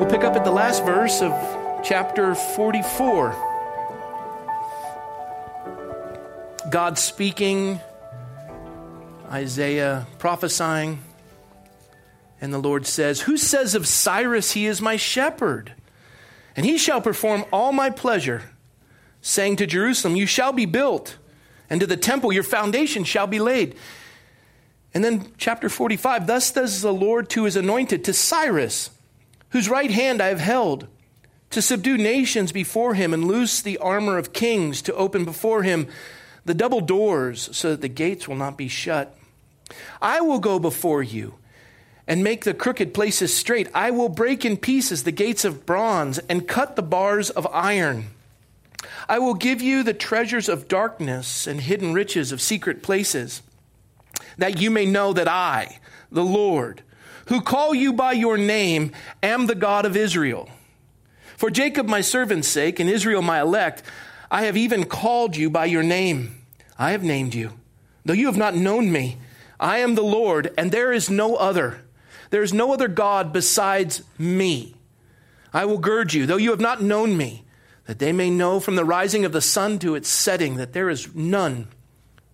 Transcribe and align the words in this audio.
We'll 0.00 0.08
pick 0.08 0.24
up 0.24 0.34
at 0.34 0.44
the 0.44 0.50
last 0.50 0.82
verse 0.86 1.20
of 1.20 1.30
chapter 1.84 2.34
44. 2.34 3.32
God 6.70 6.96
speaking, 6.96 7.78
Isaiah 9.30 10.06
prophesying, 10.18 11.00
and 12.40 12.50
the 12.50 12.58
Lord 12.58 12.86
says, 12.86 13.20
Who 13.20 13.36
says 13.36 13.74
of 13.74 13.86
Cyrus, 13.86 14.52
He 14.52 14.64
is 14.64 14.80
my 14.80 14.96
shepherd? 14.96 15.74
And 16.56 16.64
he 16.64 16.78
shall 16.78 17.02
perform 17.02 17.44
all 17.52 17.70
my 17.70 17.90
pleasure, 17.90 18.44
saying 19.20 19.56
to 19.56 19.66
Jerusalem, 19.66 20.16
You 20.16 20.24
shall 20.24 20.54
be 20.54 20.64
built, 20.64 21.18
and 21.68 21.78
to 21.78 21.86
the 21.86 21.98
temple, 21.98 22.32
Your 22.32 22.42
foundation 22.42 23.04
shall 23.04 23.26
be 23.26 23.38
laid. 23.38 23.76
And 24.94 25.04
then, 25.04 25.30
chapter 25.36 25.68
45 25.68 26.26
Thus 26.26 26.46
says 26.46 26.80
the 26.80 26.90
Lord 26.90 27.28
to 27.28 27.44
his 27.44 27.54
anointed, 27.54 28.02
to 28.04 28.14
Cyrus, 28.14 28.88
whose 29.50 29.68
right 29.68 29.90
hand 29.90 30.20
I 30.20 30.28
have 30.28 30.40
held, 30.40 30.88
to 31.50 31.60
subdue 31.60 31.98
nations 31.98 32.52
before 32.52 32.94
him 32.94 33.12
and 33.12 33.24
loose 33.24 33.60
the 33.60 33.78
armor 33.78 34.18
of 34.18 34.32
kings, 34.32 34.82
to 34.82 34.94
open 34.94 35.24
before 35.24 35.62
him 35.62 35.88
the 36.44 36.54
double 36.54 36.80
doors, 36.80 37.48
so 37.52 37.70
that 37.70 37.80
the 37.80 37.88
gates 37.88 38.26
will 38.26 38.36
not 38.36 38.56
be 38.56 38.68
shut. 38.68 39.16
I 40.00 40.20
will 40.20 40.38
go 40.38 40.58
before 40.58 41.02
you 41.02 41.34
and 42.06 42.24
make 42.24 42.44
the 42.44 42.54
crooked 42.54 42.94
places 42.94 43.36
straight. 43.36 43.68
I 43.74 43.90
will 43.90 44.08
break 44.08 44.44
in 44.44 44.56
pieces 44.56 45.04
the 45.04 45.12
gates 45.12 45.44
of 45.44 45.66
bronze 45.66 46.18
and 46.28 46.48
cut 46.48 46.76
the 46.76 46.82
bars 46.82 47.30
of 47.30 47.46
iron. 47.52 48.06
I 49.08 49.18
will 49.18 49.34
give 49.34 49.60
you 49.60 49.82
the 49.82 49.94
treasures 49.94 50.48
of 50.48 50.68
darkness 50.68 51.46
and 51.46 51.60
hidden 51.60 51.92
riches 51.92 52.32
of 52.32 52.40
secret 52.40 52.82
places, 52.82 53.42
that 54.38 54.60
you 54.60 54.70
may 54.70 54.86
know 54.86 55.12
that 55.12 55.28
I, 55.28 55.78
the 56.10 56.24
Lord, 56.24 56.82
who 57.30 57.40
call 57.40 57.72
you 57.72 57.92
by 57.92 58.12
your 58.12 58.36
name, 58.36 58.90
am 59.22 59.46
the 59.46 59.54
God 59.54 59.86
of 59.86 59.96
Israel. 59.96 60.50
For 61.36 61.48
Jacob 61.48 61.86
my 61.86 62.00
servant's 62.00 62.48
sake 62.48 62.80
and 62.80 62.90
Israel 62.90 63.22
my 63.22 63.40
elect, 63.40 63.84
I 64.32 64.42
have 64.42 64.56
even 64.56 64.84
called 64.84 65.36
you 65.36 65.48
by 65.48 65.66
your 65.66 65.84
name. 65.84 66.42
I 66.76 66.90
have 66.90 67.04
named 67.04 67.34
you. 67.34 67.52
Though 68.04 68.14
you 68.14 68.26
have 68.26 68.36
not 68.36 68.56
known 68.56 68.90
me, 68.90 69.16
I 69.60 69.78
am 69.78 69.94
the 69.94 70.02
Lord, 70.02 70.52
and 70.58 70.72
there 70.72 70.92
is 70.92 71.08
no 71.08 71.36
other. 71.36 71.80
There 72.30 72.42
is 72.42 72.52
no 72.52 72.72
other 72.72 72.88
God 72.88 73.32
besides 73.32 74.02
me. 74.18 74.74
I 75.52 75.66
will 75.66 75.78
gird 75.78 76.12
you, 76.12 76.26
though 76.26 76.36
you 76.36 76.50
have 76.50 76.60
not 76.60 76.82
known 76.82 77.16
me, 77.16 77.44
that 77.86 78.00
they 78.00 78.12
may 78.12 78.30
know 78.30 78.58
from 78.58 78.74
the 78.74 78.84
rising 78.84 79.24
of 79.24 79.32
the 79.32 79.40
sun 79.40 79.78
to 79.78 79.94
its 79.94 80.08
setting 80.08 80.56
that 80.56 80.72
there 80.72 80.90
is 80.90 81.14
none 81.14 81.68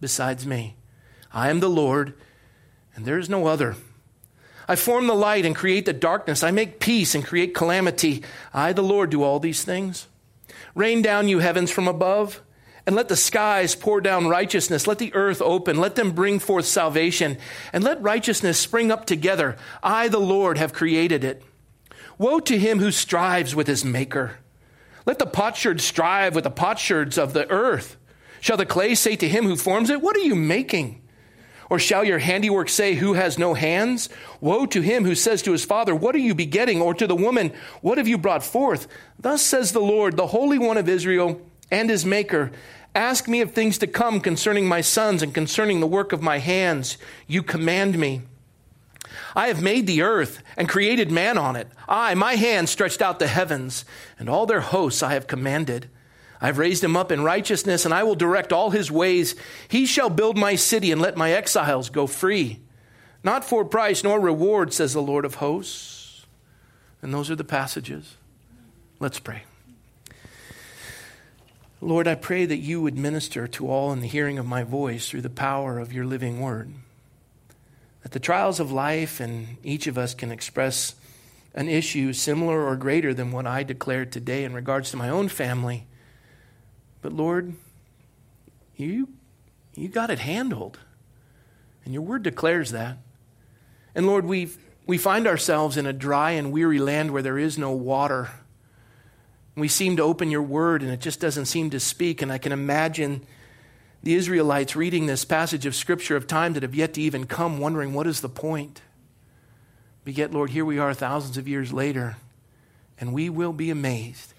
besides 0.01 0.47
me. 0.47 0.75
I 1.35 1.51
am 1.51 1.61
the 1.61 1.69
Lord, 1.69 2.15
and 2.95 3.05
there 3.05 3.19
is 3.19 3.29
no 3.29 3.47
other. 3.47 3.77
I 4.69 4.77
form 4.77 5.07
the 5.07 5.15
light 5.15 5.47
and 5.47 5.55
create 5.55 5.87
the 5.87 5.93
darkness. 5.93 6.43
I 6.43 6.51
make 6.51 6.81
peace 6.81 7.15
and 7.15 7.25
create 7.25 7.55
calamity. 7.55 8.23
I, 8.53 8.73
the 8.73 8.83
Lord, 8.83 9.11
do 9.11 9.23
all 9.23 9.39
these 9.39 9.63
things. 9.63 10.09
Rain 10.75 11.03
down, 11.03 11.29
you 11.29 11.39
heavens 11.39 11.71
from 11.71 11.89
above, 11.89 12.43
and 12.87 12.95
let 12.95 13.09
the 13.09 13.17
skies 13.17 13.75
pour 13.75 14.01
down 14.01 14.29
righteousness. 14.29 14.87
Let 14.87 14.99
the 14.99 15.15
earth 15.15 15.41
open. 15.41 15.79
Let 15.79 15.95
them 15.95 16.13
bring 16.13 16.39
forth 16.39 16.67
salvation, 16.67 17.39
and 17.73 17.83
let 17.85 18.03
righteousness 18.03 18.59
spring 18.59 18.91
up 18.91 19.07
together. 19.07 19.57
I, 19.83 20.09
the 20.09 20.19
Lord, 20.19 20.59
have 20.59 20.73
created 20.73 21.25
it. 21.25 21.43
Woe 22.19 22.41
to 22.41 22.59
him 22.59 22.79
who 22.79 22.91
strives 22.91 23.55
with 23.55 23.67
his 23.67 23.85
maker. 23.85 24.39
Let 25.05 25.19
the 25.19 25.27
potsherd 25.27 25.81
strive 25.81 26.35
with 26.35 26.45
the 26.45 26.51
potsherds 26.51 27.17
of 27.17 27.33
the 27.33 27.49
earth. 27.51 27.97
Shall 28.41 28.57
the 28.57 28.67
clay 28.67 28.95
say 28.95 29.17
to 29.17 29.29
him 29.29 29.45
who 29.45 29.57
forms 29.57 29.91
it, 29.91 30.01
What 30.03 30.17
are 30.17 30.21
you 30.21 30.35
making? 30.35 31.03
Or 31.69 31.79
shall 31.79 32.05
your 32.05 32.19
handiwork 32.19 32.69
say, 32.69 32.95
Who 32.95 33.15
has 33.15 33.39
no 33.39 33.55
hands? 33.55 34.09
Woe 34.41 34.67
to 34.67 34.81
him 34.81 35.05
who 35.05 35.15
says 35.15 35.43
to 35.43 35.53
his 35.53 35.65
father, 35.65 35.95
What 35.95 36.15
are 36.15 36.19
you 36.19 36.35
begetting? 36.35 36.81
Or 36.81 36.95
to 36.95 37.07
the 37.07 37.17
woman, 37.17 37.53
What 37.81 37.99
have 37.99 38.09
you 38.09 38.19
brought 38.19 38.45
forth? 38.45 38.87
Thus 39.19 39.43
says 39.43 39.73
the 39.73 39.81
Lord, 39.81 40.17
the 40.17 40.29
Holy 40.29 40.59
One 40.59 40.77
of 40.77 40.89
Israel 40.89 41.41
and 41.71 41.91
his 41.91 42.05
Maker 42.07 42.53
Ask 42.97 43.29
me 43.29 43.43
of 43.43 43.53
things 43.53 43.77
to 43.79 43.87
come 43.87 44.23
concerning 44.23 44.67
my 44.67 44.81
sons 44.81 45.23
and 45.23 45.35
concerning 45.35 45.81
the 45.81 45.87
work 45.87 46.15
of 46.15 46.23
my 46.23 46.39
hands. 46.39 46.97
You 47.27 47.43
command 47.43 47.99
me. 47.99 48.23
I 49.35 49.49
have 49.49 49.61
made 49.61 49.87
the 49.87 50.01
earth 50.01 50.43
and 50.57 50.67
created 50.67 51.11
man 51.11 51.37
on 51.37 51.57
it. 51.57 51.69
I, 51.87 52.15
my 52.15 52.37
hand 52.37 52.71
stretched 52.71 53.03
out 53.03 53.19
the 53.19 53.27
heavens, 53.27 53.85
and 54.19 54.31
all 54.31 54.47
their 54.47 54.61
hosts 54.61 55.03
I 55.03 55.13
have 55.13 55.27
commanded. 55.27 55.91
I've 56.41 56.59
raised 56.59 56.85
him 56.85 56.97
up 56.97 57.11
in 57.11 57.23
righteousness, 57.23 57.85
and 57.85 57.95
I 57.95 58.03
will 58.03 58.15
direct 58.15 58.53
all 58.53 58.71
his 58.71 58.91
ways. 58.91 59.35
He 59.69 59.87
shall 59.87 60.11
build 60.11 60.37
my 60.37 60.55
city 60.55 60.93
and 60.93 61.01
let 61.01 61.17
my 61.17 61.33
exiles 61.33 61.89
go 61.89 62.07
free. 62.07 62.61
Not 63.25 63.45
for 63.45 63.65
price 63.65 64.05
nor 64.05 64.21
reward, 64.21 64.73
says 64.73 64.93
the 64.93 65.03
Lord 65.03 65.25
of 65.25 65.37
hosts. 65.37 66.27
And 67.01 67.13
those 67.13 67.31
are 67.31 67.37
the 67.37 67.45
passages. 67.45 68.17
Let's 69.01 69.19
pray. 69.19 69.45
Lord, 71.81 72.09
I 72.09 72.15
pray 72.15 72.47
that 72.47 72.57
you 72.59 72.81
would 72.81 72.97
minister 72.97 73.47
to 73.49 73.69
all 73.69 73.93
in 73.93 74.01
the 74.01 74.09
hearing 74.09 74.39
of 74.39 74.47
my 74.47 74.63
voice 74.63 75.09
through 75.09 75.23
the 75.23 75.31
power 75.31 75.79
of 75.79 75.93
your 75.93 76.05
living 76.05 76.41
word. 76.41 76.73
That 78.03 78.13
the 78.13 78.21
trials 78.21 78.61
of 78.61 78.73
life 78.73 79.21
and 79.21 79.57
each 79.63 79.87
of 79.87 79.99
us 79.99 80.15
can 80.15 80.31
express 80.31 80.95
an 81.55 81.69
issue 81.69 82.13
similar 82.13 82.67
or 82.67 82.77
greater 82.77 83.13
than 83.13 83.33
what 83.33 83.47
I 83.47 83.63
declared 83.63 84.13
today 84.13 84.45
in 84.45 84.55
regards 84.55 84.91
to 84.91 84.97
my 84.97 85.09
own 85.09 85.29
family 85.29 85.87
but 87.03 87.13
Lord, 87.13 87.55
you, 88.77 89.09
you 89.75 89.89
got 89.89 90.11
it 90.11 90.19
handled. 90.19 90.79
And 91.85 91.95
your 91.95 92.03
word 92.03 92.23
declares 92.23 92.73
that. 92.73 92.99
And 93.95 94.07
Lord, 94.07 94.25
we 94.25 94.51
we 94.87 94.99
find 94.99 95.27
ourselves 95.27 95.77
in 95.77 95.87
a 95.87 95.93
dry 95.93 96.33
and 96.33 96.53
weary 96.53 96.79
land 96.79 97.11
where 97.11 97.23
there 97.23 97.39
is 97.39 97.59
no 97.59 97.73
water. 97.73 98.31
We 99.57 99.69
seem 99.69 99.97
to 99.97 100.03
open 100.03 100.31
your 100.31 100.43
word 100.43 100.83
and 100.83 100.93
it 100.93 101.01
just 101.01 101.19
doesn't 101.19 101.47
seem 101.47 101.71
to 101.71 101.81
speak. 101.81 102.23
And 102.23 102.33
I 102.33 102.39
can 102.39 102.53
imagine 102.53 103.27
the 104.03 104.15
Israelites 104.15 104.77
reading 104.77 105.07
this 105.07 105.25
passage 105.25 105.67
of 105.67 105.75
scripture 105.75 106.15
of 106.15 106.29
time 106.29 106.53
that 106.53 106.63
have 106.63 106.75
yet 106.75 106.95
to 106.95 107.01
even 107.01 107.27
come, 107.27 107.59
wondering 107.59 107.93
what 107.93 108.07
is 108.07 108.21
the 108.21 108.29
point. 108.29 108.81
But 110.05 110.17
yet, 110.17 110.33
Lord, 110.33 110.51
here 110.51 110.65
we 110.65 110.79
are 110.79 110.95
thousands 110.95 111.37
of 111.37 111.49
years 111.49 111.73
later, 111.73 112.17
and 113.01 113.13
we 113.13 113.29
will 113.29 113.53
be 113.53 113.71
amazed 113.71 114.35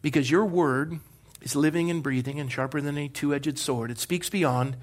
because 0.00 0.28
your 0.28 0.44
word 0.44 0.98
is 1.42 1.56
living 1.56 1.90
and 1.90 2.02
breathing 2.02 2.40
and 2.40 2.50
sharper 2.50 2.80
than 2.80 2.96
a 2.96 3.08
two 3.08 3.34
edged 3.34 3.58
sword. 3.58 3.90
It 3.90 3.98
speaks 3.98 4.30
beyond 4.30 4.76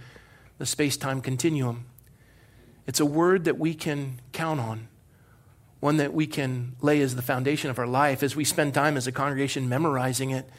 the 0.57 0.65
space 0.65 0.97
time 0.97 1.21
continuum. 1.21 1.85
It's 2.85 2.99
a 2.99 3.05
word 3.05 3.45
that 3.45 3.57
we 3.57 3.73
can 3.73 4.19
count 4.31 4.59
on, 4.59 4.87
one 5.79 5.97
that 5.97 6.13
we 6.13 6.27
can 6.27 6.75
lay 6.81 7.01
as 7.01 7.15
the 7.15 7.21
foundation 7.21 7.69
of 7.69 7.79
our 7.79 7.87
life. 7.87 8.23
As 8.23 8.35
we 8.35 8.43
spend 8.43 8.73
time 8.73 8.97
as 8.97 9.07
a 9.07 9.11
congregation 9.11 9.69
memorizing 9.69 10.31
it, 10.31 10.49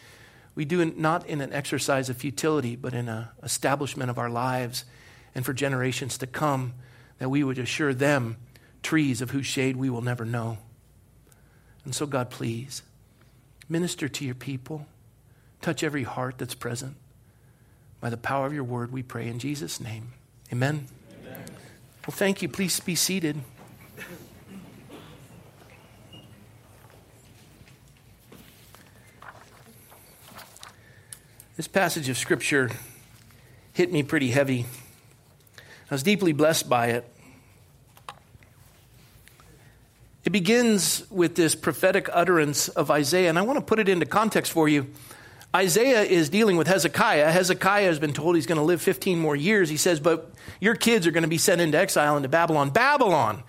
we 0.54 0.64
do 0.64 0.80
it 0.80 0.98
not 0.98 1.26
in 1.26 1.40
an 1.40 1.52
exercise 1.52 2.08
of 2.08 2.16
futility, 2.16 2.76
but 2.76 2.94
in 2.94 3.08
an 3.08 3.28
establishment 3.42 4.10
of 4.10 4.18
our 4.18 4.30
lives 4.30 4.84
and 5.34 5.44
for 5.44 5.52
generations 5.52 6.18
to 6.18 6.26
come, 6.26 6.74
that 7.18 7.28
we 7.28 7.44
would 7.44 7.58
assure 7.58 7.94
them 7.94 8.36
trees 8.82 9.20
of 9.20 9.30
whose 9.30 9.46
shade 9.46 9.76
we 9.76 9.90
will 9.90 10.02
never 10.02 10.24
know. 10.24 10.58
And 11.84 11.94
so, 11.94 12.06
God, 12.06 12.30
please 12.30 12.82
minister 13.68 14.08
to 14.08 14.24
your 14.24 14.34
people. 14.34 14.86
Touch 15.62 15.82
every 15.82 16.04
heart 16.04 16.38
that's 16.38 16.54
present. 16.54 16.96
By 18.00 18.08
the 18.10 18.16
power 18.16 18.46
of 18.46 18.54
your 18.54 18.64
word, 18.64 18.92
we 18.92 19.02
pray 19.02 19.28
in 19.28 19.38
Jesus' 19.38 19.80
name. 19.80 20.12
Amen. 20.52 20.86
Amen. 21.20 21.44
Well, 22.06 22.16
thank 22.16 22.40
you. 22.40 22.48
Please 22.48 22.80
be 22.80 22.94
seated. 22.94 23.40
This 31.56 31.68
passage 31.68 32.08
of 32.08 32.16
Scripture 32.16 32.70
hit 33.74 33.92
me 33.92 34.02
pretty 34.02 34.30
heavy. 34.30 34.64
I 35.90 35.94
was 35.94 36.02
deeply 36.02 36.32
blessed 36.32 36.70
by 36.70 36.86
it. 36.86 37.04
It 40.24 40.30
begins 40.30 41.04
with 41.10 41.34
this 41.34 41.54
prophetic 41.54 42.08
utterance 42.12 42.68
of 42.68 42.90
Isaiah, 42.90 43.28
and 43.28 43.38
I 43.38 43.42
want 43.42 43.58
to 43.58 43.64
put 43.64 43.78
it 43.78 43.90
into 43.90 44.06
context 44.06 44.52
for 44.52 44.70
you. 44.70 44.86
Isaiah 45.54 46.02
is 46.02 46.28
dealing 46.28 46.56
with 46.56 46.68
Hezekiah. 46.68 47.32
Hezekiah 47.32 47.86
has 47.86 47.98
been 47.98 48.12
told 48.12 48.36
he's 48.36 48.46
going 48.46 48.58
to 48.58 48.64
live 48.64 48.80
15 48.80 49.18
more 49.18 49.34
years. 49.34 49.68
He 49.68 49.76
says, 49.76 49.98
But 49.98 50.30
your 50.60 50.76
kids 50.76 51.06
are 51.06 51.10
going 51.10 51.22
to 51.22 51.28
be 51.28 51.38
sent 51.38 51.60
into 51.60 51.76
exile 51.76 52.16
into 52.16 52.28
Babylon. 52.28 52.70
Babylon. 52.70 53.42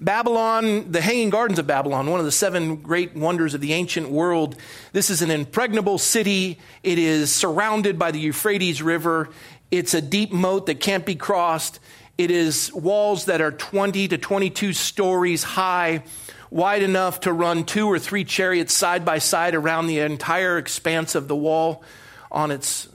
Babylon, 0.00 0.92
the 0.92 1.00
Hanging 1.00 1.28
Gardens 1.28 1.58
of 1.58 1.66
Babylon, 1.66 2.08
one 2.08 2.20
of 2.20 2.24
the 2.24 2.32
seven 2.32 2.76
great 2.76 3.14
wonders 3.14 3.52
of 3.52 3.60
the 3.60 3.74
ancient 3.74 4.08
world. 4.08 4.56
This 4.92 5.10
is 5.10 5.20
an 5.20 5.30
impregnable 5.30 5.98
city. 5.98 6.58
It 6.82 6.98
is 6.98 7.34
surrounded 7.34 7.98
by 7.98 8.10
the 8.12 8.18
Euphrates 8.18 8.80
River. 8.80 9.28
It's 9.70 9.92
a 9.92 10.00
deep 10.00 10.32
moat 10.32 10.66
that 10.66 10.80
can't 10.80 11.04
be 11.04 11.16
crossed. 11.16 11.80
It 12.16 12.30
is 12.30 12.72
walls 12.72 13.26
that 13.26 13.40
are 13.40 13.52
20 13.52 14.08
to 14.08 14.18
22 14.18 14.72
stories 14.72 15.42
high 15.42 16.04
wide 16.50 16.82
enough 16.82 17.20
to 17.20 17.32
run 17.32 17.64
two 17.64 17.86
or 17.86 17.98
three 17.98 18.24
chariots 18.24 18.74
side 18.74 19.04
by 19.04 19.18
side 19.18 19.54
around 19.54 19.86
the 19.86 20.00
entire 20.00 20.58
expanse 20.58 21.14
of 21.14 21.28
the 21.28 21.36
wall 21.36 21.82
on 22.30 22.50
its 22.50 22.88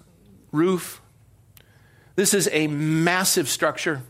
roof. 0.52 1.02
This 2.16 2.34
is 2.34 2.50
a 2.52 2.68
massive 2.68 3.50
structure. 3.50 4.02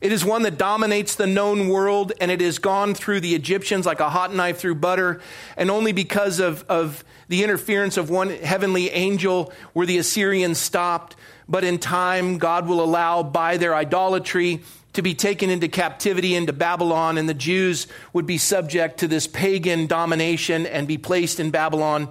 It 0.00 0.10
is 0.10 0.24
one 0.24 0.42
that 0.42 0.58
dominates 0.58 1.14
the 1.14 1.28
known 1.28 1.68
world, 1.68 2.12
and 2.20 2.30
it 2.30 2.40
has 2.40 2.58
gone 2.58 2.94
through 2.94 3.20
the 3.20 3.36
Egyptians 3.36 3.86
like 3.86 4.00
a 4.00 4.10
hot 4.10 4.34
knife 4.34 4.58
through 4.58 4.74
butter. 4.76 5.20
And 5.56 5.70
only 5.70 5.92
because 5.92 6.40
of, 6.40 6.64
of 6.68 7.04
the 7.28 7.44
interference 7.44 7.96
of 7.96 8.10
one 8.10 8.30
heavenly 8.30 8.90
angel 8.90 9.52
were 9.74 9.86
the 9.86 9.98
Assyrians 9.98 10.58
stopped. 10.58 11.14
But 11.48 11.62
in 11.62 11.78
time, 11.78 12.38
God 12.38 12.66
will 12.66 12.82
allow 12.82 13.22
by 13.22 13.58
their 13.58 13.76
idolatry 13.76 14.62
to 14.92 15.02
be 15.02 15.14
taken 15.14 15.50
into 15.50 15.68
captivity 15.68 16.34
into 16.34 16.52
Babylon, 16.52 17.18
and 17.18 17.28
the 17.28 17.34
Jews 17.34 17.86
would 18.12 18.26
be 18.26 18.38
subject 18.38 19.00
to 19.00 19.08
this 19.08 19.26
pagan 19.26 19.86
domination 19.86 20.66
and 20.66 20.86
be 20.86 20.98
placed 20.98 21.40
in 21.40 21.50
Babylon 21.50 22.08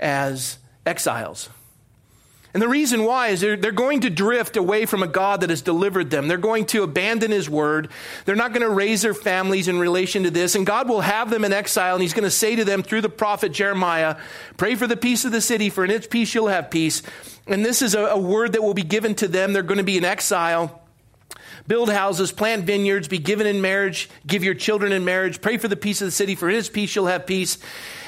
as 0.00 0.58
exiles. 0.84 1.48
And 2.52 2.62
the 2.62 2.68
reason 2.68 3.02
why 3.02 3.28
is 3.28 3.40
they're, 3.40 3.56
they're 3.56 3.72
going 3.72 4.02
to 4.02 4.10
drift 4.10 4.56
away 4.56 4.86
from 4.86 5.02
a 5.02 5.08
God 5.08 5.40
that 5.40 5.50
has 5.50 5.60
delivered 5.60 6.10
them. 6.10 6.28
They're 6.28 6.38
going 6.38 6.66
to 6.66 6.84
abandon 6.84 7.32
his 7.32 7.50
word. 7.50 7.88
They're 8.24 8.36
not 8.36 8.52
going 8.52 8.62
to 8.62 8.70
raise 8.70 9.02
their 9.02 9.12
families 9.12 9.66
in 9.66 9.76
relation 9.76 10.22
to 10.22 10.30
this. 10.30 10.54
And 10.54 10.64
God 10.64 10.88
will 10.88 11.00
have 11.00 11.30
them 11.30 11.44
in 11.44 11.52
exile. 11.52 11.94
And 11.94 12.02
he's 12.02 12.14
going 12.14 12.22
to 12.22 12.30
say 12.30 12.54
to 12.54 12.64
them 12.64 12.84
through 12.84 13.00
the 13.00 13.08
prophet 13.08 13.50
Jeremiah, 13.50 14.18
pray 14.56 14.76
for 14.76 14.86
the 14.86 14.96
peace 14.96 15.24
of 15.24 15.32
the 15.32 15.40
city, 15.40 15.68
for 15.68 15.84
in 15.84 15.90
its 15.90 16.06
peace 16.06 16.32
you'll 16.32 16.46
have 16.46 16.70
peace. 16.70 17.02
And 17.48 17.64
this 17.64 17.82
is 17.82 17.96
a, 17.96 18.04
a 18.04 18.18
word 18.18 18.52
that 18.52 18.62
will 18.62 18.72
be 18.72 18.84
given 18.84 19.16
to 19.16 19.26
them. 19.26 19.52
They're 19.52 19.64
going 19.64 19.78
to 19.78 19.84
be 19.84 19.98
in 19.98 20.04
exile 20.04 20.83
build 21.66 21.90
houses, 21.90 22.32
plant 22.32 22.64
vineyards, 22.64 23.08
be 23.08 23.18
given 23.18 23.46
in 23.46 23.60
marriage, 23.60 24.08
give 24.26 24.44
your 24.44 24.54
children 24.54 24.92
in 24.92 25.04
marriage, 25.04 25.40
pray 25.40 25.56
for 25.56 25.68
the 25.68 25.76
peace 25.76 26.00
of 26.00 26.06
the 26.06 26.12
city, 26.12 26.34
for 26.34 26.48
in 26.48 26.56
its 26.56 26.68
peace 26.68 26.94
you'll 26.94 27.06
have 27.06 27.26
peace. 27.26 27.58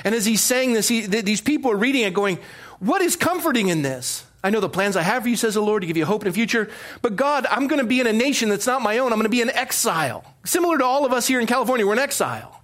And 0.04 0.14
as 0.14 0.26
he's 0.26 0.42
saying 0.42 0.74
this, 0.74 0.88
he, 0.88 1.06
th- 1.06 1.24
these 1.24 1.40
people 1.40 1.70
are 1.70 1.76
reading 1.76 2.02
it 2.02 2.14
going, 2.14 2.38
What 2.78 3.02
is 3.02 3.16
comforting 3.16 3.68
in 3.68 3.82
this? 3.82 4.24
I 4.44 4.50
know 4.50 4.60
the 4.60 4.68
plans 4.68 4.96
I 4.96 5.02
have 5.02 5.24
for 5.24 5.28
you, 5.28 5.34
says 5.34 5.54
the 5.54 5.60
Lord, 5.60 5.80
to 5.80 5.88
give 5.88 5.96
you 5.96 6.04
hope 6.04 6.22
in 6.22 6.28
the 6.28 6.34
future. 6.34 6.70
But 7.02 7.16
God, 7.16 7.46
I'm 7.50 7.66
going 7.66 7.80
to 7.80 7.86
be 7.86 7.98
in 7.98 8.06
a 8.06 8.12
nation 8.12 8.48
that's 8.48 8.66
not 8.66 8.80
my 8.80 8.98
own. 8.98 9.12
I'm 9.12 9.18
going 9.18 9.24
to 9.24 9.28
be 9.28 9.40
in 9.40 9.50
exile. 9.50 10.24
Similar 10.44 10.78
to 10.78 10.84
all 10.84 11.04
of 11.04 11.12
us 11.12 11.26
here 11.26 11.40
in 11.40 11.48
California, 11.48 11.84
we're 11.84 11.94
in 11.94 11.98
exile. 11.98 12.62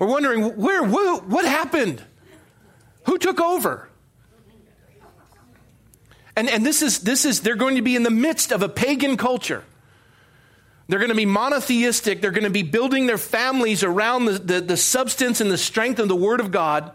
We're 0.00 0.08
wondering, 0.08 0.56
where, 0.56 0.82
what, 0.82 1.28
what 1.28 1.44
happened? 1.44 2.02
Who 3.04 3.18
took 3.18 3.40
over? 3.40 3.88
And, 6.34 6.48
and 6.48 6.64
this 6.64 6.82
is, 6.82 7.00
this 7.00 7.24
is, 7.24 7.42
they're 7.42 7.54
going 7.54 7.76
to 7.76 7.82
be 7.82 7.94
in 7.94 8.02
the 8.02 8.10
midst 8.10 8.50
of 8.50 8.62
a 8.62 8.68
pagan 8.68 9.16
culture. 9.16 9.62
They're 10.90 10.98
going 10.98 11.10
to 11.10 11.14
be 11.14 11.26
monotheistic. 11.26 12.20
They're 12.20 12.32
going 12.32 12.44
to 12.44 12.50
be 12.50 12.64
building 12.64 13.06
their 13.06 13.18
families 13.18 13.84
around 13.84 14.24
the, 14.24 14.32
the, 14.32 14.60
the 14.60 14.76
substance 14.76 15.40
and 15.40 15.50
the 15.50 15.58
strength 15.58 16.00
of 16.00 16.08
the 16.08 16.16
Word 16.16 16.40
of 16.40 16.50
God. 16.50 16.92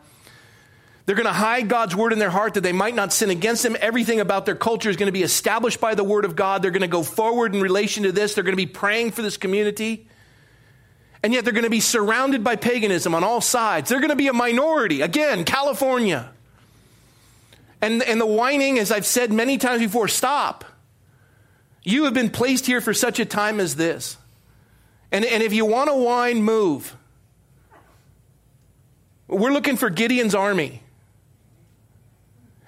They're 1.06 1.16
going 1.16 1.28
to 1.28 1.34
hide 1.34 1.70
God's 1.70 1.96
word 1.96 2.14
in 2.14 2.20
their 2.20 2.32
heart 2.32 2.56
that 2.56 2.62
they 2.62 2.72
might 2.72 2.96
not 2.96 3.14
sin 3.14 3.30
against 3.30 3.64
Him. 3.64 3.78
Everything 3.80 4.20
about 4.20 4.46
their 4.46 4.56
culture 4.56 4.90
is 4.90 4.98
going 4.98 5.08
to 5.08 5.14
be 5.14 5.22
established 5.22 5.80
by 5.80 5.94
the 5.94 6.04
word 6.04 6.26
of 6.26 6.36
God. 6.36 6.62
They're 6.62 6.72
going 6.72 6.82
to 6.82 6.88
go 6.88 7.04
forward 7.04 7.54
in 7.54 7.62
relation 7.62 8.04
to 8.04 8.12
this. 8.12 8.34
They're 8.34 8.44
going 8.44 8.54
to 8.54 8.58
be 8.58 8.66
praying 8.66 9.12
for 9.12 9.22
this 9.22 9.38
community. 9.38 10.08
And 11.22 11.32
yet 11.32 11.44
they're 11.44 11.54
going 11.54 11.64
to 11.64 11.70
be 11.70 11.80
surrounded 11.80 12.44
by 12.44 12.56
paganism 12.56 13.14
on 13.14 13.24
all 13.24 13.40
sides. 13.40 13.90
They're 13.90 14.00
going 14.00 14.10
to 14.10 14.16
be 14.16 14.28
a 14.28 14.34
minority. 14.34 15.02
Again, 15.02 15.44
California. 15.44 16.32
And, 17.82 18.02
and 18.02 18.20
the 18.20 18.26
whining, 18.26 18.80
as 18.80 18.92
I've 18.92 19.06
said 19.06 19.32
many 19.32 19.60
times 19.60 19.82
before, 19.82 20.08
stop. 20.08 20.66
You 21.86 22.06
have 22.06 22.16
been 22.16 22.32
placed 22.32 22.66
here 22.66 22.82
for 22.82 22.94
such 22.94 23.20
a 23.20 23.26
time 23.26 23.60
as 23.60 23.76
this. 23.76 24.18
And, 25.12 25.24
and 25.24 25.44
if 25.44 25.54
you 25.54 25.66
want 25.66 25.90
to 25.90 25.96
whine, 25.96 26.42
move. 26.42 26.98
We're 29.28 29.52
looking 29.52 29.78
for 29.78 29.92
Gideon's 29.92 30.34
army. 30.34 30.82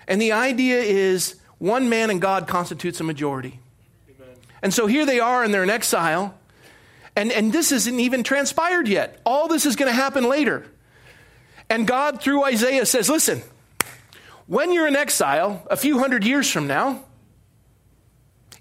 And 0.07 0.21
the 0.21 0.33
idea 0.33 0.79
is 0.81 1.35
one 1.57 1.89
man 1.89 2.11
and 2.11 2.21
God 2.21 2.47
constitutes 2.47 2.99
a 2.99 3.03
majority. 3.03 3.59
Amen. 4.07 4.35
And 4.61 4.73
so 4.73 4.85
here 4.85 5.05
they 5.05 5.19
are 5.19 5.43
and 5.43 5.51
they're 5.51 5.63
in 5.63 5.69
exile. 5.71 6.35
And, 7.15 7.31
and 7.31 7.51
this 7.51 7.71
isn't 7.71 7.99
even 7.99 8.21
transpired 8.21 8.87
yet. 8.87 9.19
All 9.25 9.47
this 9.47 9.65
is 9.65 9.75
going 9.75 9.89
to 9.89 9.95
happen 9.95 10.29
later. 10.29 10.67
And 11.71 11.87
God, 11.87 12.21
through 12.21 12.43
Isaiah, 12.45 12.85
says, 12.85 13.09
listen, 13.09 13.41
when 14.45 14.71
you're 14.71 14.87
in 14.87 14.95
exile, 14.95 15.65
a 15.71 15.75
few 15.75 15.97
hundred 15.97 16.23
years 16.23 16.49
from 16.49 16.67
now, 16.67 17.03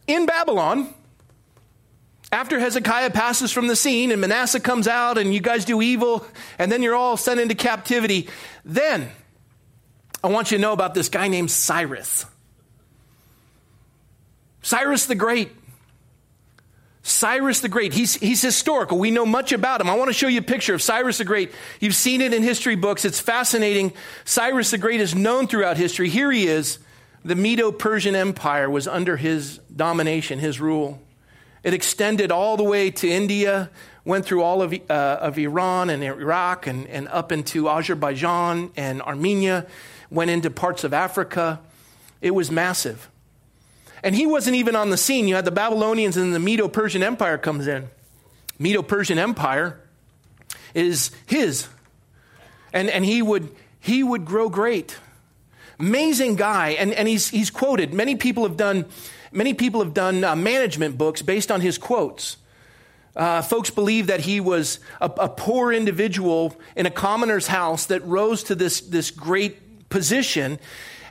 in 0.07 0.27
Babylon, 0.27 0.93
after 2.33 2.59
Hezekiah 2.59 3.11
passes 3.11 3.53
from 3.53 3.67
the 3.67 3.77
scene 3.77 4.11
and 4.11 4.21
Manasseh 4.21 4.61
comes 4.61 4.89
out 4.89 5.17
and 5.17 5.33
you 5.33 5.41
guys 5.41 5.65
do 5.65 5.81
evil 5.81 6.27
and 6.59 6.71
then 6.71 6.83
you're 6.83 6.97
all 6.97 7.17
sent 7.17 7.41
into 7.41 7.55
captivity, 7.55 8.29
then 8.65 9.11
I 10.25 10.29
want 10.29 10.51
you 10.51 10.59
to 10.59 10.61
know 10.61 10.73
about 10.73 10.95
this 10.95 11.09
guy 11.09 11.29
named 11.29 11.51
Cyrus. 11.51 12.27
Cyrus 14.63 15.07
the 15.07 15.15
Great. 15.15 15.53
Cyrus 17.03 17.61
the 17.61 17.69
Great. 17.69 17.93
He's, 17.93 18.17
he's 18.17 18.43
historical. 18.43 18.99
We 18.99 19.13
know 19.13 19.25
much 19.25 19.53
about 19.53 19.81
him. 19.81 19.89
I 19.89 19.95
want 19.95 20.09
to 20.09 20.13
show 20.13 20.27
you 20.27 20.41
a 20.41 20.43
picture 20.43 20.75
of 20.75 20.83
Cyrus 20.83 21.19
the 21.19 21.25
Great. 21.25 21.53
You've 21.79 21.95
seen 21.95 22.21
it 22.21 22.35
in 22.35 22.43
history 22.43 22.75
books. 22.75 23.05
It's 23.05 23.21
fascinating. 23.21 23.93
Cyrus 24.25 24.73
the 24.73 24.79
Great 24.79 25.01
is 25.01 25.15
known 25.15 25.47
throughout 25.47 25.77
history. 25.77 26.09
Here 26.09 26.33
he 26.33 26.49
is. 26.49 26.81
The 27.27 27.35
Medo 27.35 27.73
Persian 27.73 28.15
Empire 28.15 28.71
was 28.71 28.87
under 28.87 29.17
his 29.17 29.59
domination, 29.75 30.39
his 30.39 30.61
rule. 30.61 31.03
It 31.65 31.75
extended 31.75 32.31
all 32.31 32.57
the 32.57 32.63
way 32.63 32.93
to 32.93 33.11
India, 33.11 33.69
went 34.05 34.25
through 34.25 34.45
all 34.45 34.63
of, 34.63 34.73
uh, 34.73 34.93
of 34.93 35.37
Iran 35.37 35.91
and 35.91 36.05
Iraq 36.05 36.69
and, 36.69 36.87
and 36.87 37.09
up 37.09 37.33
into 37.33 37.69
Azerbaijan 37.69 38.71
and 38.77 39.03
Armenia 39.03 39.67
went 40.09 40.31
into 40.31 40.51
parts 40.51 40.85
of 40.85 40.95
Africa. 40.95 41.59
It 42.21 42.31
was 42.31 42.53
massive. 42.53 43.11
And 44.05 44.15
he 44.15 44.25
wasn't 44.25 44.55
even 44.55 44.77
on 44.77 44.91
the 44.91 44.97
scene. 44.97 45.27
You 45.27 45.35
had 45.35 45.45
the 45.45 45.51
Babylonians 45.51 46.17
and 46.17 46.33
the 46.33 46.39
Medo 46.39 46.69
Persian 46.69 47.03
Empire 47.03 47.39
comes 47.39 47.67
in. 47.67 47.89
Medo 48.57 48.83
Persian 48.83 49.19
Empire 49.19 49.81
is 50.75 51.11
his. 51.27 51.67
And, 52.73 52.89
and 52.89 53.05
he, 53.05 53.21
would, 53.21 53.51
he 53.81 54.05
would 54.05 54.25
grow 54.25 54.49
great. 54.49 54.97
Amazing 55.79 56.37
guy. 56.37 56.71
And, 56.71 56.93
and 56.93 57.07
he's, 57.07 57.29
he's 57.29 57.51
quoted. 57.51 57.93
Many 57.93 58.17
people 58.17 58.45
have 58.45 58.57
done, 58.57 58.87
many 59.33 59.55
people 59.55 59.83
have 59.83 59.95
done 59.95 60.25
uh, 60.25 60.37
management 60.37 60.97
books 60.97 61.23
based 61.23 61.51
on 61.51 61.61
his 61.61 61.79
quotes. 61.79 62.37
Uh, 63.15 63.41
folks 63.41 63.71
believe 63.71 64.09
that 64.09 64.21
he 64.21 64.41
was 64.41 64.79
a, 65.01 65.07
a 65.07 65.29
poor 65.29 65.73
individual 65.73 66.55
in 66.77 66.85
a 66.85 66.91
commoner's 66.91 67.47
house 67.47 67.87
that 67.87 68.05
rose 68.05 68.43
to 68.45 68.55
this, 68.55 68.81
this 68.81 69.11
great 69.11 69.89
position. 69.89 70.59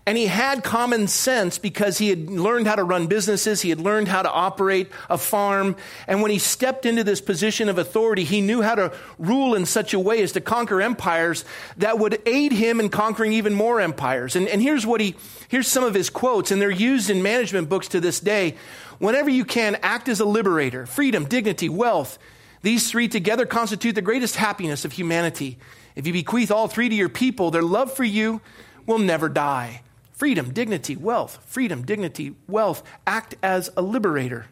And 0.07 0.19
he 0.19 0.27
had 0.27 0.63
common 0.63 1.07
sense 1.07 1.57
because 1.57 1.97
he 1.97 2.09
had 2.09 2.29
learned 2.29 2.67
how 2.67 2.75
to 2.75 2.83
run 2.83 3.07
businesses. 3.07 3.63
He 3.63 3.69
had 3.69 3.79
learned 3.79 4.07
how 4.07 4.21
to 4.21 4.31
operate 4.31 4.91
a 5.09 5.17
farm. 5.17 5.75
And 6.07 6.21
when 6.21 6.29
he 6.29 6.37
stepped 6.37 6.85
into 6.85 7.03
this 7.03 7.21
position 7.21 7.69
of 7.69 7.79
authority, 7.79 8.23
he 8.23 8.39
knew 8.39 8.61
how 8.61 8.75
to 8.75 8.93
rule 9.17 9.55
in 9.55 9.65
such 9.65 9.95
a 9.95 9.99
way 9.99 10.21
as 10.21 10.33
to 10.33 10.41
conquer 10.41 10.79
empires 10.79 11.43
that 11.77 11.97
would 11.97 12.21
aid 12.27 12.51
him 12.51 12.79
in 12.79 12.89
conquering 12.89 13.33
even 13.33 13.55
more 13.55 13.81
empires. 13.81 14.35
And, 14.35 14.47
and 14.47 14.61
here's 14.61 14.85
what 14.85 15.01
he, 15.01 15.15
here's 15.47 15.67
some 15.67 15.83
of 15.83 15.95
his 15.95 16.11
quotes, 16.11 16.51
and 16.51 16.61
they're 16.61 16.69
used 16.69 17.09
in 17.09 17.23
management 17.23 17.67
books 17.67 17.87
to 17.87 17.99
this 17.99 18.19
day. 18.19 18.57
Whenever 18.99 19.31
you 19.31 19.43
can, 19.43 19.75
act 19.81 20.07
as 20.07 20.19
a 20.19 20.25
liberator. 20.25 20.85
Freedom, 20.85 21.25
dignity, 21.25 21.67
wealth. 21.67 22.19
These 22.61 22.91
three 22.91 23.07
together 23.07 23.47
constitute 23.47 23.95
the 23.95 24.03
greatest 24.03 24.35
happiness 24.35 24.85
of 24.85 24.91
humanity. 24.91 25.57
If 25.95 26.05
you 26.05 26.13
bequeath 26.13 26.51
all 26.51 26.67
three 26.67 26.89
to 26.89 26.95
your 26.95 27.09
people, 27.09 27.49
their 27.49 27.63
love 27.63 27.91
for 27.91 28.03
you 28.03 28.41
will 28.85 28.99
never 28.99 29.29
die. 29.29 29.81
Freedom, 30.15 30.53
dignity, 30.53 30.95
wealth. 30.95 31.39
Freedom, 31.45 31.83
dignity, 31.83 32.35
wealth. 32.47 32.83
Act 33.05 33.35
as 33.43 33.69
a 33.75 33.81
liberator. 33.81 34.47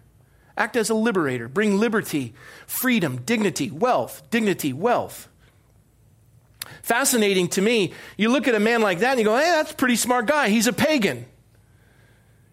Act 0.57 0.75
as 0.75 0.89
a 0.89 0.93
liberator. 0.93 1.47
Bring 1.47 1.77
liberty, 1.77 2.33
freedom, 2.67 3.21
dignity, 3.25 3.71
wealth, 3.71 4.29
dignity, 4.29 4.73
wealth. 4.73 5.29
Fascinating 6.81 7.47
to 7.49 7.61
me. 7.61 7.93
You 8.17 8.29
look 8.29 8.47
at 8.47 8.55
a 8.55 8.59
man 8.59 8.81
like 8.81 8.99
that 8.99 9.11
and 9.11 9.19
you 9.19 9.25
go, 9.25 9.37
hey, 9.37 9.51
that's 9.51 9.71
a 9.71 9.75
pretty 9.75 9.95
smart 9.95 10.25
guy. 10.25 10.49
He's 10.49 10.67
a 10.67 10.73
pagan. 10.73 11.25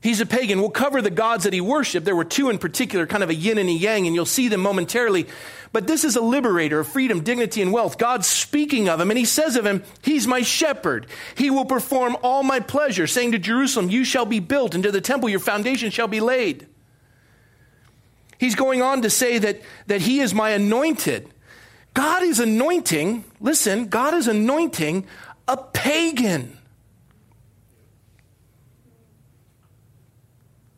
He's 0.03 0.21
a 0.21 0.27
pagan. 0.27 0.61
We'll 0.61 0.71
cover 0.71 1.03
the 1.03 1.11
gods 1.11 1.45
that 1.45 1.53
he 1.53 1.61
worshiped. 1.61 2.07
There 2.07 2.17
were 2.17 2.25
two 2.25 2.49
in 2.49 2.57
particular, 2.59 3.07
kind 3.07 3.23
of 3.23 3.29
a 3.29 3.35
yin 3.35 3.59
and 3.59 3.69
a 3.69 3.73
yang, 3.73 4.07
and 4.07 4.15
you'll 4.15 4.25
see 4.25 4.49
them 4.49 4.61
momentarily. 4.61 5.27
But 5.73 5.87
this 5.87 6.05
is 6.05 6.17
a 6.17 6.23
liberator 6.23 6.81
of 6.81 6.89
freedom, 6.89 7.23
dignity, 7.23 7.61
and 7.61 7.71
wealth. 7.71 7.99
God's 7.99 8.27
speaking 8.27 8.89
of 8.89 8.99
him, 8.99 9.11
and 9.11 9.19
he 9.19 9.27
says 9.27 9.57
of 9.57 9.67
him, 9.67 9.83
He's 10.03 10.27
my 10.27 10.41
shepherd. 10.41 11.07
He 11.35 11.51
will 11.51 11.67
perform 11.67 12.17
all 12.23 12.43
my 12.43 12.61
pleasure, 12.61 13.07
saying 13.07 13.33
to 13.33 13.39
Jerusalem, 13.39 13.91
You 13.91 14.05
shall 14.05 14.25
be 14.25 14.41
built, 14.41 14.75
and 14.75 14.83
to 14.85 14.91
the 14.91 15.03
temple 15.03 15.29
your 15.29 15.39
foundation 15.39 15.91
shall 15.91 16.09
be 16.09 16.21
laid. 16.21 16.67
He's 18.39 18.55
going 18.55 18.81
on 18.81 19.03
to 19.03 19.11
say 19.11 19.37
that, 19.37 19.61
that 19.87 20.01
he 20.01 20.21
is 20.21 20.33
my 20.33 20.51
anointed. 20.51 21.29
God 21.93 22.23
is 22.23 22.41
anointing, 22.41 23.25
listen, 23.39 23.89
God 23.89 24.15
is 24.15 24.29
anointing 24.29 25.07
a 25.47 25.59
pagan. 25.59 26.57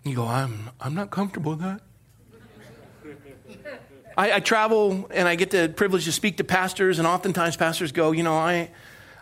You 0.05 0.17
go, 0.17 0.27
I'm, 0.27 0.71
I'm 0.81 0.95
not 0.95 1.11
comfortable 1.11 1.53
with 1.53 1.61
that. 1.61 1.81
I, 4.17 4.33
I, 4.33 4.41
travel 4.41 5.09
and 5.11 5.27
I 5.27 5.37
get 5.37 5.51
the 5.51 5.73
privilege 5.75 6.05
to 6.05 6.13
speak 6.13 6.37
to 6.37 6.45
pastors, 6.45 6.99
and 6.99 7.09
oftentimes 7.09 7.57
pastors 7.57 7.93
go, 7.93 8.13
you 8.13 8.23
know, 8.23 8.35
I, 8.35 8.71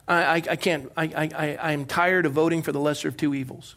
I, 0.08 0.36
I 0.36 0.56
can't, 0.56 0.90
I, 0.96 1.04
I, 1.04 1.72
I'm 1.72 1.84
tired 1.84 2.26
of 2.26 2.32
voting 2.32 2.62
for 2.62 2.72
the 2.72 2.80
lesser 2.80 3.08
of 3.08 3.16
two 3.16 3.34
evils. 3.34 3.76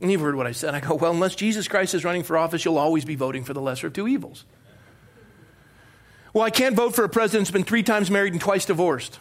And 0.00 0.10
you've 0.10 0.20
heard 0.20 0.34
what 0.34 0.46
I 0.46 0.52
said. 0.52 0.74
I 0.74 0.80
go, 0.80 0.94
well, 0.94 1.12
unless 1.12 1.34
Jesus 1.34 1.68
Christ 1.68 1.94
is 1.94 2.04
running 2.04 2.22
for 2.22 2.36
office, 2.36 2.64
you'll 2.64 2.78
always 2.78 3.04
be 3.04 3.14
voting 3.14 3.44
for 3.44 3.52
the 3.52 3.60
lesser 3.60 3.88
of 3.88 3.92
two 3.92 4.08
evils. 4.08 4.44
Well, 6.32 6.44
I 6.44 6.50
can't 6.50 6.74
vote 6.74 6.94
for 6.94 7.04
a 7.04 7.08
president 7.08 7.48
who's 7.48 7.52
been 7.52 7.64
three 7.64 7.82
times 7.82 8.10
married 8.10 8.32
and 8.32 8.40
twice 8.40 8.64
divorced. 8.64 9.18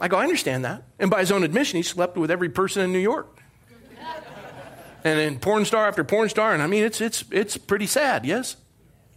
I 0.00 0.08
go, 0.08 0.16
I 0.16 0.24
understand 0.24 0.64
that. 0.64 0.84
And 0.98 1.10
by 1.10 1.20
his 1.20 1.32
own 1.32 1.42
admission, 1.42 1.76
he 1.76 1.82
slept 1.82 2.16
with 2.16 2.30
every 2.30 2.48
person 2.48 2.82
in 2.82 2.92
New 2.92 2.98
York. 2.98 3.38
And 5.04 5.18
then 5.18 5.38
porn 5.38 5.64
star 5.64 5.86
after 5.86 6.04
porn 6.04 6.28
star. 6.28 6.52
And 6.52 6.62
I 6.62 6.66
mean, 6.66 6.84
it's, 6.84 7.00
it's, 7.00 7.24
it's 7.30 7.56
pretty 7.56 7.86
sad, 7.86 8.24
yes? 8.24 8.56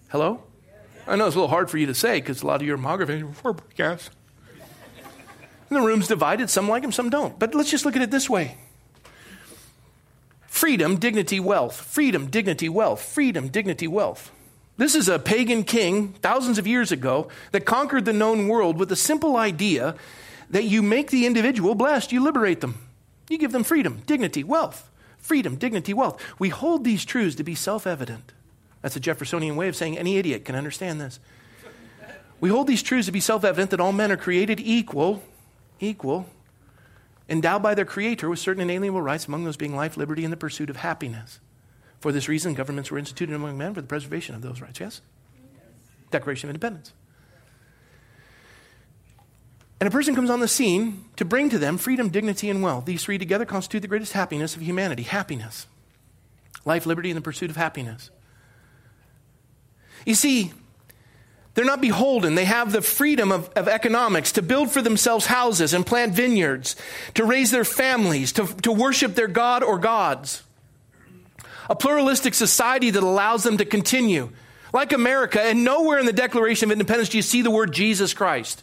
Hello? 0.09 0.43
I 1.07 1.15
know 1.15 1.25
it's 1.25 1.35
a 1.35 1.39
little 1.39 1.50
hard 1.50 1.69
for 1.69 1.77
you 1.77 1.88
to 1.88 1.95
say 1.95 2.19
because 2.19 2.43
a 2.43 2.47
lot 2.47 2.61
of 2.61 2.67
your 2.67 2.77
mammography, 2.77 3.59
yes. 3.75 4.09
And 5.69 5.77
the 5.77 5.81
room's 5.81 6.07
divided. 6.07 6.50
Some 6.50 6.67
like 6.67 6.83
him, 6.83 6.91
some 6.91 7.09
don't. 7.09 7.39
But 7.39 7.55
let's 7.55 7.71
just 7.71 7.85
look 7.85 7.95
at 7.95 8.01
it 8.01 8.11
this 8.11 8.29
way 8.29 8.57
freedom, 10.45 10.97
dignity, 10.97 11.39
wealth. 11.39 11.75
Freedom, 11.75 12.27
dignity, 12.27 12.69
wealth. 12.69 13.01
Freedom, 13.01 13.47
dignity, 13.47 13.88
wealth. 13.88 14.31
This 14.77 14.95
is 14.95 15.07
a 15.09 15.17
pagan 15.17 15.63
king 15.63 16.13
thousands 16.21 16.57
of 16.57 16.67
years 16.67 16.91
ago 16.91 17.29
that 17.51 17.65
conquered 17.65 18.05
the 18.05 18.13
known 18.13 18.47
world 18.47 18.77
with 18.77 18.89
the 18.89 18.95
simple 18.95 19.38
idea 19.38 19.95
that 20.50 20.65
you 20.65 20.81
make 20.81 21.09
the 21.09 21.25
individual 21.25 21.73
blessed, 21.73 22.11
you 22.11 22.21
liberate 22.21 22.61
them. 22.61 22.77
You 23.29 23.38
give 23.38 23.53
them 23.53 23.63
freedom, 23.63 24.01
dignity, 24.05 24.43
wealth. 24.43 24.90
Freedom, 25.22 25.56
dignity, 25.56 25.94
wealth. 25.94 26.22
We 26.40 26.50
hold 26.50 26.84
these 26.84 27.06
truths 27.06 27.36
to 27.36 27.44
be 27.44 27.56
self 27.56 27.86
evident. 27.86 28.34
That's 28.82 28.96
a 28.96 29.00
Jeffersonian 29.00 29.56
way 29.56 29.68
of 29.68 29.75
saying 29.75 29.98
any 29.98 30.18
idiot 30.18 30.46
can 30.46 30.56
understand 30.56 31.00
this. 31.00 31.20
We 32.40 32.50
hold 32.50 32.66
these 32.66 32.82
truths 32.82 33.06
to 33.06 33.12
be 33.12 33.20
self 33.20 33.46
evident 33.46 33.70
that 33.70 33.80
all 33.80 33.94
men 33.94 34.12
are 34.12 34.18
created 34.18 34.60
equal, 34.60 35.22
equal, 35.80 36.25
endowed 37.30 37.62
by 37.62 37.75
their 37.75 37.86
Creator 37.86 38.30
with 38.30 38.40
certain 38.40 38.63
inalienable 38.63 39.01
rights, 39.01 39.28
among 39.28 39.44
those 39.44 39.58
being 39.58 39.75
life, 39.75 39.96
liberty, 39.96 40.24
and 40.24 40.34
the 40.34 40.38
pursuit 40.38 40.70
of 40.70 40.78
happiness. 40.78 41.40
For 42.00 42.12
this 42.12 42.28
reason, 42.28 42.56
governments 42.56 42.90
were 42.90 42.98
instituted 42.98 43.36
among 43.36 43.60
men 43.60 43.75
for 43.75 43.82
the 43.82 43.88
preservation 43.88 44.34
of 44.34 44.42
those 44.42 44.60
rights. 44.60 44.80
Yes? 44.80 45.01
Declaration 46.10 46.50
of 46.50 46.56
Independence. 46.56 46.94
And 49.81 49.88
a 49.88 49.91
person 49.91 50.13
comes 50.13 50.29
on 50.29 50.41
the 50.41 50.47
scene 50.47 51.05
to 51.15 51.25
bring 51.25 51.50
to 51.50 51.57
them 51.57 51.79
freedom, 51.79 52.09
dignity, 52.09 52.51
and 52.51 52.61
wealth. 52.61 52.85
These 52.85 53.03
three 53.03 53.17
together 53.17 53.45
constitute 53.45 53.81
the 53.81 53.88
greatest 53.88 54.13
happiness 54.13 54.55
of 54.55 54.61
humanity 54.61 55.01
happiness. 55.01 55.65
Life, 56.65 56.85
liberty, 56.85 57.09
and 57.09 57.17
the 57.17 57.21
pursuit 57.21 57.50
of 57.50 57.57
happiness. 57.57 58.11
You 60.05 60.13
see, 60.13 60.53
they're 61.55 61.65
not 61.65 61.81
beholden. 61.81 62.35
They 62.35 62.45
have 62.45 62.71
the 62.71 62.83
freedom 62.83 63.31
of, 63.31 63.50
of, 63.55 63.67
economics 63.67 64.33
to 64.33 64.43
build 64.43 64.69
for 64.69 64.83
themselves 64.83 65.25
houses 65.25 65.73
and 65.73 65.83
plant 65.83 66.13
vineyards, 66.13 66.75
to 67.15 67.25
raise 67.25 67.50
their 67.50 67.65
families, 67.65 68.33
to, 68.33 68.45
to 68.61 68.71
worship 68.71 69.15
their 69.15 69.27
God 69.27 69.63
or 69.63 69.79
gods. 69.79 70.43
A 71.71 71.75
pluralistic 71.75 72.35
society 72.35 72.91
that 72.91 73.01
allows 73.01 73.41
them 73.41 73.57
to 73.57 73.65
continue. 73.65 74.29
Like 74.73 74.93
America, 74.93 75.41
and 75.41 75.63
nowhere 75.63 75.97
in 75.97 76.05
the 76.05 76.13
Declaration 76.13 76.67
of 76.67 76.71
Independence 76.71 77.09
do 77.09 77.17
you 77.17 77.23
see 77.23 77.41
the 77.41 77.50
word 77.50 77.73
Jesus 77.73 78.13
Christ. 78.13 78.61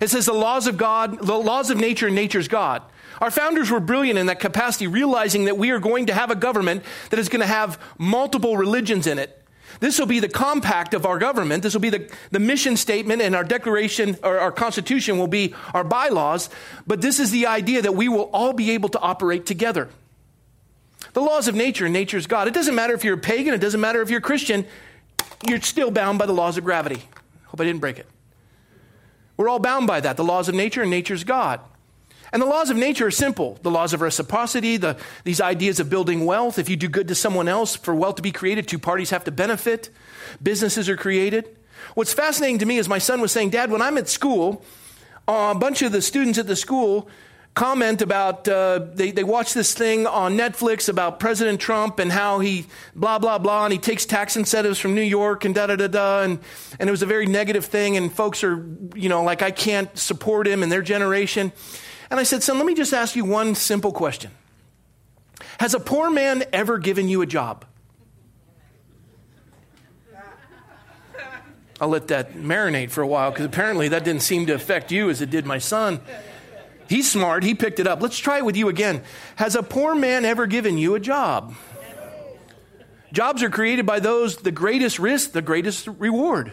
It 0.00 0.08
says 0.08 0.26
the 0.26 0.32
laws 0.32 0.66
of 0.66 0.76
God, 0.76 1.18
the 1.18 1.36
laws 1.36 1.70
of 1.70 1.78
nature, 1.78 2.06
and 2.06 2.14
nature's 2.14 2.48
God. 2.48 2.82
Our 3.20 3.30
founders 3.30 3.70
were 3.70 3.80
brilliant 3.80 4.18
in 4.18 4.26
that 4.26 4.40
capacity, 4.40 4.86
realizing 4.86 5.44
that 5.44 5.58
we 5.58 5.70
are 5.70 5.78
going 5.78 6.06
to 6.06 6.14
have 6.14 6.30
a 6.30 6.34
government 6.34 6.84
that 7.10 7.18
is 7.18 7.28
going 7.28 7.40
to 7.40 7.46
have 7.46 7.78
multiple 7.98 8.56
religions 8.56 9.06
in 9.06 9.18
it. 9.18 9.36
This 9.78 9.98
will 9.98 10.06
be 10.06 10.20
the 10.20 10.28
compact 10.28 10.94
of 10.94 11.06
our 11.06 11.18
government. 11.18 11.62
This 11.62 11.74
will 11.74 11.80
be 11.80 11.90
the, 11.90 12.10
the 12.30 12.40
mission 12.40 12.76
statement, 12.76 13.22
and 13.22 13.36
our 13.36 13.44
declaration 13.44 14.16
or 14.22 14.38
our 14.38 14.50
constitution 14.50 15.18
will 15.18 15.28
be 15.28 15.54
our 15.74 15.84
bylaws. 15.84 16.50
But 16.86 17.02
this 17.02 17.20
is 17.20 17.30
the 17.30 17.46
idea 17.46 17.82
that 17.82 17.94
we 17.94 18.08
will 18.08 18.30
all 18.32 18.52
be 18.52 18.72
able 18.72 18.88
to 18.88 18.98
operate 19.00 19.46
together. 19.46 19.88
The 21.12 21.20
laws 21.20 21.46
of 21.46 21.54
nature 21.54 21.84
and 21.84 21.92
nature's 21.92 22.26
God. 22.26 22.48
It 22.48 22.54
doesn't 22.54 22.74
matter 22.74 22.94
if 22.94 23.04
you're 23.04 23.14
a 23.14 23.18
pagan, 23.18 23.54
it 23.54 23.58
doesn't 23.58 23.80
matter 23.80 24.00
if 24.00 24.10
you're 24.10 24.18
a 24.18 24.22
Christian, 24.22 24.66
you're 25.46 25.60
still 25.60 25.90
bound 25.90 26.18
by 26.18 26.26
the 26.26 26.32
laws 26.32 26.56
of 26.56 26.64
gravity. 26.64 27.02
Hope 27.46 27.60
I 27.60 27.64
didn't 27.64 27.80
break 27.80 27.98
it. 27.98 28.06
We're 29.40 29.48
all 29.48 29.58
bound 29.58 29.86
by 29.86 30.00
that 30.00 30.18
the 30.18 30.22
laws 30.22 30.50
of 30.50 30.54
nature 30.54 30.82
and 30.82 30.90
nature's 30.90 31.24
God. 31.24 31.60
And 32.30 32.42
the 32.42 32.46
laws 32.46 32.68
of 32.68 32.76
nature 32.76 33.06
are 33.06 33.10
simple. 33.10 33.58
The 33.62 33.70
laws 33.70 33.94
of 33.94 34.02
reciprocity, 34.02 34.76
the, 34.76 34.98
these 35.24 35.40
ideas 35.40 35.80
of 35.80 35.88
building 35.88 36.26
wealth. 36.26 36.58
If 36.58 36.68
you 36.68 36.76
do 36.76 36.90
good 36.90 37.08
to 37.08 37.14
someone 37.14 37.48
else, 37.48 37.74
for 37.74 37.94
wealth 37.94 38.16
to 38.16 38.22
be 38.22 38.32
created, 38.32 38.68
two 38.68 38.78
parties 38.78 39.08
have 39.08 39.24
to 39.24 39.30
benefit. 39.30 39.88
Businesses 40.42 40.90
are 40.90 40.96
created. 40.98 41.56
What's 41.94 42.12
fascinating 42.12 42.58
to 42.58 42.66
me 42.66 42.76
is 42.76 42.86
my 42.86 42.98
son 42.98 43.22
was 43.22 43.32
saying, 43.32 43.48
Dad, 43.48 43.70
when 43.70 43.80
I'm 43.80 43.96
at 43.96 44.10
school, 44.10 44.62
uh, 45.26 45.54
a 45.56 45.58
bunch 45.58 45.80
of 45.80 45.92
the 45.92 46.02
students 46.02 46.38
at 46.38 46.46
the 46.46 46.54
school 46.54 47.08
comment 47.54 48.00
about 48.00 48.46
uh, 48.48 48.86
they, 48.94 49.10
they 49.10 49.24
watch 49.24 49.54
this 49.54 49.74
thing 49.74 50.06
on 50.06 50.36
netflix 50.36 50.88
about 50.88 51.18
president 51.18 51.60
trump 51.60 51.98
and 51.98 52.12
how 52.12 52.38
he 52.38 52.64
blah 52.94 53.18
blah 53.18 53.38
blah 53.38 53.64
and 53.64 53.72
he 53.72 53.78
takes 53.78 54.06
tax 54.06 54.36
incentives 54.36 54.78
from 54.78 54.94
new 54.94 55.02
york 55.02 55.44
and 55.44 55.54
da 55.54 55.66
da 55.66 55.76
da 55.76 55.88
da 55.88 56.22
and, 56.22 56.38
and 56.78 56.88
it 56.88 56.92
was 56.92 57.02
a 57.02 57.06
very 57.06 57.26
negative 57.26 57.64
thing 57.64 57.96
and 57.96 58.12
folks 58.12 58.44
are 58.44 58.64
you 58.94 59.08
know 59.08 59.24
like 59.24 59.42
i 59.42 59.50
can't 59.50 59.98
support 59.98 60.46
him 60.46 60.62
and 60.62 60.70
their 60.70 60.82
generation 60.82 61.52
and 62.10 62.18
I 62.18 62.24
said, 62.24 62.42
Son, 62.42 62.56
let 62.58 62.66
me 62.66 62.74
just 62.74 62.92
ask 62.92 63.14
you 63.14 63.24
one 63.24 63.54
simple 63.54 63.92
question 63.92 64.32
Has 65.58 65.74
a 65.74 65.80
poor 65.80 66.10
man 66.10 66.44
ever 66.52 66.78
given 66.78 67.08
you 67.08 67.22
a 67.22 67.26
job? 67.26 67.64
I'll 71.80 71.88
let 71.88 72.08
that 72.08 72.34
marinate 72.34 72.90
for 72.90 73.00
a 73.00 73.06
while 73.06 73.30
because 73.30 73.46
apparently 73.46 73.88
that 73.88 74.04
didn't 74.04 74.20
seem 74.20 74.46
to 74.46 74.52
affect 74.52 74.92
you 74.92 75.08
as 75.08 75.22
it 75.22 75.30
did 75.30 75.46
my 75.46 75.56
son. 75.56 76.00
He's 76.90 77.08
smart, 77.08 77.44
he 77.44 77.54
picked 77.54 77.78
it 77.78 77.86
up. 77.86 78.02
Let's 78.02 78.18
try 78.18 78.38
it 78.38 78.44
with 78.44 78.56
you 78.56 78.68
again. 78.68 79.04
Has 79.36 79.54
a 79.54 79.62
poor 79.62 79.94
man 79.94 80.24
ever 80.24 80.48
given 80.48 80.76
you 80.76 80.96
a 80.96 81.00
job? 81.00 81.54
Jobs 83.12 83.44
are 83.44 83.48
created 83.48 83.86
by 83.86 84.00
those, 84.00 84.38
the 84.38 84.50
greatest 84.50 84.98
risk, 84.98 85.30
the 85.30 85.40
greatest 85.40 85.86
reward. 85.86 86.50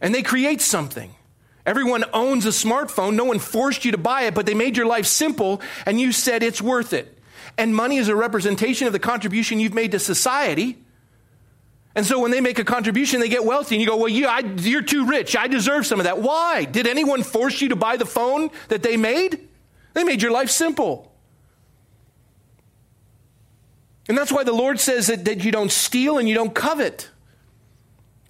And 0.00 0.12
they 0.12 0.22
create 0.22 0.60
something. 0.60 1.14
Everyone 1.64 2.04
owns 2.12 2.44
a 2.44 2.48
smartphone. 2.48 3.14
No 3.14 3.22
one 3.22 3.38
forced 3.38 3.84
you 3.84 3.92
to 3.92 3.98
buy 3.98 4.22
it, 4.22 4.34
but 4.34 4.46
they 4.46 4.54
made 4.54 4.76
your 4.76 4.86
life 4.86 5.06
simple 5.06 5.62
and 5.86 6.00
you 6.00 6.10
said 6.10 6.42
it's 6.42 6.60
worth 6.60 6.92
it. 6.92 7.16
And 7.56 7.72
money 7.72 7.98
is 7.98 8.08
a 8.08 8.16
representation 8.16 8.88
of 8.88 8.92
the 8.92 8.98
contribution 8.98 9.60
you've 9.60 9.74
made 9.74 9.92
to 9.92 10.00
society. 10.00 10.78
And 11.96 12.04
so 12.04 12.18
when 12.18 12.32
they 12.32 12.40
make 12.40 12.58
a 12.58 12.64
contribution, 12.64 13.20
they 13.20 13.28
get 13.28 13.44
wealthy. 13.44 13.76
And 13.76 13.82
you 13.82 13.88
go, 13.88 13.96
well, 13.96 14.08
you, 14.08 14.26
I, 14.26 14.40
you're 14.40 14.82
too 14.82 15.06
rich. 15.06 15.36
I 15.36 15.46
deserve 15.46 15.86
some 15.86 16.00
of 16.00 16.04
that. 16.04 16.20
Why? 16.20 16.64
Did 16.64 16.86
anyone 16.86 17.22
force 17.22 17.60
you 17.60 17.68
to 17.68 17.76
buy 17.76 17.96
the 17.96 18.06
phone 18.06 18.50
that 18.68 18.82
they 18.82 18.96
made? 18.96 19.48
They 19.92 20.02
made 20.02 20.20
your 20.20 20.32
life 20.32 20.50
simple. 20.50 21.12
And 24.08 24.18
that's 24.18 24.32
why 24.32 24.44
the 24.44 24.52
Lord 24.52 24.80
says 24.80 25.06
that, 25.06 25.24
that 25.24 25.44
you 25.44 25.52
don't 25.52 25.70
steal 25.70 26.18
and 26.18 26.28
you 26.28 26.34
don't 26.34 26.54
covet. 26.54 27.10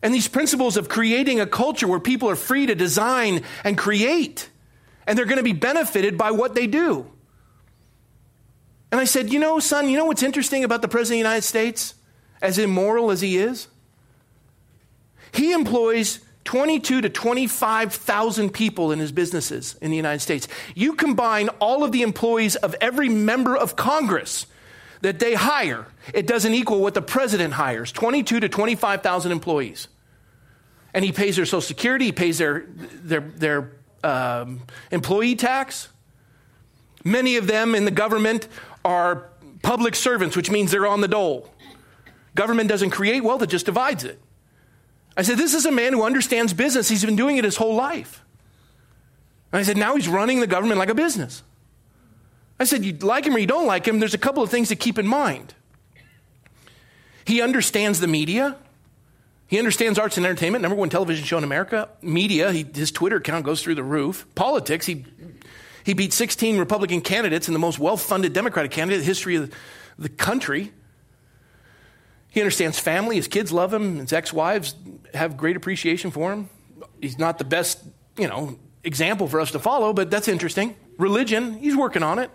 And 0.02 0.12
these 0.12 0.28
principles 0.28 0.76
of 0.76 0.88
creating 0.88 1.40
a 1.40 1.47
culture 1.47 1.88
where 1.88 1.99
people 1.99 2.28
are 2.28 2.37
free 2.37 2.66
to 2.66 2.75
design 2.75 3.42
and 3.64 3.76
create, 3.76 4.50
and 5.06 5.18
they're 5.18 5.25
going 5.25 5.38
to 5.38 5.42
be 5.42 5.54
benefited 5.54 6.18
by 6.18 6.30
what 6.30 6.54
they 6.54 6.66
do. 6.66 7.11
And 8.92 9.00
I 9.00 9.04
said, 9.04 9.33
You 9.33 9.38
know, 9.38 9.59
son, 9.59 9.88
you 9.88 9.97
know 9.97 10.04
what's 10.04 10.23
interesting 10.23 10.62
about 10.62 10.83
the 10.83 10.88
President 10.88 11.21
of 11.21 11.25
the 11.25 11.28
United 11.28 11.42
States, 11.42 11.94
as 12.43 12.59
immoral 12.59 13.11
as 13.11 13.21
he 13.21 13.38
is? 13.38 13.69
He 15.33 15.53
employs 15.53 16.21
22 16.45 17.00
to 17.00 17.09
25,000 17.09 18.50
people 18.50 18.93
in 18.93 18.99
his 18.99 19.12
businesses 19.12 19.76
in 19.81 19.91
the 19.91 19.97
United 19.97 20.21
States. 20.21 20.47
You 20.75 20.95
combine 20.95 21.49
all 21.61 21.83
of 21.83 21.93
the 21.93 22.03
employees 22.03 22.57
of 22.57 22.75
every 22.81 23.09
member 23.09 23.57
of 23.57 23.76
Congress 23.76 24.47
that 25.00 25.19
they 25.19 25.35
hire, 25.35 25.87
it 26.14 26.26
doesn't 26.26 26.55
equal 26.55 26.81
what 26.81 26.95
the 26.95 27.03
president 27.03 27.55
hires 27.55 27.93
22 27.93 28.41
to 28.41 28.49
25,000 28.49 29.33
employees 29.33 29.88
and 30.95 31.05
he 31.05 31.12
pays 31.12 31.37
their 31.37 31.45
Social 31.45 31.61
Security, 31.61 32.07
he 32.07 32.12
pays 32.12 32.38
their, 32.38 32.64
their, 32.69 33.21
their 33.21 33.73
um, 34.05 34.62
employee 34.93 35.35
tax. 35.35 35.88
Many 37.03 37.37
of 37.37 37.49
them 37.49 37.75
in 37.75 37.85
the 37.85 37.91
government 37.91 38.49
are 38.85 39.29
public 39.62 39.97
servants, 39.97 40.37
which 40.37 40.50
means 40.50 40.71
they're 40.71 40.87
on 40.87 41.00
the 41.00 41.09
dole. 41.09 41.50
Government 42.35 42.69
doesn't 42.69 42.91
create 42.91 43.23
wealth, 43.23 43.43
it 43.43 43.50
just 43.50 43.67
divides 43.67 44.05
it. 44.05 44.21
I 45.17 45.23
said, 45.23 45.38
This 45.38 45.55
is 45.55 45.67
a 45.67 45.73
man 45.73 45.93
who 45.93 46.03
understands 46.03 46.53
business. 46.53 46.88
He's 46.88 47.05
been 47.05 47.17
doing 47.17 47.37
it 47.37 47.45
his 47.45 47.57
whole 47.57 47.75
life. 47.75 48.25
And 49.53 49.61
I 49.61 49.62
said, 49.62 49.76
Now 49.76 49.95
he's 49.97 50.09
running 50.09 50.41
the 50.41 50.47
government 50.47 50.79
like 50.79 50.88
a 50.88 50.95
business. 50.95 51.43
I 52.59 52.64
said, 52.64 52.85
You 52.85 52.93
like 52.95 53.25
him 53.26 53.35
or 53.35 53.38
you 53.38 53.47
don't 53.47 53.67
like 53.67 53.87
him, 53.87 54.00
there's 54.00 54.14
a 54.14 54.19
couple 54.19 54.43
of 54.43 54.50
things 54.50 54.69
to 54.69 54.76
keep 54.76 54.99
in 54.99 55.07
mind. 55.07 55.55
He 57.25 57.41
understands 57.41 58.00
the 58.00 58.07
media. 58.07 58.57
He 59.47 59.59
understands 59.59 59.99
arts 59.99 60.17
and 60.17 60.26
entertainment, 60.26 60.62
number 60.62 60.76
one 60.76 60.88
television 60.88 61.25
show 61.25 61.38
in 61.38 61.45
America. 61.45 61.88
Media, 62.03 62.50
he, 62.50 62.67
his 62.75 62.91
Twitter 62.91 63.17
account 63.17 63.45
goes 63.45 63.62
through 63.62 63.76
the 63.76 63.85
roof. 63.85 64.26
Politics, 64.35 64.87
he, 64.87 65.05
he 65.85 65.95
beat 65.95 66.12
16 66.12 66.59
Republican 66.59 67.00
candidates 67.00 67.47
and 67.47 67.55
the 67.55 67.61
most 67.61 67.79
well 67.79 67.97
funded 67.97 68.33
Democratic 68.33 68.73
candidate 68.73 68.97
in 68.97 69.00
the 69.03 69.07
history 69.07 69.37
of 69.37 69.55
the 69.99 70.09
country. 70.09 70.73
He 72.35 72.41
understands 72.41 72.79
family. 72.79 73.17
His 73.17 73.29
kids 73.29 73.53
love 73.53 73.73
him. 73.73 74.00
His 74.00 74.12
ex 74.12 74.33
wives 74.33 74.75
have 75.14 75.38
great 75.38 75.57
appreciation 75.57 76.11
for 76.11 76.33
him. 76.33 76.50
He's 77.00 77.19
not 77.19 77.38
the 77.38 77.45
best, 77.45 77.83
you 78.19 78.29
know, 78.29 78.59
example 78.83 79.29
for 79.29 79.41
us 79.41 79.53
to 79.53 79.59
follow, 79.59 79.93
but 79.93 80.11
that's 80.11 80.29
interesting. 80.29 80.76
Religion, 80.99 81.55
he's 81.55 81.76
working 81.76 82.03
on 82.03 82.19
it 82.19 82.31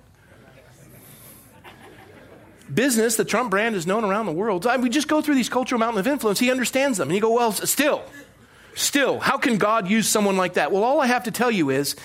business, 2.72 3.16
the 3.16 3.26
Trump 3.26 3.50
brand 3.50 3.76
is 3.76 3.88
known 3.88 4.04
around 4.04 4.28
the 4.28 4.32
world. 4.32 4.68
I, 4.68 4.78
we 4.78 4.90
just 4.90 5.08
go 5.08 5.22
through 5.24 5.34
these 5.34 5.50
cultural 5.50 5.80
mountain 5.80 6.00
of 6.00 6.06
influence. 6.06 6.38
He 6.38 6.52
understands 6.52 7.00
them. 7.00 7.08
And 7.08 7.16
you 7.16 7.20
go, 7.20 7.34
well, 7.34 7.52
still, 7.52 8.04
Still, 8.80 9.20
how 9.20 9.38
can 9.38 9.58
God 9.58 9.90
use 9.90 10.08
someone 10.08 10.38
like 10.38 10.54
that? 10.54 10.72
Well, 10.72 10.84
all 10.84 11.02
I 11.02 11.08
have 11.08 11.26
to 11.26 11.32
tell 11.32 11.52
you 11.52 11.70
is 11.70 11.98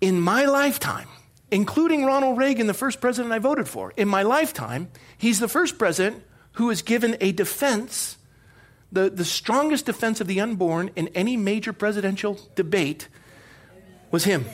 in 0.00 0.20
my 0.20 0.44
lifetime, 0.44 1.08
including 1.54 2.04
Ronald 2.04 2.36
Reagan, 2.36 2.66
the 2.66 2.74
first 2.74 3.00
president 3.00 3.32
I 3.32 3.38
voted 3.38 3.68
for, 3.68 3.92
in 3.96 4.08
my 4.08 4.24
lifetime, 4.24 4.90
he's 5.16 5.38
the 5.38 5.46
first 5.46 5.78
president 5.78 6.24
who 6.54 6.66
was 6.66 6.82
given 6.82 7.16
a 7.20 7.30
defense, 7.30 8.18
the, 8.90 9.08
the 9.08 9.24
strongest 9.24 9.86
defense 9.86 10.20
of 10.20 10.26
the 10.26 10.40
unborn 10.40 10.90
in 10.96 11.06
any 11.14 11.36
major 11.36 11.72
presidential 11.72 12.40
debate 12.56 13.06
was 14.10 14.24
him. 14.24 14.46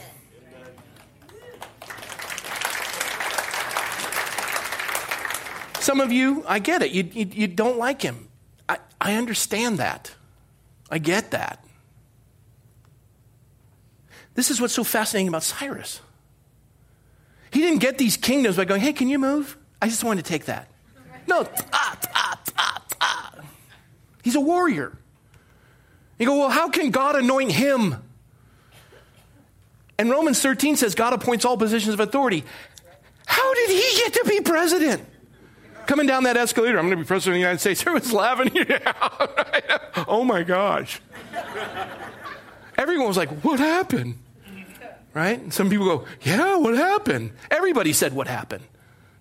Some 5.80 6.02
of 6.02 6.12
you, 6.12 6.44
I 6.46 6.58
get 6.58 6.82
it, 6.82 6.90
you, 6.90 7.08
you, 7.14 7.26
you 7.32 7.46
don't 7.46 7.78
like 7.78 8.02
him. 8.02 8.28
I, 8.68 8.76
I 9.00 9.14
understand 9.14 9.78
that. 9.78 10.14
I 10.90 10.98
get 10.98 11.30
that. 11.30 11.64
This 14.34 14.50
is 14.50 14.60
what's 14.60 14.74
so 14.74 14.84
fascinating 14.84 15.28
about 15.28 15.44
Cyrus. 15.44 16.00
He 17.52 17.60
didn't 17.60 17.80
get 17.80 17.98
these 17.98 18.16
kingdoms 18.16 18.56
by 18.56 18.64
going, 18.64 18.80
hey, 18.80 18.92
can 18.92 19.08
you 19.08 19.18
move? 19.18 19.56
I 19.82 19.88
just 19.88 20.04
wanted 20.04 20.24
to 20.24 20.28
take 20.28 20.44
that. 20.46 20.68
No, 21.26 21.48
ah, 21.72 21.98
ah, 22.14 22.40
ah, 22.58 22.82
ah. 23.00 23.34
He's 24.22 24.34
a 24.34 24.40
warrior. 24.40 24.96
You 26.18 26.26
go, 26.26 26.38
well, 26.38 26.50
how 26.50 26.68
can 26.68 26.90
God 26.90 27.16
anoint 27.16 27.52
him? 27.52 27.96
And 29.98 30.10
Romans 30.10 30.40
13 30.40 30.76
says 30.76 30.94
God 30.94 31.12
appoints 31.12 31.44
all 31.44 31.56
positions 31.56 31.94
of 31.94 32.00
authority. 32.00 32.44
How 33.26 33.54
did 33.54 33.70
he 33.70 33.98
get 33.98 34.14
to 34.14 34.24
be 34.28 34.40
president? 34.40 35.06
Coming 35.86 36.06
down 36.06 36.24
that 36.24 36.36
escalator, 36.36 36.78
I'm 36.78 36.86
going 36.86 36.98
to 36.98 37.04
be 37.04 37.06
president 37.06 37.34
of 37.34 37.36
the 37.36 37.40
United 37.40 37.58
States. 37.58 37.80
Everyone's 37.86 38.12
laughing. 38.12 38.50
Yeah. 38.54 38.92
oh 40.08 40.24
my 40.24 40.42
gosh. 40.42 41.00
Everyone 42.76 43.08
was 43.08 43.16
like, 43.16 43.30
what 43.44 43.58
happened? 43.58 44.16
Right? 45.12 45.40
And 45.40 45.52
some 45.52 45.68
people 45.68 45.86
go, 45.86 46.04
yeah, 46.22 46.56
what 46.56 46.74
happened? 46.76 47.32
Everybody 47.50 47.92
said 47.92 48.12
what 48.12 48.28
happened. 48.28 48.64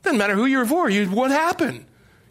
Doesn't 0.04 0.18
matter 0.18 0.36
who 0.36 0.46
you're 0.46 0.66
for. 0.66 0.90
You, 0.90 1.08
what 1.08 1.32
happened? 1.32 1.86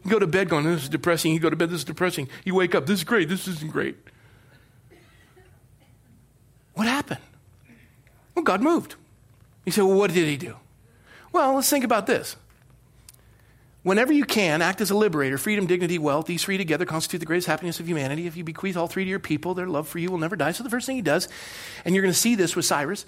You 0.05 0.11
go 0.11 0.19
to 0.19 0.27
bed 0.27 0.49
going, 0.49 0.65
this 0.65 0.85
is 0.85 0.88
depressing. 0.88 1.33
You 1.33 1.41
go 1.41 1.50
to 1.50 1.57
bed, 1.57 1.71
this 1.71 1.81
is 1.81 1.85
depressing. 1.85 2.29
You 2.45 2.55
wake 2.55 2.75
up, 2.75 2.87
this 2.87 3.00
is 3.00 3.05
great. 3.05 3.29
This 3.29 3.49
isn't 3.49 3.73
great. 3.73 3.97
What 6.75 6.87
happened? 6.87 7.21
Well, 8.35 8.45
God 8.45 8.62
moved. 8.62 8.95
You 9.65 9.73
say, 9.73 9.83
well, 9.83 9.99
what 9.99 10.12
did 10.12 10.29
he 10.29 10.37
do? 10.37 10.55
Well, 11.33 11.55
let's 11.55 11.69
think 11.69 11.85
about 11.85 12.07
this. 12.07 12.37
Whenever 13.83 14.12
you 14.12 14.25
can, 14.25 14.62
act 14.62 14.81
as 14.81 14.91
a 14.91 14.97
liberator. 14.97 15.38
Freedom, 15.38 15.67
dignity, 15.67 15.99
wealth, 15.99 16.27
these 16.27 16.43
three 16.45 16.59
together 16.59 16.85
constitute 16.85 17.19
the 17.19 17.27
greatest 17.27 17.49
happiness 17.49 17.81
of 17.81 17.88
humanity. 17.88 18.27
If 18.27 18.37
you 18.37 18.45
bequeath 18.45 18.77
all 18.77 18.87
three 18.87 19.05
to 19.05 19.11
your 19.11 19.19
people, 19.19 19.55
their 19.55 19.67
love 19.67 19.88
for 19.88 19.99
you 19.99 20.11
will 20.11 20.19
never 20.19 20.37
die. 20.37 20.53
So 20.53 20.62
the 20.62 20.71
first 20.71 20.87
thing 20.87 20.97
he 20.97 21.03
does, 21.03 21.29
and 21.85 21.95
you're 21.95 22.03
going 22.03 22.12
to 22.12 22.19
see 22.19 22.35
this 22.35 22.55
with 22.55 22.65
Cyrus, 22.65 23.05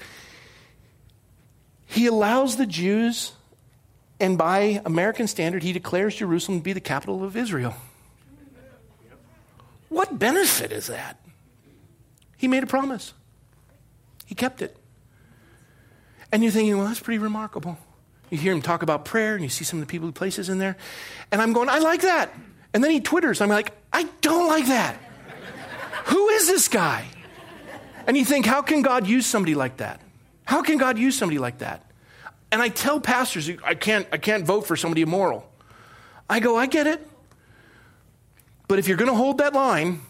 he 1.90 2.06
allows 2.06 2.56
the 2.56 2.66
Jews, 2.66 3.32
and 4.20 4.38
by 4.38 4.80
American 4.84 5.26
standard, 5.26 5.64
he 5.64 5.72
declares 5.72 6.14
Jerusalem 6.14 6.60
to 6.60 6.62
be 6.62 6.72
the 6.72 6.80
capital 6.80 7.24
of 7.24 7.36
Israel. 7.36 7.74
What 9.88 10.16
benefit 10.16 10.70
is 10.70 10.86
that? 10.86 11.18
He 12.36 12.46
made 12.46 12.62
a 12.62 12.66
promise, 12.66 13.12
he 14.24 14.36
kept 14.36 14.62
it. 14.62 14.76
And 16.32 16.44
you're 16.44 16.52
thinking, 16.52 16.78
well, 16.78 16.86
that's 16.86 17.00
pretty 17.00 17.18
remarkable. 17.18 17.76
You 18.30 18.38
hear 18.38 18.52
him 18.52 18.62
talk 18.62 18.84
about 18.84 19.04
prayer, 19.04 19.34
and 19.34 19.42
you 19.42 19.50
see 19.50 19.64
some 19.64 19.80
of 19.80 19.86
the 19.86 19.90
people 19.90 20.06
he 20.06 20.12
places 20.12 20.48
in 20.48 20.58
there. 20.58 20.76
And 21.32 21.42
I'm 21.42 21.52
going, 21.52 21.68
I 21.68 21.80
like 21.80 22.02
that. 22.02 22.32
And 22.72 22.84
then 22.84 22.92
he 22.92 23.00
twitters. 23.00 23.40
I'm 23.40 23.48
like, 23.48 23.72
I 23.92 24.04
don't 24.20 24.46
like 24.46 24.66
that. 24.66 24.94
Who 26.04 26.28
is 26.28 26.46
this 26.46 26.68
guy? 26.68 27.08
And 28.06 28.16
you 28.16 28.24
think, 28.24 28.46
how 28.46 28.62
can 28.62 28.82
God 28.82 29.08
use 29.08 29.26
somebody 29.26 29.56
like 29.56 29.78
that? 29.78 30.00
How 30.50 30.62
can 30.62 30.78
God 30.78 30.98
use 30.98 31.16
somebody 31.16 31.38
like 31.38 31.58
that? 31.58 31.88
And 32.50 32.60
I 32.60 32.70
tell 32.70 32.98
pastors, 32.98 33.48
I 33.64 33.76
can't, 33.76 34.04
I 34.10 34.16
can't 34.16 34.44
vote 34.44 34.66
for 34.66 34.74
somebody 34.74 35.02
immoral. 35.02 35.48
I 36.28 36.40
go, 36.40 36.56
I 36.56 36.66
get 36.66 36.88
it. 36.88 37.06
But 38.66 38.80
if 38.80 38.88
you're 38.88 38.96
going 38.96 39.12
to 39.12 39.16
hold 39.16 39.38
that 39.38 39.52
line, 39.52 40.00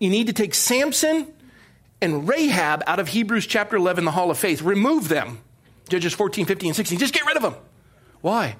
you 0.00 0.10
need 0.10 0.26
to 0.26 0.32
take 0.32 0.54
Samson 0.54 1.32
and 2.02 2.28
Rahab 2.28 2.82
out 2.88 2.98
of 2.98 3.06
Hebrews 3.06 3.46
chapter 3.46 3.76
11, 3.76 4.04
the 4.04 4.10
hall 4.10 4.32
of 4.32 4.38
faith. 4.38 4.60
Remove 4.60 5.06
them. 5.06 5.38
Judges 5.88 6.14
14, 6.14 6.46
15, 6.46 6.70
and 6.70 6.76
16. 6.76 6.98
Just 6.98 7.14
get 7.14 7.24
rid 7.24 7.36
of 7.36 7.42
them. 7.44 7.54
Why? 8.22 8.56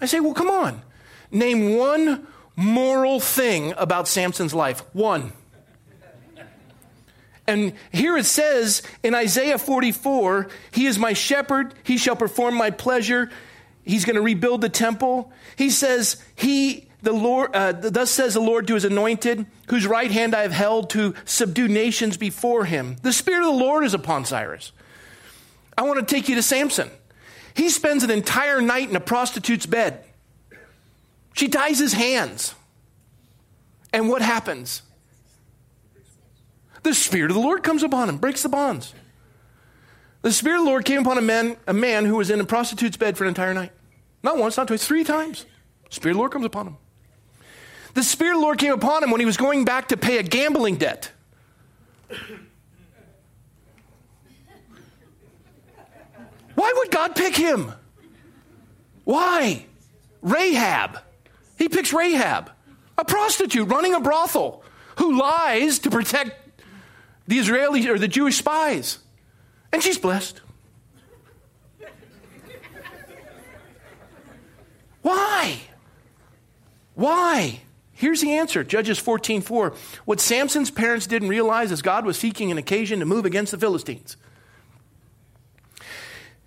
I 0.00 0.06
say, 0.06 0.18
well, 0.18 0.34
come 0.34 0.50
on. 0.50 0.82
Name 1.30 1.76
one 1.76 2.26
moral 2.56 3.20
thing 3.20 3.72
about 3.76 4.08
Samson's 4.08 4.52
life. 4.52 4.80
One. 4.94 5.32
And 7.46 7.74
here 7.92 8.16
it 8.16 8.24
says 8.24 8.82
in 9.02 9.14
Isaiah 9.14 9.58
44, 9.58 10.48
He 10.70 10.86
is 10.86 10.98
my 10.98 11.12
shepherd, 11.12 11.74
He 11.82 11.98
shall 11.98 12.16
perform 12.16 12.54
my 12.54 12.70
pleasure. 12.70 13.30
He's 13.84 14.06
going 14.06 14.16
to 14.16 14.22
rebuild 14.22 14.62
the 14.62 14.70
temple. 14.70 15.30
He 15.56 15.68
says, 15.68 16.22
He, 16.34 16.88
the 17.02 17.12
Lord, 17.12 17.54
uh, 17.54 17.72
thus 17.72 18.10
says 18.10 18.32
the 18.34 18.40
Lord 18.40 18.66
to 18.68 18.74
His 18.74 18.84
anointed, 18.84 19.44
whose 19.68 19.86
right 19.86 20.10
hand 20.10 20.34
I 20.34 20.42
have 20.42 20.52
held 20.52 20.90
to 20.90 21.14
subdue 21.26 21.68
nations 21.68 22.16
before 22.16 22.64
Him. 22.64 22.96
The 23.02 23.12
Spirit 23.12 23.40
of 23.46 23.52
the 23.52 23.64
Lord 23.64 23.84
is 23.84 23.92
upon 23.92 24.24
Cyrus. 24.24 24.72
I 25.76 25.82
want 25.82 26.06
to 26.06 26.14
take 26.14 26.28
you 26.28 26.36
to 26.36 26.42
Samson. 26.42 26.90
He 27.54 27.68
spends 27.68 28.02
an 28.02 28.10
entire 28.10 28.60
night 28.60 28.88
in 28.88 28.96
a 28.96 29.00
prostitute's 29.00 29.66
bed. 29.66 30.04
She 31.34 31.48
ties 31.48 31.78
his 31.78 31.92
hands. 31.92 32.54
And 33.92 34.08
what 34.08 34.22
happens? 34.22 34.82
The 36.84 36.94
Spirit 36.94 37.30
of 37.30 37.34
the 37.34 37.42
Lord 37.42 37.62
comes 37.62 37.82
upon 37.82 38.10
him, 38.10 38.18
breaks 38.18 38.42
the 38.42 38.48
bonds. 38.50 38.94
The 40.20 40.30
Spirit 40.30 40.58
of 40.58 40.64
the 40.64 40.70
Lord 40.70 40.84
came 40.84 41.00
upon 41.00 41.16
a 41.16 41.22
man, 41.22 41.56
a 41.66 41.72
man 41.72 42.04
who 42.04 42.16
was 42.16 42.30
in 42.30 42.40
a 42.40 42.44
prostitute's 42.44 42.98
bed 42.98 43.16
for 43.16 43.24
an 43.24 43.28
entire 43.28 43.54
night. 43.54 43.72
Not 44.22 44.36
once, 44.36 44.58
not 44.58 44.68
twice, 44.68 44.86
three 44.86 45.02
times. 45.02 45.46
Spirit 45.88 46.12
of 46.12 46.16
the 46.16 46.18
Lord 46.20 46.32
comes 46.32 46.44
upon 46.44 46.66
him. 46.66 46.76
The 47.94 48.02
Spirit 48.02 48.32
of 48.32 48.40
the 48.40 48.42
Lord 48.42 48.58
came 48.58 48.72
upon 48.72 49.02
him 49.02 49.10
when 49.10 49.20
he 49.20 49.24
was 49.24 49.38
going 49.38 49.64
back 49.64 49.88
to 49.88 49.96
pay 49.96 50.18
a 50.18 50.22
gambling 50.22 50.76
debt. 50.76 51.10
Why 56.54 56.72
would 56.76 56.90
God 56.90 57.16
pick 57.16 57.34
him? 57.34 57.72
Why? 59.04 59.64
Rahab. 60.20 60.98
He 61.56 61.68
picks 61.70 61.94
Rahab, 61.94 62.50
a 62.98 63.04
prostitute 63.06 63.68
running 63.68 63.94
a 63.94 64.00
brothel 64.00 64.62
who 64.98 65.18
lies 65.18 65.78
to 65.80 65.90
protect 65.90 66.43
the 67.26 67.38
Israeli 67.38 67.88
or 67.88 67.98
the 67.98 68.08
Jewish 68.08 68.38
spies. 68.38 68.98
And 69.72 69.82
she's 69.82 69.98
blessed. 69.98 70.40
Why? 75.02 75.58
Why? 76.94 77.60
Here's 77.92 78.20
the 78.20 78.32
answer. 78.32 78.64
Judges 78.64 78.98
14:4. 78.98 79.74
What 80.04 80.20
Samson's 80.20 80.70
parents 80.70 81.06
didn't 81.06 81.28
realize 81.28 81.70
is 81.70 81.82
God 81.82 82.06
was 82.06 82.18
seeking 82.18 82.50
an 82.50 82.58
occasion 82.58 83.00
to 83.00 83.06
move 83.06 83.24
against 83.24 83.52
the 83.52 83.58
Philistines. 83.58 84.16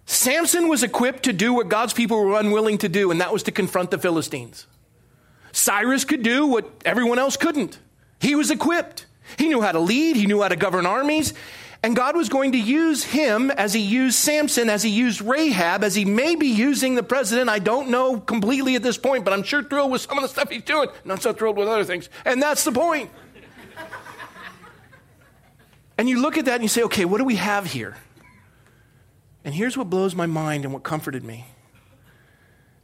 Samson 0.06 0.70
was 0.70 0.84
equipped 0.84 1.24
to 1.24 1.34
do 1.34 1.54
what 1.54 1.70
God's 1.70 1.94
people 1.94 2.24
were 2.24 2.40
unwilling 2.40 2.78
to 2.80 2.90
do, 2.90 3.12
and 3.12 3.20
that 3.22 3.34
was 3.34 3.44
to 3.44 3.52
confront 3.52 3.92
the 3.92 3.98
Philistines. 3.98 4.66
Cyrus 5.52 6.06
could 6.06 6.24
do 6.24 6.48
what 6.48 6.70
everyone 6.86 7.20
else 7.20 7.36
couldn't. 7.36 7.78
He 8.20 8.34
was 8.34 8.50
equipped. 8.50 9.06
He 9.38 9.48
knew 9.48 9.62
how 9.62 9.72
to 9.72 9.80
lead, 9.80 10.16
he 10.16 10.26
knew 10.26 10.42
how 10.42 10.48
to 10.48 10.56
govern 10.56 10.86
armies, 10.86 11.34
and 11.84 11.96
God 11.96 12.16
was 12.16 12.30
going 12.30 12.54
to 12.54 12.58
use 12.58 13.04
him 13.04 13.52
as 13.52 13.74
he 13.74 13.82
used 13.82 14.18
Samson, 14.18 14.70
as 14.70 14.82
he 14.82 14.90
used 14.90 15.22
Rahab, 15.22 15.84
as 15.84 15.94
he 15.94 16.06
may 16.06 16.36
be 16.36 16.48
using 16.48 16.96
the 16.96 17.04
president. 17.04 17.50
I 17.50 17.60
don't 17.60 17.90
know 17.90 18.20
completely 18.20 18.76
at 18.76 18.84
this 18.84 18.98
point, 18.98 19.24
but 19.24 19.34
I'm 19.34 19.44
sure 19.44 19.64
thrilled 19.64 19.92
with 19.92 20.02
some 20.02 20.18
of 20.18 20.24
the 20.24 20.28
stuff 20.28 20.50
he's 20.50 20.64
doing. 20.64 20.90
Not 21.06 21.22
so 21.22 21.34
thrilled 21.34 21.58
with 21.58 21.68
other 21.68 21.84
things. 21.84 22.10
And 22.26 22.42
that's 22.42 22.64
the 22.64 22.72
point. 22.72 23.12
and 25.98 26.10
you 26.10 26.20
look 26.20 26.38
at 26.38 26.46
that 26.46 26.56
and 26.56 26.64
you 26.64 26.70
say, 26.70 26.84
okay, 26.84 27.06
what 27.06 27.20
do 27.20 27.26
we 27.26 27.36
have 27.36 27.68
here? 27.68 27.96
And 29.44 29.54
here's 29.54 29.78
what 29.78 29.90
blows 29.90 30.16
my 30.16 30.26
mind 30.26 30.66
and 30.66 30.74
what 30.74 30.84
comforted 30.84 31.24
me. 31.24 31.46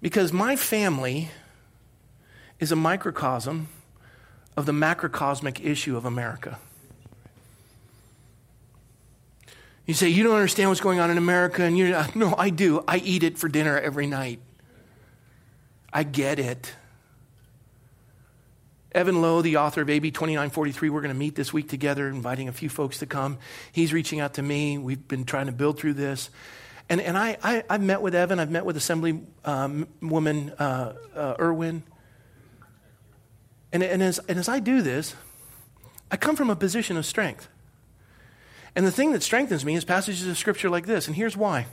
Because 0.02 0.32
my 0.32 0.56
family 0.56 1.30
is 2.60 2.72
a 2.72 2.76
microcosm 2.76 3.70
of 4.56 4.66
the 4.66 4.72
macrocosmic 4.72 5.63
issue 5.63 5.98
of 5.98 6.06
America. 6.06 6.60
You 9.86 9.94
say, 9.94 10.10
You 10.10 10.24
don't 10.24 10.36
understand 10.36 10.70
what's 10.70 10.82
going 10.82 11.00
on 11.00 11.12
in 11.12 11.18
America. 11.18 11.63
And 11.63 11.78
you 11.78 11.96
no, 12.16 12.36
I 12.38 12.50
do. 12.50 12.84
I 12.88 12.98
eat 12.98 13.24
it 13.24 13.38
for 13.38 13.48
dinner 13.48 13.78
every 13.78 14.08
night. 14.08 14.39
I 15.92 16.04
get 16.04 16.39
it. 16.39 16.74
Evan 18.94 19.22
Low, 19.22 19.42
the 19.42 19.58
author 19.58 19.82
of 19.82 19.89
AB 19.89 20.12
2943, 20.12 20.89
we're 20.89 21.02
going 21.02 21.13
to 21.13 21.18
meet 21.18 21.36
this 21.36 21.52
week 21.52 21.68
together, 21.68 22.08
inviting 22.08 22.48
a 22.48 22.52
few 22.52 22.70
folks 22.70 23.00
to 23.00 23.08
come. 23.08 23.39
He's 23.72 23.92
reaching 23.92 24.20
out 24.20 24.36
to 24.36 24.44
me. 24.44 24.78
We've 24.78 25.08
been 25.08 25.26
trying 25.26 25.48
to 25.48 25.52
build 25.52 25.80
through 25.80 25.94
this. 25.94 26.30
And, 26.89 27.02
and 27.02 27.18
I, 27.18 27.38
I, 27.42 27.63
have 27.70 27.82
met 27.82 28.04
with 28.04 28.13
Evan, 28.13 28.39
I've 28.39 28.52
met 28.52 28.66
with 28.66 28.76
Assemblywoman 28.78 29.26
um, 29.46 30.52
uh, 30.60 30.94
uh, 31.16 31.36
Irwin. 31.39 31.82
And, 33.74 33.82
and, 33.84 34.04
as, 34.04 34.20
and 34.30 34.38
as 34.38 34.48
I 34.48 34.60
do 34.60 34.82
this, 34.82 35.16
I 36.12 36.16
come 36.16 36.36
from 36.36 36.52
a 36.52 36.56
position 36.56 36.96
of 36.96 37.06
strength. 37.06 37.50
And 38.76 38.86
the 38.86 38.92
thing 38.92 39.12
that 39.12 39.24
strengthens 39.24 39.66
me 39.66 39.76
is 39.76 39.84
passages 39.84 40.28
of 40.28 40.38
scripture 40.38 40.70
like 40.70 40.86
this. 40.86 41.08
And 41.08 41.16
here's 41.16 41.36
why. 41.36 41.66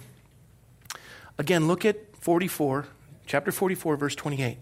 Again, 1.38 1.68
look 1.68 1.84
at 1.84 2.16
44, 2.16 2.86
chapter 3.26 3.52
44, 3.52 3.96
verse 3.96 4.14
28. 4.14 4.58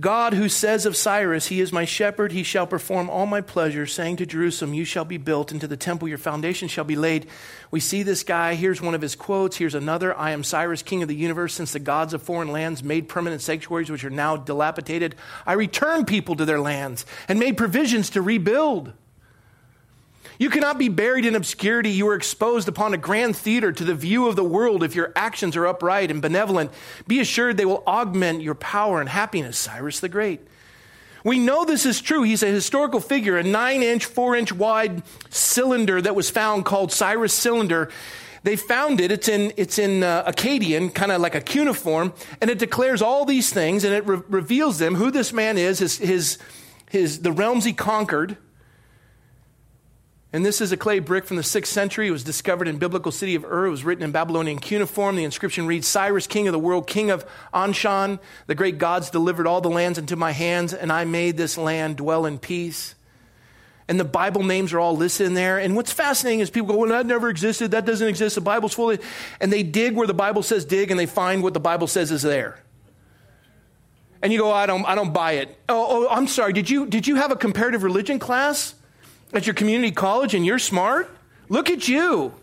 God, 0.00 0.32
who 0.32 0.48
says 0.48 0.86
of 0.86 0.96
Cyrus, 0.96 1.48
He 1.48 1.60
is 1.60 1.72
my 1.72 1.84
shepherd, 1.84 2.30
he 2.30 2.44
shall 2.44 2.68
perform 2.68 3.10
all 3.10 3.26
my 3.26 3.40
pleasure, 3.40 3.84
saying 3.84 4.16
to 4.16 4.26
Jerusalem, 4.26 4.72
You 4.72 4.84
shall 4.84 5.04
be 5.04 5.16
built, 5.16 5.50
into 5.50 5.66
the 5.66 5.76
temple 5.76 6.06
your 6.06 6.18
foundation 6.18 6.68
shall 6.68 6.84
be 6.84 6.94
laid. 6.94 7.26
We 7.72 7.80
see 7.80 8.04
this 8.04 8.22
guy. 8.22 8.54
Here's 8.54 8.80
one 8.80 8.94
of 8.94 9.02
his 9.02 9.16
quotes. 9.16 9.56
Here's 9.56 9.74
another 9.74 10.16
I 10.16 10.30
am 10.30 10.44
Cyrus, 10.44 10.82
king 10.82 11.02
of 11.02 11.08
the 11.08 11.16
universe, 11.16 11.54
since 11.54 11.72
the 11.72 11.80
gods 11.80 12.14
of 12.14 12.22
foreign 12.22 12.52
lands 12.52 12.84
made 12.84 13.08
permanent 13.08 13.42
sanctuaries 13.42 13.90
which 13.90 14.04
are 14.04 14.10
now 14.10 14.36
dilapidated. 14.36 15.16
I 15.44 15.54
returned 15.54 16.06
people 16.06 16.36
to 16.36 16.44
their 16.44 16.60
lands 16.60 17.04
and 17.26 17.40
made 17.40 17.56
provisions 17.56 18.10
to 18.10 18.22
rebuild. 18.22 18.92
You 20.38 20.50
cannot 20.50 20.78
be 20.78 20.88
buried 20.88 21.26
in 21.26 21.34
obscurity. 21.34 21.90
You 21.90 22.08
are 22.08 22.14
exposed 22.14 22.68
upon 22.68 22.94
a 22.94 22.96
grand 22.96 23.36
theater 23.36 23.72
to 23.72 23.84
the 23.84 23.94
view 23.94 24.28
of 24.28 24.36
the 24.36 24.44
world 24.44 24.84
if 24.84 24.94
your 24.94 25.12
actions 25.16 25.56
are 25.56 25.66
upright 25.66 26.12
and 26.12 26.22
benevolent. 26.22 26.70
Be 27.08 27.18
assured 27.18 27.56
they 27.56 27.64
will 27.64 27.82
augment 27.86 28.42
your 28.42 28.54
power 28.54 29.00
and 29.00 29.08
happiness, 29.08 29.58
Cyrus 29.58 29.98
the 29.98 30.08
Great. 30.08 30.40
We 31.24 31.40
know 31.40 31.64
this 31.64 31.84
is 31.84 32.00
true. 32.00 32.22
He's 32.22 32.44
a 32.44 32.46
historical 32.46 33.00
figure, 33.00 33.36
a 33.36 33.42
nine 33.42 33.82
inch, 33.82 34.04
four 34.04 34.36
inch 34.36 34.52
wide 34.52 35.02
cylinder 35.28 36.00
that 36.00 36.14
was 36.14 36.30
found 36.30 36.64
called 36.64 36.92
Cyrus 36.92 37.34
Cylinder. 37.34 37.90
They 38.44 38.54
found 38.54 39.00
it. 39.00 39.10
It's 39.10 39.28
in, 39.28 39.52
it's 39.56 39.80
in 39.80 40.04
uh, 40.04 40.30
Akkadian, 40.30 40.94
kind 40.94 41.10
of 41.10 41.20
like 41.20 41.34
a 41.34 41.40
cuneiform, 41.40 42.14
and 42.40 42.48
it 42.48 42.60
declares 42.60 43.02
all 43.02 43.24
these 43.24 43.52
things 43.52 43.82
and 43.82 43.92
it 43.92 44.06
re- 44.06 44.22
reveals 44.28 44.78
them, 44.78 44.94
who 44.94 45.10
this 45.10 45.32
man 45.32 45.58
is, 45.58 45.80
his, 45.80 45.98
his, 45.98 46.38
his, 46.88 47.22
the 47.22 47.32
realms 47.32 47.64
he 47.64 47.72
conquered, 47.72 48.36
and 50.32 50.44
this 50.44 50.60
is 50.60 50.72
a 50.72 50.76
clay 50.76 50.98
brick 50.98 51.24
from 51.24 51.38
the 51.38 51.42
6th 51.42 51.66
century. 51.66 52.08
It 52.08 52.10
was 52.10 52.22
discovered 52.22 52.68
in 52.68 52.76
biblical 52.76 53.10
city 53.10 53.34
of 53.34 53.44
Ur. 53.44 53.66
It 53.66 53.70
was 53.70 53.84
written 53.84 54.04
in 54.04 54.12
Babylonian 54.12 54.58
cuneiform. 54.58 55.16
The 55.16 55.24
inscription 55.24 55.66
reads, 55.66 55.86
Cyrus, 55.86 56.26
king 56.26 56.46
of 56.46 56.52
the 56.52 56.58
world, 56.58 56.86
king 56.86 57.10
of 57.10 57.24
Anshan, 57.54 58.18
the 58.46 58.54
great 58.54 58.76
gods 58.76 59.08
delivered 59.08 59.46
all 59.46 59.62
the 59.62 59.70
lands 59.70 59.98
into 59.98 60.16
my 60.16 60.32
hands, 60.32 60.74
and 60.74 60.92
I 60.92 61.04
made 61.04 61.38
this 61.38 61.56
land 61.56 61.96
dwell 61.96 62.26
in 62.26 62.38
peace. 62.38 62.94
And 63.88 63.98
the 63.98 64.04
Bible 64.04 64.42
names 64.42 64.74
are 64.74 64.80
all 64.80 64.94
listed 64.94 65.26
in 65.26 65.32
there. 65.32 65.58
And 65.58 65.74
what's 65.74 65.92
fascinating 65.92 66.40
is 66.40 66.50
people 66.50 66.68
go, 66.68 66.76
well, 66.76 66.90
that 66.90 67.06
never 67.06 67.30
existed. 67.30 67.70
That 67.70 67.86
doesn't 67.86 68.06
exist. 68.06 68.34
The 68.34 68.42
Bible's 68.42 68.74
full 68.74 68.90
of, 68.90 69.02
and 69.40 69.50
they 69.50 69.62
dig 69.62 69.96
where 69.96 70.06
the 70.06 70.12
Bible 70.12 70.42
says 70.42 70.66
dig, 70.66 70.90
and 70.90 71.00
they 71.00 71.06
find 71.06 71.42
what 71.42 71.54
the 71.54 71.60
Bible 71.60 71.86
says 71.86 72.10
is 72.10 72.20
there. 72.20 72.62
And 74.20 74.30
you 74.30 74.38
go, 74.38 74.52
I 74.52 74.66
don't, 74.66 74.84
I 74.84 74.94
don't 74.94 75.14
buy 75.14 75.32
it. 75.32 75.56
Oh, 75.70 76.06
oh, 76.06 76.08
I'm 76.10 76.26
sorry. 76.26 76.52
Did 76.52 76.68
you, 76.68 76.86
did 76.86 77.06
you 77.06 77.16
have 77.16 77.30
a 77.30 77.36
comparative 77.36 77.82
religion 77.82 78.18
class? 78.18 78.74
At 79.32 79.46
your 79.46 79.54
community 79.54 79.92
college 79.92 80.34
and 80.34 80.44
you're 80.44 80.58
smart? 80.58 81.14
Look 81.48 81.70
at 81.70 81.88
you. 81.88 82.34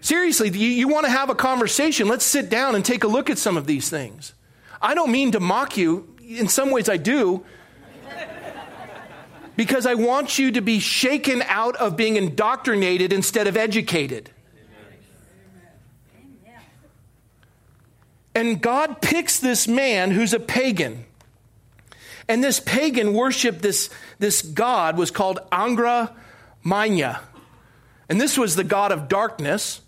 Seriously, 0.00 0.50
you, 0.50 0.68
you 0.68 0.88
want 0.88 1.06
to 1.06 1.10
have 1.10 1.30
a 1.30 1.34
conversation? 1.34 2.08
Let's 2.08 2.24
sit 2.24 2.50
down 2.50 2.74
and 2.74 2.84
take 2.84 3.04
a 3.04 3.06
look 3.06 3.30
at 3.30 3.38
some 3.38 3.56
of 3.56 3.66
these 3.66 3.88
things. 3.88 4.34
I 4.80 4.94
don't 4.94 5.10
mean 5.10 5.32
to 5.32 5.40
mock 5.40 5.76
you. 5.76 6.14
In 6.22 6.48
some 6.48 6.70
ways, 6.70 6.88
I 6.88 6.98
do. 6.98 7.44
Because 9.56 9.86
I 9.86 9.94
want 9.94 10.38
you 10.38 10.52
to 10.52 10.60
be 10.60 10.78
shaken 10.78 11.42
out 11.46 11.76
of 11.76 11.96
being 11.96 12.16
indoctrinated 12.16 13.12
instead 13.12 13.46
of 13.46 13.56
educated. 13.56 14.30
And 18.34 18.60
God 18.60 19.00
picks 19.00 19.38
this 19.38 19.68
man 19.68 20.10
who's 20.10 20.34
a 20.34 20.40
pagan. 20.40 21.06
And 22.28 22.42
this 22.42 22.60
pagan 22.60 23.12
worshiped 23.12 23.60
this, 23.62 23.90
this 24.18 24.42
god 24.42 24.96
was 24.96 25.10
called 25.10 25.38
Angra 25.52 26.12
Mainya. 26.64 27.20
And 28.08 28.20
this 28.20 28.38
was 28.38 28.56
the 28.56 28.64
god 28.64 28.92
of 28.92 29.08
darkness. 29.08 29.80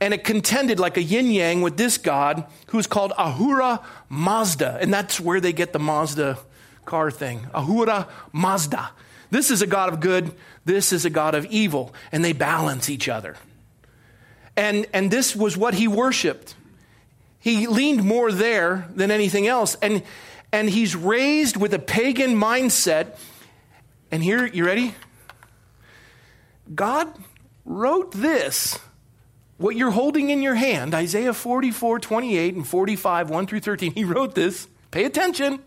And 0.00 0.12
it 0.12 0.24
contended 0.24 0.78
like 0.78 0.96
a 0.98 1.02
yin 1.02 1.30
yang 1.30 1.62
with 1.62 1.78
this 1.78 1.96
god 1.96 2.44
who's 2.68 2.86
called 2.86 3.12
Ahura 3.16 3.80
Mazda. 4.10 4.78
And 4.80 4.92
that's 4.92 5.18
where 5.18 5.40
they 5.40 5.52
get 5.52 5.72
the 5.72 5.78
Mazda 5.78 6.38
car 6.84 7.10
thing. 7.10 7.46
Ahura 7.54 8.06
Mazda. 8.32 8.90
This 9.30 9.50
is 9.50 9.62
a 9.62 9.66
god 9.66 9.92
of 9.92 10.00
good, 10.00 10.32
this 10.64 10.92
is 10.92 11.04
a 11.04 11.10
god 11.10 11.34
of 11.34 11.46
evil. 11.46 11.94
And 12.12 12.24
they 12.24 12.32
balance 12.32 12.90
each 12.90 13.08
other. 13.08 13.36
And, 14.56 14.86
and 14.92 15.10
this 15.10 15.34
was 15.34 15.56
what 15.56 15.74
he 15.74 15.88
worshiped. 15.88 16.54
He 17.38 17.66
leaned 17.66 18.02
more 18.02 18.32
there 18.32 18.88
than 18.94 19.10
anything 19.10 19.46
else. 19.46 19.76
And 19.80 20.02
and 20.52 20.70
he's 20.70 20.96
raised 20.96 21.56
with 21.56 21.74
a 21.74 21.78
pagan 21.78 22.36
mindset. 22.36 23.18
And 24.10 24.22
here, 24.22 24.46
you 24.46 24.64
ready? 24.64 24.94
God 26.74 27.12
wrote 27.64 28.12
this, 28.12 28.78
what 29.58 29.76
you're 29.76 29.90
holding 29.90 30.30
in 30.30 30.42
your 30.42 30.54
hand, 30.54 30.94
Isaiah 30.94 31.34
44, 31.34 31.98
28, 31.98 32.54
and 32.54 32.66
45, 32.66 33.30
1 33.30 33.46
through 33.46 33.60
13. 33.60 33.92
He 33.92 34.04
wrote 34.04 34.34
this, 34.34 34.68
pay 34.90 35.04
attention, 35.04 35.60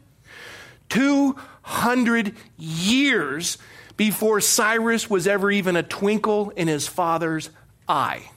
200 0.90 2.36
years 2.58 3.58
before 3.98 4.40
Cyrus 4.40 5.10
was 5.10 5.28
ever 5.28 5.52
even 5.52 5.76
a 5.76 5.84
twinkle 5.84 6.52
in 6.52 6.68
his 6.68 6.88
father's 6.88 7.50
eye. 7.88 8.32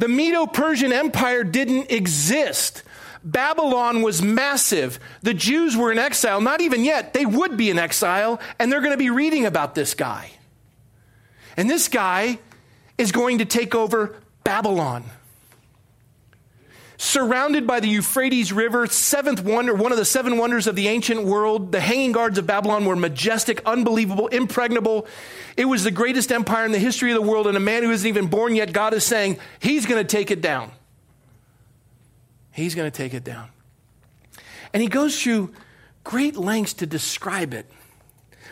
The 0.00 0.08
Medo 0.08 0.46
Persian 0.46 0.94
Empire 0.94 1.44
didn't 1.44 1.92
exist. 1.92 2.82
Babylon 3.22 4.00
was 4.00 4.22
massive. 4.22 4.98
The 5.20 5.34
Jews 5.34 5.76
were 5.76 5.92
in 5.92 5.98
exile. 5.98 6.40
Not 6.40 6.62
even 6.62 6.84
yet. 6.84 7.12
They 7.12 7.26
would 7.26 7.58
be 7.58 7.68
in 7.68 7.78
exile, 7.78 8.40
and 8.58 8.72
they're 8.72 8.80
going 8.80 8.92
to 8.92 8.96
be 8.96 9.10
reading 9.10 9.44
about 9.44 9.74
this 9.74 9.92
guy. 9.92 10.30
And 11.54 11.68
this 11.68 11.88
guy 11.88 12.38
is 12.96 13.12
going 13.12 13.38
to 13.38 13.44
take 13.44 13.74
over 13.74 14.16
Babylon 14.42 15.04
surrounded 17.00 17.66
by 17.66 17.80
the 17.80 17.88
Euphrates 17.88 18.52
River, 18.52 18.86
seventh 18.86 19.42
wonder, 19.42 19.72
one 19.72 19.90
of 19.90 19.96
the 19.96 20.04
seven 20.04 20.36
wonders 20.36 20.66
of 20.66 20.76
the 20.76 20.86
ancient 20.88 21.24
world. 21.24 21.72
The 21.72 21.80
hanging 21.80 22.12
guards 22.12 22.36
of 22.36 22.46
Babylon 22.46 22.84
were 22.84 22.94
majestic, 22.94 23.62
unbelievable, 23.64 24.28
impregnable. 24.28 25.06
It 25.56 25.64
was 25.64 25.82
the 25.82 25.90
greatest 25.90 26.30
empire 26.30 26.66
in 26.66 26.72
the 26.72 26.78
history 26.78 27.10
of 27.10 27.14
the 27.14 27.26
world, 27.26 27.46
and 27.46 27.56
a 27.56 27.60
man 27.60 27.84
who 27.84 27.90
isn't 27.90 28.06
even 28.06 28.26
born 28.26 28.54
yet, 28.54 28.74
God 28.74 28.92
is 28.92 29.02
saying, 29.02 29.38
He's 29.60 29.86
going 29.86 30.06
to 30.06 30.06
take 30.06 30.30
it 30.30 30.42
down. 30.42 30.72
He's 32.52 32.74
going 32.74 32.90
to 32.90 32.96
take 32.96 33.14
it 33.14 33.24
down. 33.24 33.48
And 34.74 34.82
he 34.82 34.88
goes 34.88 35.20
through 35.20 35.54
great 36.04 36.36
lengths 36.36 36.74
to 36.74 36.86
describe 36.86 37.54
it. 37.54 37.64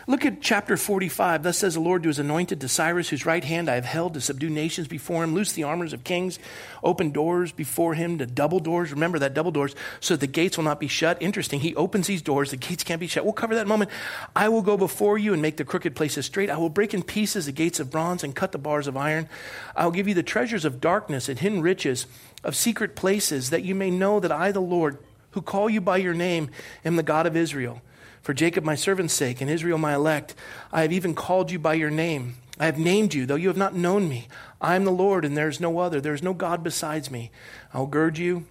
Look 0.09 0.25
at 0.25 0.41
chapter 0.41 0.75
45. 0.75 1.43
Thus 1.43 1.59
says 1.59 1.75
the 1.75 1.81
Lord 1.81 2.01
to 2.01 2.09
his 2.09 2.17
anointed, 2.17 2.59
to 2.61 2.67
Cyrus, 2.67 3.09
whose 3.09 3.27
right 3.27 3.43
hand 3.43 3.69
I 3.69 3.75
have 3.75 3.85
held 3.85 4.15
to 4.15 4.21
subdue 4.21 4.49
nations 4.49 4.87
before 4.87 5.23
him, 5.23 5.35
loose 5.35 5.53
the 5.53 5.65
armors 5.65 5.93
of 5.93 6.03
kings, 6.03 6.39
open 6.83 7.11
doors 7.11 7.51
before 7.51 7.93
him, 7.93 8.17
to 8.17 8.25
double 8.25 8.59
doors. 8.59 8.91
Remember 8.91 9.19
that 9.19 9.35
double 9.35 9.51
doors, 9.51 9.75
so 9.99 10.15
that 10.15 10.21
the 10.21 10.25
gates 10.25 10.57
will 10.57 10.63
not 10.63 10.79
be 10.79 10.87
shut. 10.87 11.21
Interesting. 11.21 11.59
He 11.59 11.75
opens 11.75 12.07
these 12.07 12.23
doors, 12.23 12.49
the 12.49 12.57
gates 12.57 12.83
can't 12.83 12.99
be 12.99 13.05
shut. 13.05 13.23
We'll 13.23 13.33
cover 13.33 13.53
that 13.53 13.67
moment. 13.67 13.91
I 14.35 14.49
will 14.49 14.63
go 14.63 14.77
before 14.77 15.19
you 15.19 15.31
and 15.31 15.43
make 15.43 15.57
the 15.57 15.63
crooked 15.63 15.95
places 15.95 16.25
straight. 16.25 16.49
I 16.49 16.57
will 16.57 16.69
break 16.69 16.95
in 16.95 17.03
pieces 17.03 17.45
the 17.45 17.51
gates 17.51 17.79
of 17.79 17.91
bronze 17.91 18.23
and 18.23 18.35
cut 18.35 18.51
the 18.51 18.57
bars 18.57 18.87
of 18.87 18.97
iron. 18.97 19.29
I 19.75 19.85
will 19.85 19.91
give 19.91 20.07
you 20.07 20.15
the 20.15 20.23
treasures 20.23 20.65
of 20.65 20.81
darkness 20.81 21.29
and 21.29 21.37
hidden 21.37 21.61
riches 21.61 22.07
of 22.43 22.55
secret 22.55 22.95
places, 22.95 23.51
that 23.51 23.63
you 23.63 23.75
may 23.75 23.91
know 23.91 24.19
that 24.19 24.31
I, 24.31 24.51
the 24.51 24.59
Lord, 24.59 24.97
who 25.33 25.43
call 25.43 25.69
you 25.69 25.81
by 25.81 25.97
your 25.97 26.15
name, 26.15 26.49
am 26.83 26.95
the 26.95 27.03
God 27.03 27.27
of 27.27 27.37
Israel. 27.37 27.83
For 28.21 28.33
Jacob, 28.33 28.63
my 28.63 28.75
servant's 28.75 29.13
sake, 29.13 29.41
and 29.41 29.49
Israel, 29.49 29.77
my 29.77 29.95
elect, 29.95 30.35
I 30.71 30.81
have 30.81 30.91
even 30.91 31.15
called 31.15 31.51
you 31.51 31.59
by 31.59 31.75
your 31.75 31.89
name. 31.89 32.35
I 32.59 32.65
have 32.65 32.77
named 32.77 33.13
you, 33.13 33.25
though 33.25 33.35
you 33.35 33.47
have 33.47 33.57
not 33.57 33.73
known 33.73 34.09
me. 34.09 34.27
I 34.59 34.75
am 34.75 34.83
the 34.83 34.91
Lord, 34.91 35.23
and 35.23 35.37
there 35.37 35.47
is 35.47 35.61
no 35.61 35.79
other. 35.79 36.01
There 36.01 36.13
is 36.13 36.21
no 36.21 36.33
God 36.33 36.61
besides 36.63 37.09
me. 37.09 37.31
I 37.73 37.79
will 37.79 37.87
gird 37.87 38.17
you, 38.17 38.45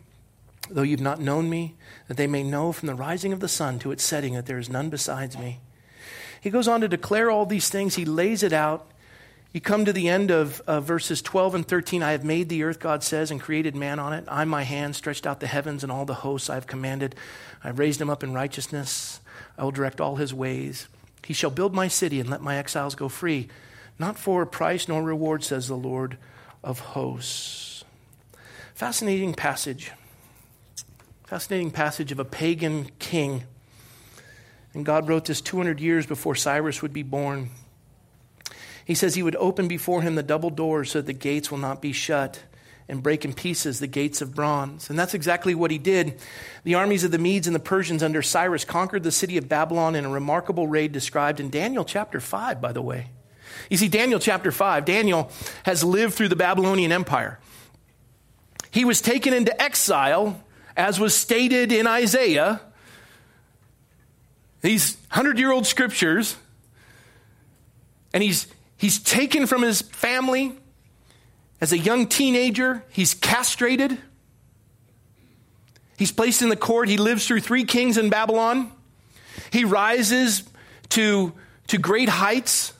though 0.70 0.82
you 0.82 0.96
have 0.96 1.00
not 1.00 1.20
known 1.20 1.50
me, 1.50 1.76
that 2.08 2.16
they 2.16 2.26
may 2.26 2.42
know 2.42 2.72
from 2.72 2.86
the 2.86 2.94
rising 2.94 3.34
of 3.34 3.40
the 3.40 3.48
sun 3.48 3.78
to 3.80 3.92
its 3.92 4.02
setting 4.02 4.34
that 4.34 4.46
there 4.46 4.58
is 4.58 4.70
none 4.70 4.88
besides 4.88 5.36
me. 5.36 5.60
He 6.40 6.48
goes 6.48 6.68
on 6.68 6.80
to 6.80 6.88
declare 6.88 7.30
all 7.30 7.44
these 7.44 7.68
things. 7.68 7.96
He 7.96 8.06
lays 8.06 8.42
it 8.42 8.54
out. 8.54 8.90
You 9.52 9.60
come 9.60 9.84
to 9.84 9.92
the 9.92 10.08
end 10.08 10.30
of 10.30 10.62
verses 10.66 11.20
12 11.20 11.56
and 11.56 11.68
13. 11.68 12.02
I 12.02 12.12
have 12.12 12.24
made 12.24 12.48
the 12.48 12.62
earth, 12.62 12.80
God 12.80 13.02
says, 13.02 13.30
and 13.30 13.40
created 13.40 13.76
man 13.76 13.98
on 13.98 14.12
it. 14.12 14.24
I, 14.28 14.44
my 14.44 14.62
hand, 14.62 14.96
stretched 14.96 15.26
out 15.26 15.40
the 15.40 15.46
heavens 15.46 15.82
and 15.82 15.92
all 15.92 16.04
the 16.04 16.14
hosts 16.14 16.48
I 16.48 16.54
have 16.54 16.66
commanded. 16.66 17.14
I 17.62 17.68
have 17.68 17.78
raised 17.78 18.00
him 18.00 18.08
up 18.08 18.22
in 18.22 18.32
righteousness. 18.32 19.20
I 19.58 19.64
will 19.64 19.72
direct 19.72 20.00
all 20.00 20.16
his 20.16 20.32
ways. 20.32 20.88
He 21.24 21.34
shall 21.34 21.50
build 21.50 21.74
my 21.74 21.88
city 21.88 22.20
and 22.20 22.30
let 22.30 22.40
my 22.40 22.56
exiles 22.56 22.94
go 22.94 23.08
free, 23.08 23.48
not 23.98 24.18
for 24.18 24.46
price 24.46 24.88
nor 24.88 25.02
reward, 25.02 25.42
says 25.42 25.68
the 25.68 25.76
Lord 25.76 26.16
of 26.62 26.78
hosts. 26.78 27.84
Fascinating 28.74 29.34
passage. 29.34 29.90
Fascinating 31.26 31.72
passage 31.72 32.12
of 32.12 32.20
a 32.20 32.24
pagan 32.24 32.90
king. 33.00 33.44
And 34.72 34.86
God 34.86 35.08
wrote 35.08 35.24
this 35.24 35.40
200 35.40 35.80
years 35.80 36.06
before 36.06 36.36
Cyrus 36.36 36.80
would 36.80 36.92
be 36.92 37.02
born. 37.02 37.50
He 38.84 38.94
says 38.94 39.14
he 39.14 39.22
would 39.22 39.36
open 39.36 39.68
before 39.68 40.02
him 40.02 40.14
the 40.14 40.22
double 40.22 40.50
doors 40.50 40.92
so 40.92 41.00
that 41.00 41.06
the 41.06 41.12
gates 41.12 41.50
will 41.50 41.58
not 41.58 41.82
be 41.82 41.92
shut. 41.92 42.42
And 42.88 43.02
break 43.02 43.24
in 43.24 43.34
pieces 43.34 43.80
the 43.80 43.86
gates 43.86 44.22
of 44.22 44.34
bronze. 44.34 44.88
And 44.88 44.98
that's 44.98 45.14
exactly 45.14 45.54
what 45.54 45.70
he 45.70 45.78
did. 45.78 46.18
The 46.64 46.74
armies 46.74 47.04
of 47.04 47.10
the 47.10 47.18
Medes 47.18 47.46
and 47.46 47.54
the 47.54 47.60
Persians 47.60 48.02
under 48.02 48.22
Cyrus 48.22 48.64
conquered 48.64 49.02
the 49.02 49.12
city 49.12 49.36
of 49.36 49.48
Babylon 49.48 49.94
in 49.94 50.04
a 50.04 50.08
remarkable 50.08 50.66
raid 50.66 50.92
described 50.92 51.38
in 51.38 51.50
Daniel 51.50 51.84
chapter 51.84 52.18
5, 52.18 52.60
by 52.60 52.72
the 52.72 52.82
way. 52.82 53.10
You 53.68 53.76
see, 53.76 53.88
Daniel 53.88 54.18
chapter 54.18 54.50
5, 54.50 54.84
Daniel 54.84 55.30
has 55.64 55.84
lived 55.84 56.14
through 56.14 56.28
the 56.28 56.36
Babylonian 56.36 56.92
Empire. 56.92 57.38
He 58.70 58.84
was 58.84 59.02
taken 59.02 59.34
into 59.34 59.60
exile, 59.60 60.42
as 60.76 60.98
was 60.98 61.14
stated 61.14 61.72
in 61.72 61.86
Isaiah. 61.86 62.60
These 64.60 64.96
hundred 65.10 65.38
year 65.38 65.52
old 65.52 65.66
scriptures. 65.66 66.36
And 68.14 68.22
he's, 68.22 68.46
he's 68.76 68.98
taken 68.98 69.46
from 69.46 69.62
his 69.62 69.82
family 69.82 70.56
as 71.60 71.72
a 71.72 71.78
young 71.78 72.06
teenager. 72.06 72.84
He's 72.90 73.14
castrated. 73.14 73.98
He's 75.96 76.12
placed 76.12 76.42
in 76.42 76.48
the 76.48 76.56
court. 76.56 76.88
He 76.88 76.96
lives 76.96 77.26
through 77.26 77.40
three 77.40 77.64
kings 77.64 77.98
in 77.98 78.10
Babylon. 78.10 78.70
He 79.50 79.64
rises 79.64 80.44
to, 80.90 81.32
to 81.68 81.78
great 81.78 82.08
heights 82.08 82.72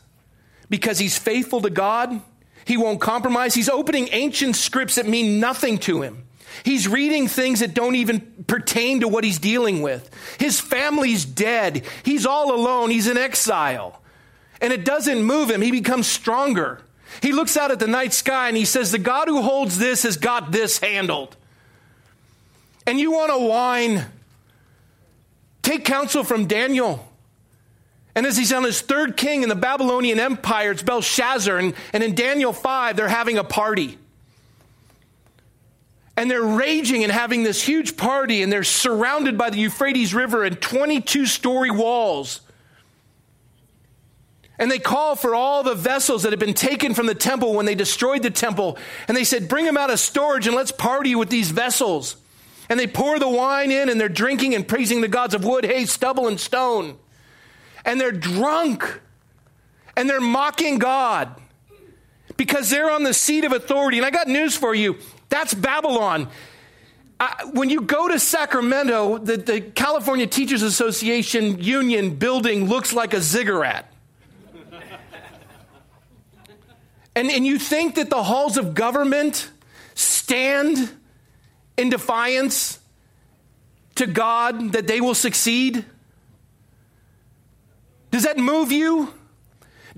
because 0.71 0.99
he's 0.99 1.19
faithful 1.19 1.61
to 1.63 1.71
God. 1.71 2.21
He 2.65 2.77
won't 2.77 3.01
compromise. 3.01 3.55
He's 3.55 3.69
opening 3.69 4.09
ancient 4.13 4.55
scripts 4.55 4.97
that 4.97 5.07
mean 5.07 5.41
nothing 5.41 5.79
to 5.79 6.03
him. 6.03 6.25
He's 6.65 6.89
reading 6.89 7.29
things 7.29 7.61
that 7.61 7.75
don't 7.75 7.95
even 7.95 8.45
pertain 8.47 9.01
to 9.01 9.09
what 9.09 9.25
he's 9.25 9.39
dealing 9.39 9.83
with. 9.83 10.11
His 10.39 10.61
family's 10.61 11.25
dead. 11.25 11.85
He's 12.03 12.27
all 12.27 12.55
alone. 12.55 12.91
He's 12.91 13.07
in 13.07 13.17
exile. 13.17 14.01
And 14.61 14.73
it 14.73 14.85
doesn't 14.85 15.23
move 15.23 15.51
him. 15.51 15.61
He 15.61 15.71
becomes 15.71 16.07
stronger. 16.07 16.81
He 17.23 17.33
looks 17.33 17.57
out 17.57 17.71
at 17.71 17.79
the 17.79 17.87
night 17.87 18.13
sky 18.13 18.49
and 18.49 18.57
he 18.57 18.65
says, 18.65 18.93
The 18.93 18.99
God 18.99 19.29
who 19.29 19.43
holds 19.43 19.79
this 19.79 20.03
has 20.03 20.17
got 20.17 20.53
this 20.53 20.79
handled. 20.79 21.37
And 22.87 22.99
you 22.99 23.13
want 23.13 23.33
to 23.33 23.39
whine? 23.39 24.07
Take 25.63 25.85
counsel 25.85 26.25
from 26.25 26.47
Daniel. 26.47 27.07
And 28.15 28.27
as 28.27 28.37
he's 28.37 28.53
on 28.53 28.65
his 28.65 28.81
third 28.81 29.17
king 29.17 29.43
in 29.43 29.49
the 29.49 29.55
Babylonian 29.55 30.19
Empire, 30.19 30.71
it's 30.71 30.83
Belshazzar. 30.83 31.59
And, 31.59 31.75
and 31.93 32.03
in 32.03 32.15
Daniel 32.15 32.53
5, 32.53 32.97
they're 32.97 33.07
having 33.07 33.39
a 33.39 33.45
party. 33.45 33.99
And 36.17 36.31
they're 36.31 36.43
raging 36.43 37.05
and 37.05 37.13
having 37.13 37.45
this 37.45 37.63
huge 37.63 37.97
party, 37.97 38.43
and 38.43 38.51
they're 38.51 38.65
surrounded 38.65 39.39
by 39.39 39.51
the 39.51 39.59
Euphrates 39.59 40.15
River 40.15 40.43
and 40.43 40.61
22 40.61 41.27
story 41.27 41.71
walls. 41.71 42.41
And 44.59 44.71
they 44.71 44.79
call 44.79 45.15
for 45.15 45.35
all 45.35 45.63
the 45.63 45.75
vessels 45.75 46.25
that 46.25 46.33
had 46.33 46.41
been 46.41 46.55
taken 46.55 46.95
from 46.95 47.07
the 47.07 47.15
temple 47.15 47.55
when 47.55 47.67
they 47.67 47.77
destroyed 47.77 48.23
the 48.23 48.31
temple. 48.31 48.77
And 49.07 49.17
they 49.17 49.25
said, 49.25 49.49
Bring 49.49 49.65
them 49.65 49.77
out 49.77 49.91
of 49.91 50.01
storage 50.01 50.47
and 50.47 50.57
let's 50.57 50.73
party 50.73 51.15
with 51.15 51.31
these 51.31 51.51
vessels. 51.51 52.17
And 52.69 52.79
they 52.79 52.87
pour 52.87 53.19
the 53.19 53.29
wine 53.29 53.71
in 53.71 53.89
and 53.89 54.01
they're 54.01 54.09
drinking 54.09 54.55
and 54.55 54.67
praising 54.67 55.01
the 55.01 55.09
gods 55.09 55.35
of 55.35 55.45
wood, 55.45 55.65
hay, 55.65 55.87
stubble, 55.87 56.27
and 56.27 56.39
stone 56.39 56.99
and 57.89 57.99
they're 57.99 58.13
drunk 58.13 59.01
and 59.97 60.09
they're 60.09 60.21
mocking 60.21 60.79
God 60.79 61.35
because 62.37 62.69
they're 62.69 62.91
on 62.91 63.03
the 63.03 63.15
seat 63.15 63.45
of 63.45 63.53
authority. 63.53 63.97
And 63.97 64.07
I 64.07 64.11
got 64.11 64.29
news 64.29 64.55
for 64.55 64.75
you 64.75 64.99
that's 65.31 65.55
Babylon. 65.55 66.29
when 67.53 67.71
you 67.71 67.83
go 67.83 68.09
to 68.09 68.19
Sacramento, 68.19 69.19
the, 69.19 69.37
the 69.39 69.61
California 69.61 70.27
Teachers 70.27 70.63
Association 70.63 71.63
union 71.63 72.15
building 72.17 72.69
looks 72.69 72.93
like 72.93 73.15
a 73.15 73.21
ziggurat. 73.21 73.91
And, 77.19 77.33
and 77.33 77.45
you 77.45 77.59
think 77.59 77.97
that 77.97 78.11
the 78.11 78.23
halls 78.23 78.57
of 78.57 78.75
government 78.75 79.51
stand 79.95 80.89
in 81.77 81.91
defiance 81.91 82.79
to 83.97 84.07
God 84.07 84.73
that 84.73 84.87
they 84.87 85.01
will 85.01 85.17
succeed? 85.17 85.85
Does 88.13 88.23
that 88.23 88.39
move 88.39 88.71
you? 88.71 89.13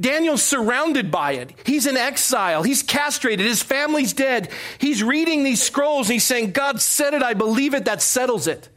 Daniel's 0.00 0.42
surrounded 0.42 1.10
by 1.10 1.32
it. 1.32 1.52
He's 1.66 1.86
in 1.86 1.98
exile. 1.98 2.62
He's 2.62 2.82
castrated. 2.82 3.44
His 3.44 3.62
family's 3.62 4.14
dead. 4.14 4.48
He's 4.78 5.02
reading 5.02 5.44
these 5.44 5.62
scrolls 5.62 6.06
and 6.06 6.14
he's 6.14 6.24
saying, 6.24 6.52
God 6.52 6.80
said 6.80 7.12
it. 7.12 7.22
I 7.22 7.34
believe 7.34 7.74
it. 7.74 7.84
That 7.84 8.00
settles 8.00 8.46
it. 8.46 8.70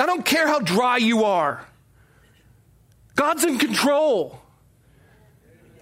I 0.00 0.06
don't 0.06 0.24
care 0.24 0.48
how 0.48 0.58
dry 0.58 0.96
you 0.96 1.22
are. 1.22 1.64
God's 3.14 3.44
in 3.44 3.58
control. 3.58 4.40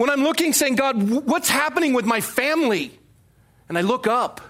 When 0.03 0.11
I'm 0.11 0.25
looking, 0.25 0.53
saying, 0.53 0.75
God, 0.75 1.01
what's 1.29 1.49
happening 1.49 1.93
with 1.93 2.05
my 2.05 2.21
family? 2.21 2.91
And 3.69 3.79
I 3.79 3.83
look 3.83 4.09
up 4.09 4.41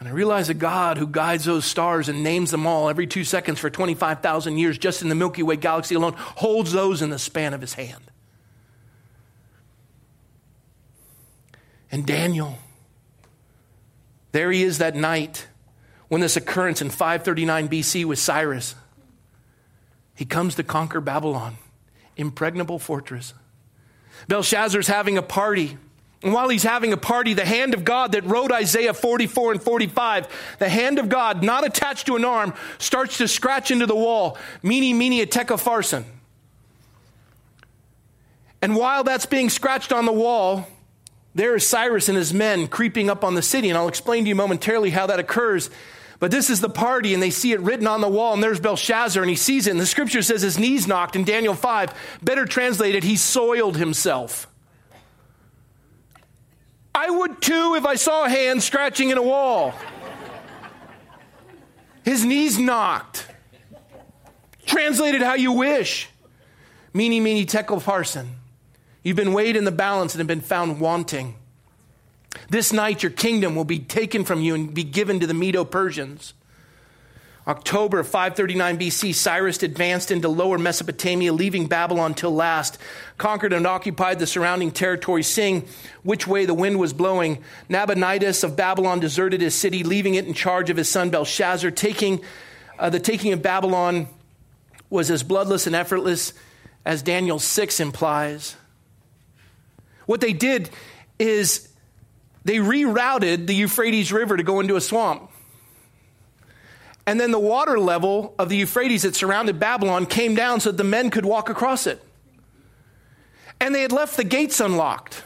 and 0.00 0.08
I 0.08 0.12
realize 0.12 0.48
a 0.48 0.54
God 0.54 0.96
who 0.96 1.06
guides 1.06 1.44
those 1.44 1.66
stars 1.66 2.08
and 2.08 2.22
names 2.22 2.50
them 2.50 2.66
all 2.66 2.88
every 2.88 3.06
two 3.06 3.24
seconds 3.24 3.58
for 3.58 3.68
25,000 3.68 4.56
years, 4.56 4.78
just 4.78 5.02
in 5.02 5.10
the 5.10 5.14
Milky 5.14 5.42
Way 5.42 5.56
galaxy 5.56 5.94
alone, 5.96 6.14
holds 6.16 6.72
those 6.72 7.02
in 7.02 7.10
the 7.10 7.18
span 7.18 7.52
of 7.52 7.60
his 7.60 7.74
hand. 7.74 8.10
And 11.92 12.06
Daniel, 12.06 12.56
there 14.32 14.50
he 14.50 14.62
is 14.62 14.78
that 14.78 14.96
night 14.96 15.46
when 16.08 16.22
this 16.22 16.38
occurrence 16.38 16.80
in 16.80 16.88
539 16.88 17.68
BC 17.68 18.06
with 18.06 18.18
Cyrus. 18.18 18.74
He 20.14 20.24
comes 20.24 20.54
to 20.54 20.62
conquer 20.62 21.02
Babylon, 21.02 21.58
impregnable 22.16 22.78
fortress. 22.78 23.34
Belshazzar's 24.26 24.88
having 24.88 25.16
a 25.18 25.22
party. 25.22 25.76
And 26.22 26.32
while 26.32 26.48
he's 26.48 26.64
having 26.64 26.92
a 26.92 26.96
party, 26.96 27.34
the 27.34 27.44
hand 27.44 27.74
of 27.74 27.84
God 27.84 28.12
that 28.12 28.24
wrote 28.24 28.50
Isaiah 28.50 28.92
44 28.92 29.52
and 29.52 29.62
45, 29.62 30.56
the 30.58 30.68
hand 30.68 30.98
of 30.98 31.08
God, 31.08 31.44
not 31.44 31.64
attached 31.64 32.06
to 32.06 32.16
an 32.16 32.24
arm, 32.24 32.54
starts 32.78 33.18
to 33.18 33.28
scratch 33.28 33.70
into 33.70 33.86
the 33.86 33.94
wall. 33.94 34.36
Mene, 34.62 34.98
mene, 34.98 35.26
tekel, 35.28 36.04
And 38.60 38.74
while 38.74 39.04
that's 39.04 39.26
being 39.26 39.48
scratched 39.48 39.92
on 39.92 40.06
the 40.06 40.12
wall, 40.12 40.66
there 41.36 41.54
is 41.54 41.64
Cyrus 41.64 42.08
and 42.08 42.18
his 42.18 42.34
men 42.34 42.66
creeping 42.66 43.08
up 43.08 43.22
on 43.22 43.34
the 43.34 43.42
city. 43.42 43.68
And 43.68 43.78
I'll 43.78 43.86
explain 43.86 44.24
to 44.24 44.28
you 44.28 44.34
momentarily 44.34 44.90
how 44.90 45.06
that 45.06 45.20
occurs. 45.20 45.70
But 46.20 46.32
this 46.32 46.50
is 46.50 46.60
the 46.60 46.68
party, 46.68 47.14
and 47.14 47.22
they 47.22 47.30
see 47.30 47.52
it 47.52 47.60
written 47.60 47.86
on 47.86 48.00
the 48.00 48.08
wall, 48.08 48.34
and 48.34 48.42
there's 48.42 48.58
Belshazzar, 48.58 49.22
and 49.22 49.30
he 49.30 49.36
sees 49.36 49.66
it. 49.66 49.70
And 49.70 49.80
the 49.80 49.86
scripture 49.86 50.22
says 50.22 50.42
his 50.42 50.58
knees 50.58 50.86
knocked 50.88 51.14
in 51.14 51.24
Daniel 51.24 51.54
5. 51.54 51.94
Better 52.22 52.44
translated, 52.44 53.04
he 53.04 53.16
soiled 53.16 53.76
himself. 53.76 54.48
I 56.94 57.08
would 57.08 57.40
too 57.40 57.76
if 57.76 57.86
I 57.86 57.94
saw 57.94 58.24
a 58.24 58.28
hand 58.28 58.62
scratching 58.62 59.10
in 59.10 59.18
a 59.18 59.22
wall. 59.22 59.72
His 62.04 62.24
knees 62.24 62.58
knocked. 62.58 63.28
Translated 64.66 65.22
how 65.22 65.34
you 65.34 65.52
wish. 65.52 66.08
Mene, 66.92 67.22
mene, 67.22 67.46
tekel, 67.46 67.80
parsin. 67.80 68.26
You've 69.04 69.16
been 69.16 69.32
weighed 69.32 69.54
in 69.56 69.64
the 69.64 69.70
balance 69.70 70.14
and 70.14 70.20
have 70.20 70.26
been 70.26 70.40
found 70.40 70.80
wanting. 70.80 71.36
This 72.48 72.72
night 72.72 73.02
your 73.02 73.12
kingdom 73.12 73.54
will 73.54 73.64
be 73.64 73.78
taken 73.78 74.24
from 74.24 74.40
you 74.40 74.54
and 74.54 74.72
be 74.72 74.84
given 74.84 75.20
to 75.20 75.26
the 75.26 75.34
Medo 75.34 75.64
Persians. 75.64 76.34
October 77.48 78.02
539 78.02 78.78
BC, 78.78 79.14
Cyrus 79.14 79.62
advanced 79.62 80.10
into 80.10 80.28
lower 80.28 80.58
Mesopotamia, 80.58 81.32
leaving 81.32 81.66
Babylon 81.66 82.12
till 82.12 82.34
last, 82.34 82.76
conquered 83.16 83.54
and 83.54 83.66
occupied 83.66 84.18
the 84.18 84.26
surrounding 84.26 84.70
territory, 84.70 85.22
seeing 85.22 85.66
which 86.02 86.26
way 86.26 86.44
the 86.44 86.52
wind 86.52 86.78
was 86.78 86.92
blowing. 86.92 87.42
Nabonidus 87.70 88.44
of 88.44 88.54
Babylon 88.54 89.00
deserted 89.00 89.40
his 89.40 89.54
city, 89.54 89.82
leaving 89.82 90.14
it 90.14 90.26
in 90.26 90.34
charge 90.34 90.68
of 90.68 90.76
his 90.76 90.90
son 90.90 91.08
Belshazzar. 91.08 91.70
Taking, 91.70 92.20
uh, 92.78 92.90
the 92.90 93.00
taking 93.00 93.32
of 93.32 93.40
Babylon 93.40 94.08
was 94.90 95.10
as 95.10 95.22
bloodless 95.22 95.66
and 95.66 95.74
effortless 95.74 96.34
as 96.84 97.00
Daniel 97.00 97.38
6 97.38 97.80
implies. 97.80 98.56
What 100.04 100.20
they 100.20 100.34
did 100.34 100.68
is 101.18 101.68
they 102.48 102.56
rerouted 102.56 103.46
the 103.46 103.54
Euphrates 103.54 104.10
River 104.10 104.34
to 104.38 104.42
go 104.42 104.60
into 104.60 104.74
a 104.76 104.80
swamp. 104.80 105.30
And 107.06 107.20
then 107.20 107.30
the 107.30 107.38
water 107.38 107.78
level 107.78 108.34
of 108.38 108.48
the 108.48 108.56
Euphrates 108.56 109.02
that 109.02 109.14
surrounded 109.14 109.60
Babylon 109.60 110.06
came 110.06 110.34
down 110.34 110.60
so 110.60 110.70
that 110.70 110.78
the 110.78 110.82
men 110.82 111.10
could 111.10 111.26
walk 111.26 111.50
across 111.50 111.86
it. 111.86 112.02
And 113.60 113.74
they 113.74 113.82
had 113.82 113.92
left 113.92 114.16
the 114.16 114.24
gates 114.24 114.60
unlocked 114.60 115.22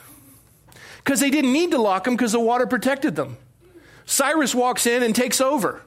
because 0.96 1.20
they 1.20 1.30
didn't 1.30 1.52
need 1.52 1.70
to 1.70 1.78
lock 1.80 2.02
them 2.02 2.16
because 2.16 2.32
the 2.32 2.40
water 2.40 2.66
protected 2.66 3.14
them. 3.14 3.36
Cyrus 4.04 4.52
walks 4.52 4.84
in 4.84 5.04
and 5.04 5.14
takes 5.14 5.40
over. 5.40 5.80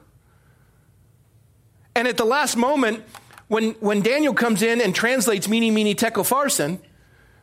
And 1.94 2.08
at 2.08 2.16
the 2.16 2.24
last 2.24 2.56
moment, 2.56 3.04
when, 3.48 3.72
when 3.72 4.00
Daniel 4.00 4.32
comes 4.32 4.62
in 4.62 4.80
and 4.80 4.94
translates 4.94 5.48
Mene, 5.48 5.74
Mene, 5.74 5.94
Tekel, 5.94 6.24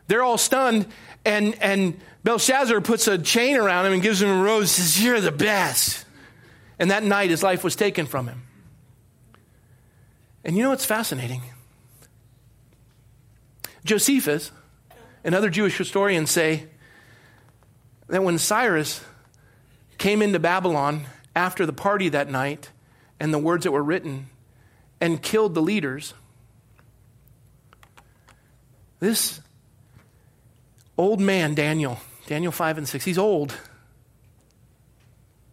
they're 0.07 0.23
all 0.23 0.37
stunned. 0.37 0.87
And, 1.25 1.55
and 1.61 1.99
Belshazzar 2.23 2.81
puts 2.81 3.07
a 3.07 3.17
chain 3.17 3.57
around 3.57 3.85
him 3.85 3.93
and 3.93 4.01
gives 4.01 4.21
him 4.21 4.29
a 4.29 4.41
rose 4.41 4.71
says, 4.71 5.03
You're 5.03 5.21
the 5.21 5.31
best. 5.31 6.05
And 6.79 6.91
that 6.91 7.03
night, 7.03 7.29
his 7.29 7.43
life 7.43 7.63
was 7.63 7.75
taken 7.75 8.05
from 8.05 8.27
him. 8.27 8.43
And 10.43 10.57
you 10.57 10.63
know 10.63 10.69
what's 10.69 10.85
fascinating? 10.85 11.41
Josephus 13.85 14.51
and 15.23 15.35
other 15.35 15.49
Jewish 15.49 15.77
historians 15.77 16.31
say 16.31 16.67
that 18.07 18.23
when 18.23 18.37
Cyrus 18.37 19.01
came 19.97 20.21
into 20.21 20.39
Babylon 20.39 21.05
after 21.35 21.65
the 21.65 21.73
party 21.73 22.09
that 22.09 22.29
night 22.29 22.69
and 23.19 23.33
the 23.33 23.39
words 23.39 23.63
that 23.63 23.71
were 23.71 23.83
written 23.83 24.27
and 24.99 25.21
killed 25.21 25.53
the 25.53 25.61
leaders. 25.61 26.13
This 28.99 29.41
old 30.97 31.19
man, 31.19 31.55
Daniel, 31.55 31.99
Daniel 32.27 32.51
5 32.51 32.77
and 32.79 32.87
6, 32.87 33.05
he's 33.05 33.17
old. 33.17 33.57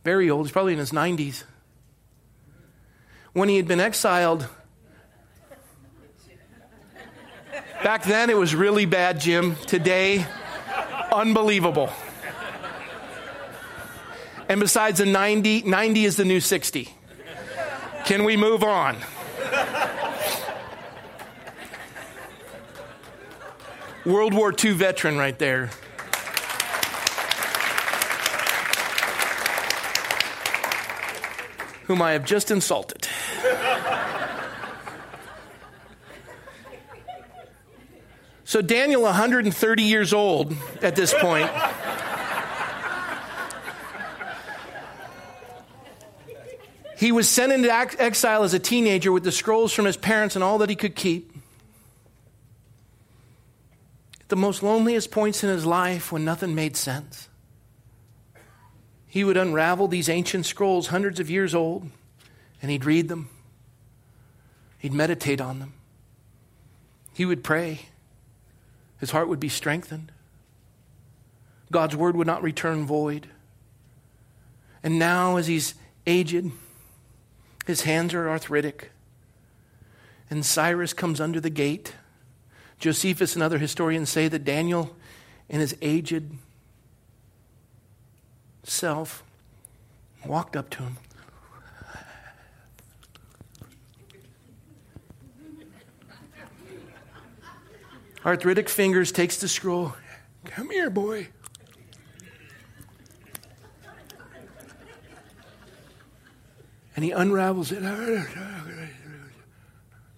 Very 0.04 0.30
old. 0.30 0.46
He's 0.46 0.52
probably 0.52 0.72
in 0.72 0.78
his 0.78 0.92
90s. 0.92 1.44
When 3.32 3.48
he 3.48 3.56
had 3.56 3.68
been 3.68 3.80
exiled, 3.80 4.48
back 7.82 8.04
then 8.04 8.30
it 8.30 8.36
was 8.36 8.54
really 8.54 8.86
bad, 8.86 9.20
Jim. 9.20 9.56
Today, 9.66 10.26
unbelievable. 11.12 11.90
And 14.48 14.58
besides 14.58 14.98
the 14.98 15.06
90, 15.06 15.62
90 15.62 16.04
is 16.04 16.16
the 16.16 16.24
new 16.24 16.40
60. 16.40 16.88
Can 18.04 18.24
we 18.24 18.36
move 18.36 18.64
on? 18.64 18.96
World 24.04 24.32
War 24.34 24.52
II 24.52 24.72
veteran 24.72 25.18
right 25.18 25.38
there. 25.38 25.70
Whom 31.84 32.00
I 32.00 32.12
have 32.12 32.24
just 32.24 32.50
insulted. 32.50 33.08
So, 38.44 38.60
Daniel, 38.60 39.02
130 39.02 39.82
years 39.82 40.12
old 40.12 40.54
at 40.82 40.96
this 40.96 41.14
point. 41.14 41.50
He 46.96 47.12
was 47.12 47.28
sent 47.28 47.52
into 47.52 47.72
exile 47.72 48.42
as 48.42 48.52
a 48.52 48.58
teenager 48.58 49.12
with 49.12 49.24
the 49.24 49.32
scrolls 49.32 49.72
from 49.72 49.84
his 49.84 49.96
parents 49.96 50.34
and 50.34 50.44
all 50.44 50.58
that 50.58 50.68
he 50.68 50.76
could 50.76 50.94
keep. 50.94 51.32
At 54.18 54.19
the 54.30 54.36
most 54.36 54.62
loneliest 54.62 55.10
points 55.10 55.44
in 55.44 55.50
his 55.50 55.66
life 55.66 56.10
when 56.10 56.24
nothing 56.24 56.54
made 56.54 56.76
sense, 56.76 57.28
he 59.06 59.24
would 59.24 59.36
unravel 59.36 59.88
these 59.88 60.08
ancient 60.08 60.46
scrolls, 60.46 60.86
hundreds 60.86 61.20
of 61.20 61.28
years 61.28 61.54
old, 61.54 61.90
and 62.62 62.70
he'd 62.70 62.84
read 62.84 63.08
them. 63.08 63.28
He'd 64.78 64.94
meditate 64.94 65.40
on 65.40 65.58
them. 65.58 65.74
He 67.12 67.26
would 67.26 67.42
pray. 67.42 67.80
His 68.98 69.10
heart 69.10 69.28
would 69.28 69.40
be 69.40 69.48
strengthened. 69.48 70.12
God's 71.72 71.96
word 71.96 72.16
would 72.16 72.26
not 72.26 72.42
return 72.42 72.86
void. 72.86 73.26
And 74.82 74.98
now, 74.98 75.36
as 75.36 75.46
he's 75.48 75.74
aged, 76.06 76.50
his 77.66 77.82
hands 77.82 78.14
are 78.14 78.28
arthritic. 78.28 78.90
And 80.30 80.46
Cyrus 80.46 80.92
comes 80.92 81.20
under 81.20 81.40
the 81.40 81.50
gate. 81.50 81.94
Josephus 82.80 83.34
and 83.34 83.42
other 83.42 83.58
historians 83.58 84.10
say 84.10 84.26
that 84.26 84.44
Daniel, 84.44 84.96
in 85.48 85.60
his 85.60 85.76
aged 85.80 86.30
self, 88.64 89.22
walked 90.26 90.56
up 90.56 90.70
to 90.70 90.82
him. 90.82 90.96
Arthritic 98.24 98.68
fingers 98.68 99.12
takes 99.12 99.38
the 99.38 99.48
scroll. 99.48 99.94
Come 100.44 100.70
here, 100.70 100.90
boy. 100.90 101.28
and 107.00 107.04
he 107.06 107.12
unravels 107.12 107.72
it. 107.72 107.80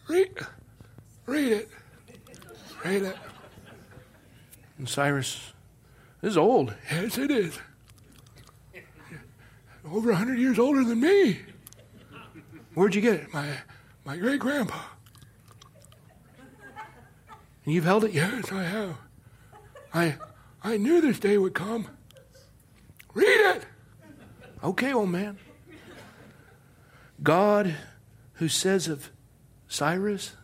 Read, 0.09 0.31
read 1.27 1.53
it. 1.53 1.69
Read 2.85 3.03
it. 3.03 3.17
And 4.79 4.89
Cyrus, 4.89 5.53
this 6.21 6.31
is 6.31 6.37
old. 6.37 6.75
Yes, 6.91 7.19
it 7.19 7.31
is. 7.31 7.59
Over 9.85 10.11
a 10.11 10.17
hundred 10.17 10.39
years 10.39 10.59
older 10.59 10.85
than 10.85 11.01
me. 11.01 11.41
Where'd 12.75 12.95
you 12.95 13.01
get 13.01 13.15
it? 13.15 13.35
My, 13.35 13.49
my 14.05 14.17
great 14.17 14.41
grandpa. 14.41 14.81
And 17.65 17.75
you've 17.75 17.85
held 17.85 18.05
it? 18.05 18.13
Yes, 18.13 18.51
I 18.51 18.63
have. 18.65 18.97
I, 19.95 20.17
I 20.63 20.77
knew 20.77 21.01
this 21.01 21.19
day 21.19 21.39
would 21.39 21.55
come. 21.55 21.87
Read 23.15 23.57
it. 23.57 23.67
Okay, 24.65 24.93
old 24.93 25.11
man. 25.11 25.39
God 27.23 27.77
who 28.35 28.49
says 28.49 28.89
of 28.89 29.11
Cyrus, 29.69 30.35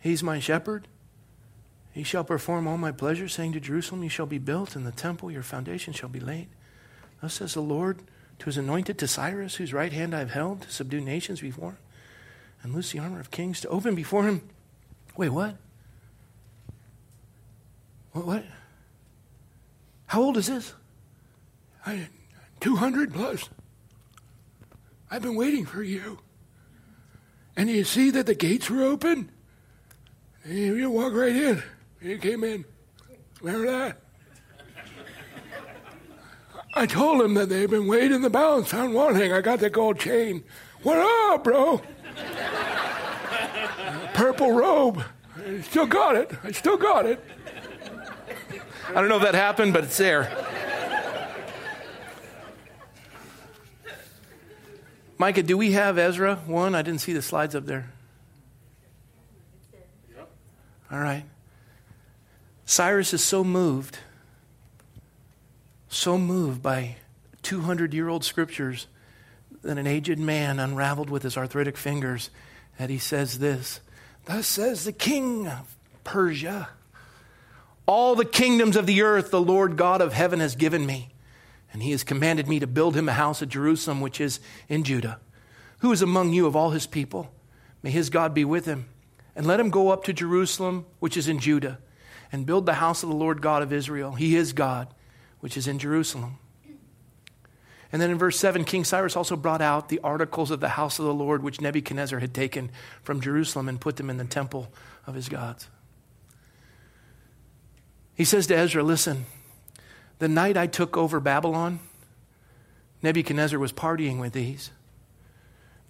He's 0.00 0.22
my 0.22 0.40
shepherd. 0.40 0.88
He 1.98 2.04
shall 2.04 2.22
perform 2.22 2.68
all 2.68 2.78
my 2.78 2.92
pleasure, 2.92 3.26
saying 3.26 3.54
to 3.54 3.60
Jerusalem, 3.60 4.04
You 4.04 4.08
shall 4.08 4.24
be 4.24 4.38
built, 4.38 4.76
and 4.76 4.86
the 4.86 4.92
temple, 4.92 5.32
your 5.32 5.42
foundation 5.42 5.92
shall 5.92 6.08
be 6.08 6.20
laid. 6.20 6.46
Thus 7.20 7.34
says 7.34 7.54
the 7.54 7.60
Lord 7.60 7.98
to 8.38 8.44
his 8.44 8.56
anointed, 8.56 8.98
to 8.98 9.08
Cyrus, 9.08 9.56
whose 9.56 9.74
right 9.74 9.92
hand 9.92 10.14
I 10.14 10.20
have 10.20 10.30
held, 10.30 10.62
to 10.62 10.70
subdue 10.70 11.00
nations 11.00 11.40
before 11.40 11.76
and 12.62 12.72
loose 12.72 12.92
the 12.92 13.00
armor 13.00 13.18
of 13.18 13.32
kings, 13.32 13.60
to 13.62 13.68
open 13.68 13.96
before 13.96 14.28
him. 14.28 14.48
Wait, 15.16 15.30
what? 15.30 15.56
What? 18.12 18.26
what? 18.26 18.44
How 20.06 20.22
old 20.22 20.36
is 20.36 20.46
this? 20.46 20.74
I, 21.84 22.06
200 22.60 23.12
plus. 23.12 23.48
I've 25.10 25.22
been 25.22 25.34
waiting 25.34 25.66
for 25.66 25.82
you. 25.82 26.20
And 27.56 27.68
you 27.68 27.82
see 27.82 28.12
that 28.12 28.26
the 28.26 28.36
gates 28.36 28.70
were 28.70 28.84
open? 28.84 29.32
You, 30.46 30.76
you 30.76 30.90
walk 30.90 31.12
right 31.12 31.34
in. 31.34 31.60
You 32.00 32.18
came 32.18 32.44
in. 32.44 32.64
Remember 33.40 33.66
that? 33.66 34.00
I 36.74 36.86
told 36.86 37.22
him 37.22 37.34
that 37.34 37.48
they've 37.48 37.68
been 37.68 37.88
waiting 37.88 38.14
in 38.14 38.22
the 38.22 38.30
balance 38.30 38.72
on 38.72 38.92
one 38.92 39.14
thing. 39.14 39.32
I 39.32 39.40
got 39.40 39.58
the 39.58 39.70
gold 39.70 39.98
chain. 39.98 40.44
What 40.82 40.98
up, 40.98 41.42
bro? 41.42 41.82
Purple 44.14 44.52
robe. 44.52 45.02
I 45.44 45.60
still 45.62 45.86
got 45.86 46.14
it. 46.14 46.30
I 46.44 46.52
still 46.52 46.76
got 46.76 47.06
it. 47.06 47.24
I 48.88 48.94
don't 48.94 49.08
know 49.08 49.16
if 49.16 49.22
that 49.22 49.34
happened, 49.34 49.72
but 49.72 49.84
it's 49.84 49.96
there. 49.96 50.30
Micah, 55.18 55.42
do 55.42 55.58
we 55.58 55.72
have 55.72 55.98
Ezra 55.98 56.36
1? 56.46 56.74
I 56.76 56.82
didn't 56.82 57.00
see 57.00 57.12
the 57.12 57.22
slides 57.22 57.56
up 57.56 57.66
there. 57.66 57.90
All 60.92 61.00
right. 61.00 61.24
Cyrus 62.68 63.14
is 63.14 63.24
so 63.24 63.42
moved, 63.42 63.98
so 65.88 66.18
moved 66.18 66.62
by 66.62 66.96
200 67.40 67.94
year 67.94 68.10
old 68.10 68.26
scriptures 68.26 68.88
that 69.62 69.78
an 69.78 69.86
aged 69.86 70.18
man 70.18 70.60
unraveled 70.60 71.08
with 71.08 71.22
his 71.22 71.38
arthritic 71.38 71.78
fingers 71.78 72.28
that 72.78 72.90
he 72.90 72.98
says 72.98 73.38
this 73.38 73.80
Thus 74.26 74.46
says 74.46 74.84
the 74.84 74.92
king 74.92 75.46
of 75.48 75.74
Persia, 76.04 76.68
all 77.86 78.14
the 78.14 78.26
kingdoms 78.26 78.76
of 78.76 78.84
the 78.84 79.00
earth 79.00 79.30
the 79.30 79.40
Lord 79.40 79.78
God 79.78 80.02
of 80.02 80.12
heaven 80.12 80.40
has 80.40 80.54
given 80.54 80.84
me. 80.84 81.08
And 81.72 81.82
he 81.82 81.92
has 81.92 82.04
commanded 82.04 82.48
me 82.48 82.58
to 82.60 82.66
build 82.66 82.94
him 82.94 83.08
a 83.08 83.14
house 83.14 83.40
at 83.40 83.48
Jerusalem, 83.48 84.02
which 84.02 84.20
is 84.20 84.40
in 84.68 84.84
Judah. 84.84 85.20
Who 85.78 85.90
is 85.90 86.02
among 86.02 86.34
you 86.34 86.46
of 86.46 86.54
all 86.54 86.72
his 86.72 86.86
people? 86.86 87.32
May 87.82 87.92
his 87.92 88.10
God 88.10 88.34
be 88.34 88.44
with 88.44 88.66
him. 88.66 88.90
And 89.34 89.46
let 89.46 89.58
him 89.58 89.70
go 89.70 89.88
up 89.88 90.04
to 90.04 90.12
Jerusalem, 90.12 90.84
which 90.98 91.16
is 91.16 91.28
in 91.28 91.38
Judah, 91.38 91.78
and 92.30 92.46
build 92.46 92.66
the 92.66 92.74
house 92.74 93.02
of 93.02 93.08
the 93.08 93.14
Lord 93.14 93.40
God 93.40 93.62
of 93.62 93.72
Israel. 93.72 94.12
He 94.12 94.36
is 94.36 94.52
God, 94.52 94.88
which 95.40 95.56
is 95.56 95.66
in 95.66 95.78
Jerusalem. 95.78 96.38
And 97.90 98.02
then 98.02 98.10
in 98.10 98.18
verse 98.18 98.38
7, 98.38 98.64
King 98.64 98.84
Cyrus 98.84 99.16
also 99.16 99.34
brought 99.34 99.62
out 99.62 99.88
the 99.88 100.00
articles 100.00 100.50
of 100.50 100.60
the 100.60 100.68
house 100.70 100.98
of 100.98 101.06
the 101.06 101.14
Lord, 101.14 101.42
which 101.42 101.60
Nebuchadnezzar 101.60 102.18
had 102.18 102.34
taken 102.34 102.70
from 103.02 103.20
Jerusalem 103.20 103.68
and 103.68 103.80
put 103.80 103.96
them 103.96 104.10
in 104.10 104.18
the 104.18 104.24
temple 104.24 104.70
of 105.06 105.14
his 105.14 105.28
gods. 105.28 105.68
He 108.14 108.24
says 108.24 108.46
to 108.48 108.56
Ezra, 108.56 108.82
Listen, 108.82 109.24
the 110.18 110.28
night 110.28 110.56
I 110.56 110.66
took 110.66 110.96
over 110.96 111.18
Babylon, 111.18 111.78
Nebuchadnezzar 113.02 113.58
was 113.58 113.72
partying 113.72 114.20
with 114.20 114.32
these. 114.34 114.70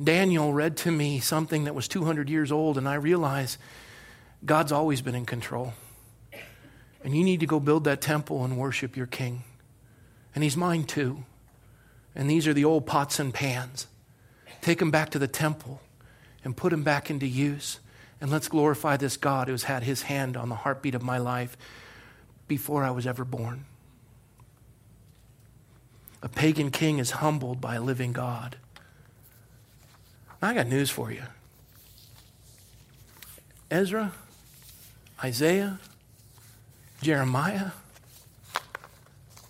Daniel 0.02 0.52
read 0.52 0.76
to 0.76 0.92
me 0.92 1.18
something 1.18 1.64
that 1.64 1.74
was 1.74 1.88
200 1.88 2.30
years 2.30 2.52
old, 2.52 2.78
and 2.78 2.88
I 2.88 2.94
realized 2.94 3.58
God's 4.44 4.70
always 4.70 5.00
been 5.02 5.16
in 5.16 5.26
control. 5.26 5.72
And 7.04 7.16
you 7.16 7.24
need 7.24 7.40
to 7.40 7.46
go 7.46 7.60
build 7.60 7.84
that 7.84 8.00
temple 8.00 8.44
and 8.44 8.58
worship 8.58 8.96
your 8.96 9.06
king. 9.06 9.44
And 10.34 10.44
he's 10.44 10.56
mine 10.56 10.84
too. 10.84 11.24
And 12.14 12.28
these 12.28 12.46
are 12.46 12.54
the 12.54 12.64
old 12.64 12.86
pots 12.86 13.18
and 13.18 13.32
pans. 13.32 13.86
Take 14.60 14.78
them 14.80 14.90
back 14.90 15.10
to 15.10 15.18
the 15.18 15.28
temple 15.28 15.80
and 16.44 16.56
put 16.56 16.70
them 16.70 16.82
back 16.82 17.10
into 17.10 17.26
use. 17.26 17.78
And 18.20 18.30
let's 18.30 18.48
glorify 18.48 18.96
this 18.96 19.16
God 19.16 19.48
who's 19.48 19.64
had 19.64 19.84
his 19.84 20.02
hand 20.02 20.36
on 20.36 20.48
the 20.48 20.56
heartbeat 20.56 20.94
of 20.94 21.02
my 21.02 21.18
life 21.18 21.56
before 22.48 22.82
I 22.82 22.90
was 22.90 23.06
ever 23.06 23.24
born. 23.24 23.66
A 26.22 26.28
pagan 26.28 26.70
king 26.70 26.98
is 26.98 27.12
humbled 27.12 27.60
by 27.60 27.76
a 27.76 27.80
living 27.80 28.12
God. 28.12 28.56
I 30.42 30.54
got 30.54 30.66
news 30.66 30.90
for 30.90 31.12
you. 31.12 31.22
Ezra, 33.70 34.12
Isaiah, 35.22 35.78
Jeremiah. 37.02 37.70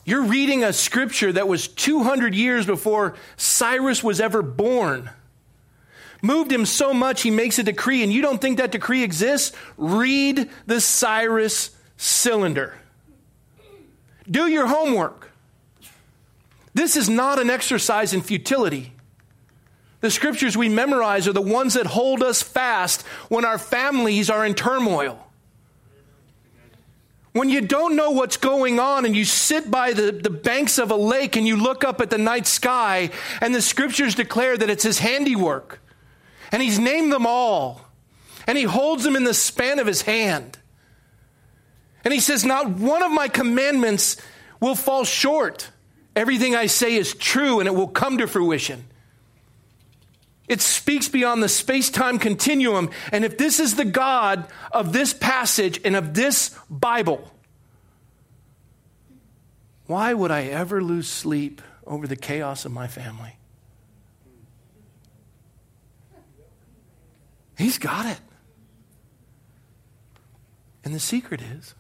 You're 0.05 0.25
reading 0.25 0.65
a 0.65 0.73
scripture 0.73 1.33
that 1.33 1.49
was 1.49 1.69
200 1.69 2.35
years 2.35 2.65
before 2.65 3.15
Cyrus 3.37 4.03
was 4.03 4.21
ever 4.21 4.43
born. 4.43 5.11
Moved 6.23 6.51
him 6.51 6.67
so 6.67 6.95
much, 6.95 7.23
he 7.23 7.31
makes 7.31 7.59
a 7.59 7.63
decree, 7.63 8.03
and 8.03 8.13
you 8.13 8.23
don't 8.23 8.41
think 8.41 8.59
that 8.59 8.73
decree 8.73 9.03
exists? 9.03 9.55
Read 9.77 10.49
the 10.67 10.81
Cyrus 10.81 11.71
cylinder. 11.97 12.75
Do 14.31 14.47
your 14.47 14.67
homework. 14.67 15.31
This 16.75 16.97
is 16.97 17.09
not 17.09 17.39
an 17.39 17.51
exercise 17.51 18.15
in 18.15 18.23
futility. 18.23 18.93
The 20.01 20.11
scriptures 20.11 20.57
we 20.57 20.69
memorize 20.69 21.29
are 21.29 21.33
the 21.33 21.41
ones 21.41 21.75
that 21.75 21.87
hold 21.87 22.23
us 22.23 22.43
fast 22.43 23.03
when 23.29 23.45
our 23.45 23.59
families 23.59 24.31
are 24.31 24.47
in 24.47 24.55
turmoil. 24.55 25.28
When 27.33 27.51
you 27.51 27.61
don't 27.61 27.95
know 27.95 28.11
what's 28.11 28.37
going 28.37 28.81
on 28.81 29.05
and 29.05 29.15
you 29.15 29.25
sit 29.25 29.71
by 29.71 29.93
the, 29.93 30.13
the 30.13 30.31
banks 30.31 30.79
of 30.79 30.91
a 30.91 30.97
lake 30.97 31.37
and 31.37 31.47
you 31.47 31.57
look 31.57 31.85
up 31.85 32.01
at 32.01 32.11
the 32.11 32.19
night 32.19 32.47
sky, 32.47 33.11
and 33.41 33.55
the 33.55 33.63
scriptures 33.63 34.15
declare 34.15 34.57
that 34.57 34.71
it's 34.71 34.83
his 34.83 34.99
handiwork. 34.99 35.81
And 36.51 36.63
he's 36.63 36.79
named 36.79 37.13
them 37.13 37.27
all. 37.27 37.83
And 38.47 38.57
he 38.57 38.65
holds 38.65 39.05
them 39.05 39.15
in 39.15 39.25
the 39.25 39.35
span 39.35 39.79
of 39.79 39.87
his 39.87 40.03
hand. 40.03 40.59
And 42.05 42.15
he 42.15 42.21
says, 42.21 42.45
Not 42.45 42.71
one 42.71 43.03
of 43.03 43.13
my 43.13 43.29
commandments 43.29 44.17
will 44.61 44.75
fall 44.75 45.05
short. 45.05 45.71
Everything 46.17 46.57
I 46.57 46.67
say 46.67 46.97
is 46.97 47.15
true 47.15 47.61
and 47.61 47.69
it 47.69 47.75
will 47.75 47.89
come 47.89 48.19
to 48.19 48.27
fruition. 48.27 48.85
It 50.49 50.61
speaks 50.63 51.09
beyond 51.09 51.43
the 51.43 51.49
space 51.49 51.91
time 51.91 52.19
continuum. 52.19 52.91
And 53.13 53.25
if 53.25 53.37
this 53.37 53.61
is 53.61 53.77
the 53.77 53.85
God 53.85 54.49
of 54.73 54.93
this 54.93 55.13
passage 55.13 55.81
and 55.85 55.95
of 55.95 56.15
this 56.15 56.57
Bible, 56.71 57.31
why 59.87 60.15
would 60.15 60.31
I 60.31 60.45
ever 60.45 60.83
lose 60.83 61.09
sleep 61.09 61.61
over 61.87 62.07
the 62.07 62.17
chaos 62.17 62.65
of 62.65 62.73
my 62.73 62.87
family? 62.87 63.37
He's 67.57 67.79
got 67.79 68.07
it. 68.07 68.21
And 70.85 70.95
the 70.95 71.01
secret 71.01 71.43
is 71.43 71.75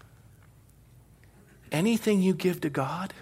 anything 1.70 2.20
you 2.20 2.34
give 2.34 2.60
to 2.62 2.70
God 2.70 3.14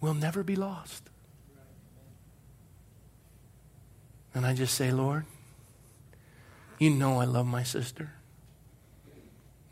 will 0.00 0.14
never 0.14 0.42
be 0.42 0.56
lost. 0.56 1.07
And 4.38 4.46
I 4.46 4.54
just 4.54 4.76
say, 4.76 4.92
Lord, 4.92 5.24
you 6.78 6.90
know 6.90 7.20
I 7.20 7.24
love 7.24 7.44
my 7.44 7.64
sister 7.64 8.12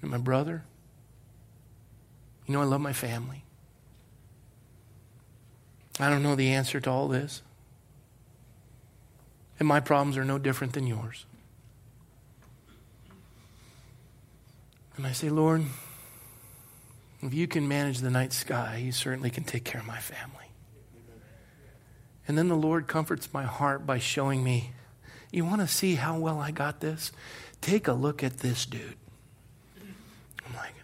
and 0.03 0.11
my 0.11 0.19
brother. 0.19 0.65
You 2.47 2.55
know 2.55 2.63
I 2.63 2.65
love 2.65 2.81
my 2.81 2.93
family. 2.93 3.45
I 6.01 6.11
don't 6.11 6.25
know 6.25 6.35
the 6.35 6.49
answer 6.49 6.81
to 6.81 6.91
all 6.91 7.07
this. 7.07 7.43
And 9.61 9.69
my 9.69 9.79
problems 9.79 10.17
are 10.17 10.25
no 10.25 10.37
different 10.37 10.73
than 10.73 10.89
yours. 10.89 11.27
And 14.97 15.07
I 15.07 15.13
say, 15.13 15.31
Lord, 15.31 15.63
if 17.23 17.33
you 17.33 17.47
can 17.47 17.69
manage 17.69 18.01
the 18.01 18.11
night 18.11 18.33
sky, 18.33 18.83
you 18.85 18.91
certainly 18.91 19.31
can 19.31 19.45
take 19.45 19.63
care 19.63 19.81
of 19.81 19.87
my 19.87 20.01
family. 20.01 20.46
And 22.29 22.37
then 22.37 22.49
the 22.49 22.57
Lord 22.57 22.87
comforts 22.87 23.33
my 23.33 23.45
heart 23.45 23.87
by 23.87 23.99
showing 23.99 24.43
me, 24.43 24.73
you 25.31 25.45
want 25.45 25.61
to 25.61 25.69
see 25.69 25.95
how 25.95 26.19
well 26.19 26.41
I 26.41 26.51
got 26.51 26.81
this? 26.81 27.13
Take 27.61 27.89
a 27.89 27.93
look 27.93 28.25
at 28.25 28.39
this 28.39 28.67
dude. 28.67 28.97
I'm 30.47 30.57
like, 30.57 30.75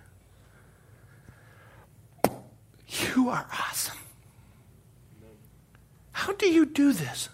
you 2.87 3.29
are 3.29 3.47
awesome. 3.53 3.99
How 6.13 6.33
do 6.33 6.47
you 6.47 6.67
do 6.67 6.93
this? 6.93 7.29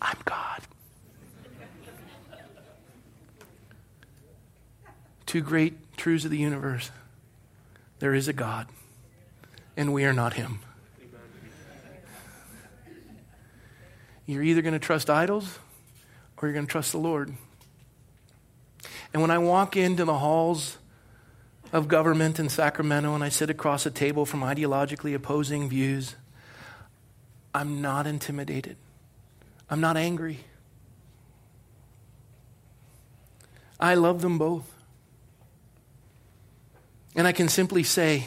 I'm 0.00 0.18
God. 0.24 0.60
Two 5.26 5.40
great 5.40 5.96
truths 5.96 6.24
of 6.24 6.30
the 6.30 6.38
universe 6.38 6.90
there 8.00 8.14
is 8.14 8.26
a 8.26 8.32
God, 8.32 8.66
and 9.76 9.92
we 9.92 10.04
are 10.04 10.12
not 10.12 10.34
Him. 10.34 10.58
You're 14.26 14.42
either 14.42 14.62
going 14.62 14.74
to 14.74 14.78
trust 14.78 15.10
idols 15.10 15.58
or 16.36 16.48
you're 16.48 16.54
going 16.54 16.66
to 16.66 16.70
trust 16.70 16.92
the 16.92 16.98
Lord. 16.98 17.32
And 19.12 19.20
when 19.20 19.30
I 19.30 19.38
walk 19.38 19.76
into 19.76 20.04
the 20.04 20.18
halls 20.18 20.78
of 21.72 21.88
government 21.88 22.38
in 22.38 22.48
Sacramento 22.48 23.14
and 23.14 23.24
I 23.24 23.28
sit 23.28 23.50
across 23.50 23.86
a 23.86 23.90
table 23.90 24.24
from 24.24 24.40
ideologically 24.40 25.14
opposing 25.14 25.68
views, 25.68 26.16
I'm 27.54 27.82
not 27.82 28.06
intimidated. 28.06 28.76
I'm 29.68 29.80
not 29.80 29.96
angry. 29.96 30.40
I 33.78 33.94
love 33.94 34.22
them 34.22 34.38
both. 34.38 34.70
And 37.14 37.26
I 37.26 37.32
can 37.32 37.48
simply 37.48 37.82
say, 37.82 38.26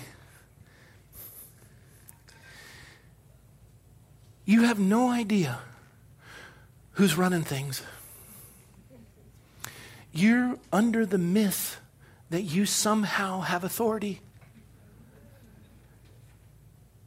You 4.47 4.63
have 4.63 4.77
no 4.77 5.09
idea 5.09 5.59
who's 6.95 7.17
running 7.17 7.43
things. 7.43 7.81
You're 10.11 10.57
under 10.71 11.05
the 11.05 11.17
myth 11.17 11.79
that 12.29 12.41
you 12.41 12.65
somehow 12.65 13.41
have 13.41 13.63
authority. 13.63 14.21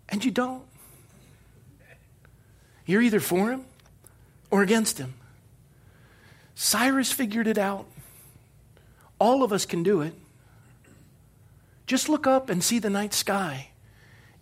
And 0.09 0.25
you 0.25 0.31
don't. 0.31 0.63
You're 2.87 3.03
either 3.03 3.21
for 3.21 3.51
him 3.51 3.65
or 4.51 4.63
against 4.63 4.99
him. 4.99 5.15
Cyrus 6.55 7.13
figured 7.13 7.47
it 7.47 7.59
out. 7.59 7.87
All 9.19 9.43
of 9.43 9.53
us 9.53 9.67
can 9.67 9.83
do 9.83 10.01
it. 10.01 10.15
Just 11.87 12.09
look 12.09 12.27
up 12.27 12.51
and 12.51 12.63
see 12.63 12.79
the 12.79 12.91
night 12.91 13.15
sky 13.15 13.69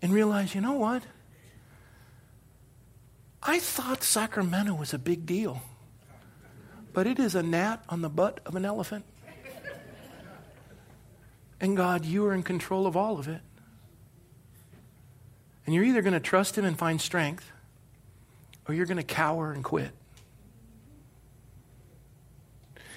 and 0.03 0.13
realize, 0.13 0.55
you 0.55 0.61
know 0.61 0.73
what? 0.73 1.03
I 3.49 3.61
thought 3.61 4.03
Sacramento 4.03 4.75
was 4.75 4.93
a 4.93 4.99
big 4.99 5.25
deal, 5.25 5.63
but 6.93 7.07
it 7.07 7.21
is 7.21 7.37
a 7.37 7.43
gnat 7.45 7.83
on 7.89 8.03
the 8.03 8.09
butt 8.09 8.41
of 8.45 8.57
an 8.57 8.65
elephant. 8.65 9.05
And 11.61 11.77
God, 11.77 12.05
you 12.05 12.27
are 12.27 12.35
in 12.35 12.43
control 12.43 12.87
of 12.87 12.97
all 12.97 13.19
of 13.19 13.29
it. 13.29 13.41
And 15.65 15.75
you're 15.75 15.85
either 15.85 16.03
going 16.03 16.13
to 16.13 16.21
trust 16.21 16.59
Him 16.59 16.65
and 16.65 16.77
find 16.77 17.01
strength, 17.01 17.51
or 18.69 18.75
you're 18.75 18.87
going 18.87 18.97
to 18.99 19.03
cower 19.03 19.53
and 19.53 19.65
quit. 19.65 19.91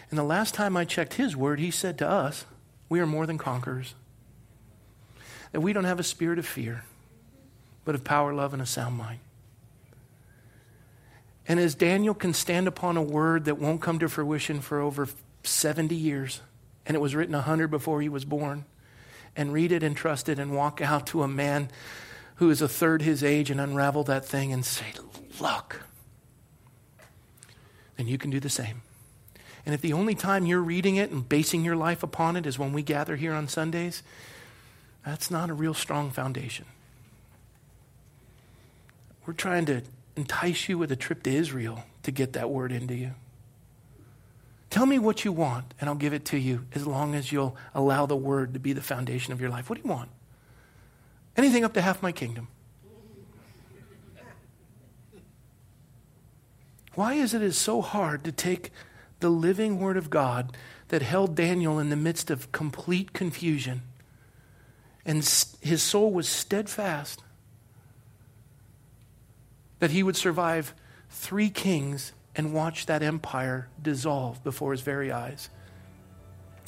And 0.10 0.18
the 0.18 0.24
last 0.24 0.56
time 0.56 0.76
I 0.76 0.84
checked 0.84 1.14
His 1.14 1.38
word, 1.38 1.60
He 1.60 1.72
said 1.72 1.98
to 2.00 2.10
us, 2.10 2.46
We 2.90 3.00
are 3.00 3.06
more 3.06 3.26
than 3.28 3.38
conquerors. 3.38 3.94
That 5.52 5.62
we 5.62 5.74
don't 5.74 5.86
have 5.86 6.00
a 6.00 6.04
spirit 6.04 6.40
of 6.40 6.46
fear, 6.46 6.84
but 7.86 7.96
of 7.96 8.04
power, 8.04 8.34
love, 8.34 8.54
and 8.54 8.62
a 8.62 8.66
sound 8.66 8.98
mind. 8.98 9.20
And 11.50 11.60
as 11.60 11.74
Daniel 11.74 12.14
can 12.14 12.34
stand 12.36 12.68
upon 12.68 12.96
a 12.96 13.02
word 13.02 13.46
that 13.46 13.58
won't 13.58 13.82
come 13.82 13.98
to 14.00 14.08
fruition 14.08 14.62
for 14.62 14.80
over 14.80 15.10
70 15.44 15.96
years, 15.96 16.42
and 16.86 16.96
it 16.96 17.00
was 17.00 17.16
written 17.16 17.34
100 17.34 17.70
before 17.70 18.02
he 18.02 18.08
was 18.08 18.24
born, 18.24 18.66
and 19.36 19.52
read 19.52 19.72
it 19.72 19.82
and 19.82 19.98
trust 19.98 20.30
it 20.30 20.38
and 20.38 20.56
walk 20.56 20.80
out 20.80 21.08
to 21.08 21.24
a 21.24 21.28
man 21.28 21.72
who 22.36 22.52
is 22.52 22.62
a 22.62 22.68
third 22.68 23.02
his 23.02 23.24
age 23.24 23.50
and 23.50 23.60
unravel 23.60 24.04
that 24.04 24.26
thing 24.26 24.54
and 24.54 24.64
say, 24.64 24.86
Look, 25.42 25.82
then 27.98 28.08
you 28.08 28.20
can 28.20 28.30
do 28.30 28.40
the 28.40 28.50
same. 28.50 28.84
And 29.66 29.74
if 29.74 29.82
the 29.82 29.94
only 29.94 30.16
time 30.16 30.46
you're 30.46 30.62
reading 30.62 30.98
it 30.98 31.10
and 31.10 31.28
basing 31.28 31.66
your 31.66 31.76
life 31.76 32.04
upon 32.04 32.36
it 32.36 32.46
is 32.46 32.60
when 32.60 32.74
we 32.74 32.84
gather 32.84 33.16
here 33.16 33.34
on 33.34 33.48
Sundays, 33.48 34.04
that's 35.04 35.32
not 35.32 35.50
a 35.50 35.54
real 35.54 35.74
strong 35.74 36.12
foundation. 36.12 36.66
We're 39.26 39.34
trying 39.34 39.66
to 39.66 39.82
entice 40.20 40.70
you 40.70 40.78
with 40.78 40.92
a 40.92 40.96
trip 40.96 41.24
to 41.24 41.32
Israel 41.32 41.84
to 42.04 42.12
get 42.12 42.34
that 42.34 42.50
word 42.50 42.72
into 42.72 42.96
you. 42.96 43.12
Tell 44.70 44.86
me 44.86 45.00
what 45.00 45.26
you 45.26 45.32
want, 45.32 45.74
and 45.80 45.90
I'll 45.90 45.96
give 45.96 46.14
it 46.14 46.26
to 46.26 46.38
you 46.38 46.66
as 46.74 46.86
long 46.86 47.16
as 47.16 47.32
you'll 47.32 47.56
allow 47.74 48.06
the 48.06 48.16
word 48.16 48.54
to 48.54 48.60
be 48.60 48.74
the 48.74 48.82
foundation 48.82 49.34
of 49.34 49.42
your 49.42 49.50
life. 49.50 49.70
What 49.70 49.78
do 49.78 49.84
you 49.84 49.90
want? 49.90 50.10
Anything 51.36 51.64
up 51.64 51.74
to 51.74 51.82
half 51.82 52.04
my 52.04 52.12
kingdom. 52.12 52.48
Why 56.94 57.14
is 57.14 57.34
it 57.34 57.42
is 57.42 57.58
so 57.58 57.82
hard 57.82 58.24
to 58.26 58.32
take 58.32 58.72
the 59.22 59.30
living 59.30 59.80
word 59.80 59.98
of 59.98 60.10
God 60.10 60.56
that 60.90 61.02
held 61.02 61.36
Daniel 61.36 61.80
in 61.80 61.90
the 61.90 61.96
midst 61.96 62.30
of 62.30 62.52
complete 62.52 63.14
confusion 63.14 63.82
and 65.10 65.18
his 65.62 65.82
soul 65.82 66.12
was 66.12 66.30
steadfast 66.30 67.24
that 69.80 69.92
he 69.92 70.04
would 70.04 70.16
survive 70.16 70.74
three 71.10 71.50
kings 71.50 72.14
and 72.36 72.54
watch 72.54 72.86
that 72.86 73.02
empire 73.02 73.68
dissolve 73.82 74.44
before 74.44 74.72
his 74.72 74.82
very 74.82 75.12
eyes 75.12 75.50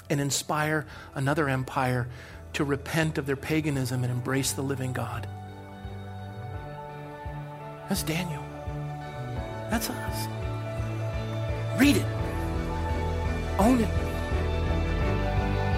and 0.10 0.20
inspire 0.20 0.86
another 1.16 1.48
empire 1.48 2.08
to 2.54 2.64
repent 2.64 3.18
of 3.18 3.26
their 3.26 3.38
paganism 3.38 4.04
and 4.04 4.12
embrace 4.12 4.52
the 4.52 4.62
living 4.62 4.92
God. 4.92 5.28
That's 7.88 8.04
Daniel. 8.04 8.44
That's 9.70 9.90
us. 9.90 10.28
Read 11.80 11.98
it, 11.98 12.06
own 13.58 13.80
it, 13.80 13.90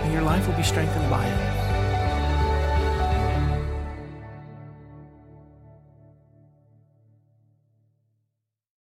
and 0.02 0.12
your 0.12 0.24
life 0.24 0.48
will 0.48 0.56
be 0.56 0.64
strengthened 0.64 1.10
by 1.12 1.26
it. 1.26 1.63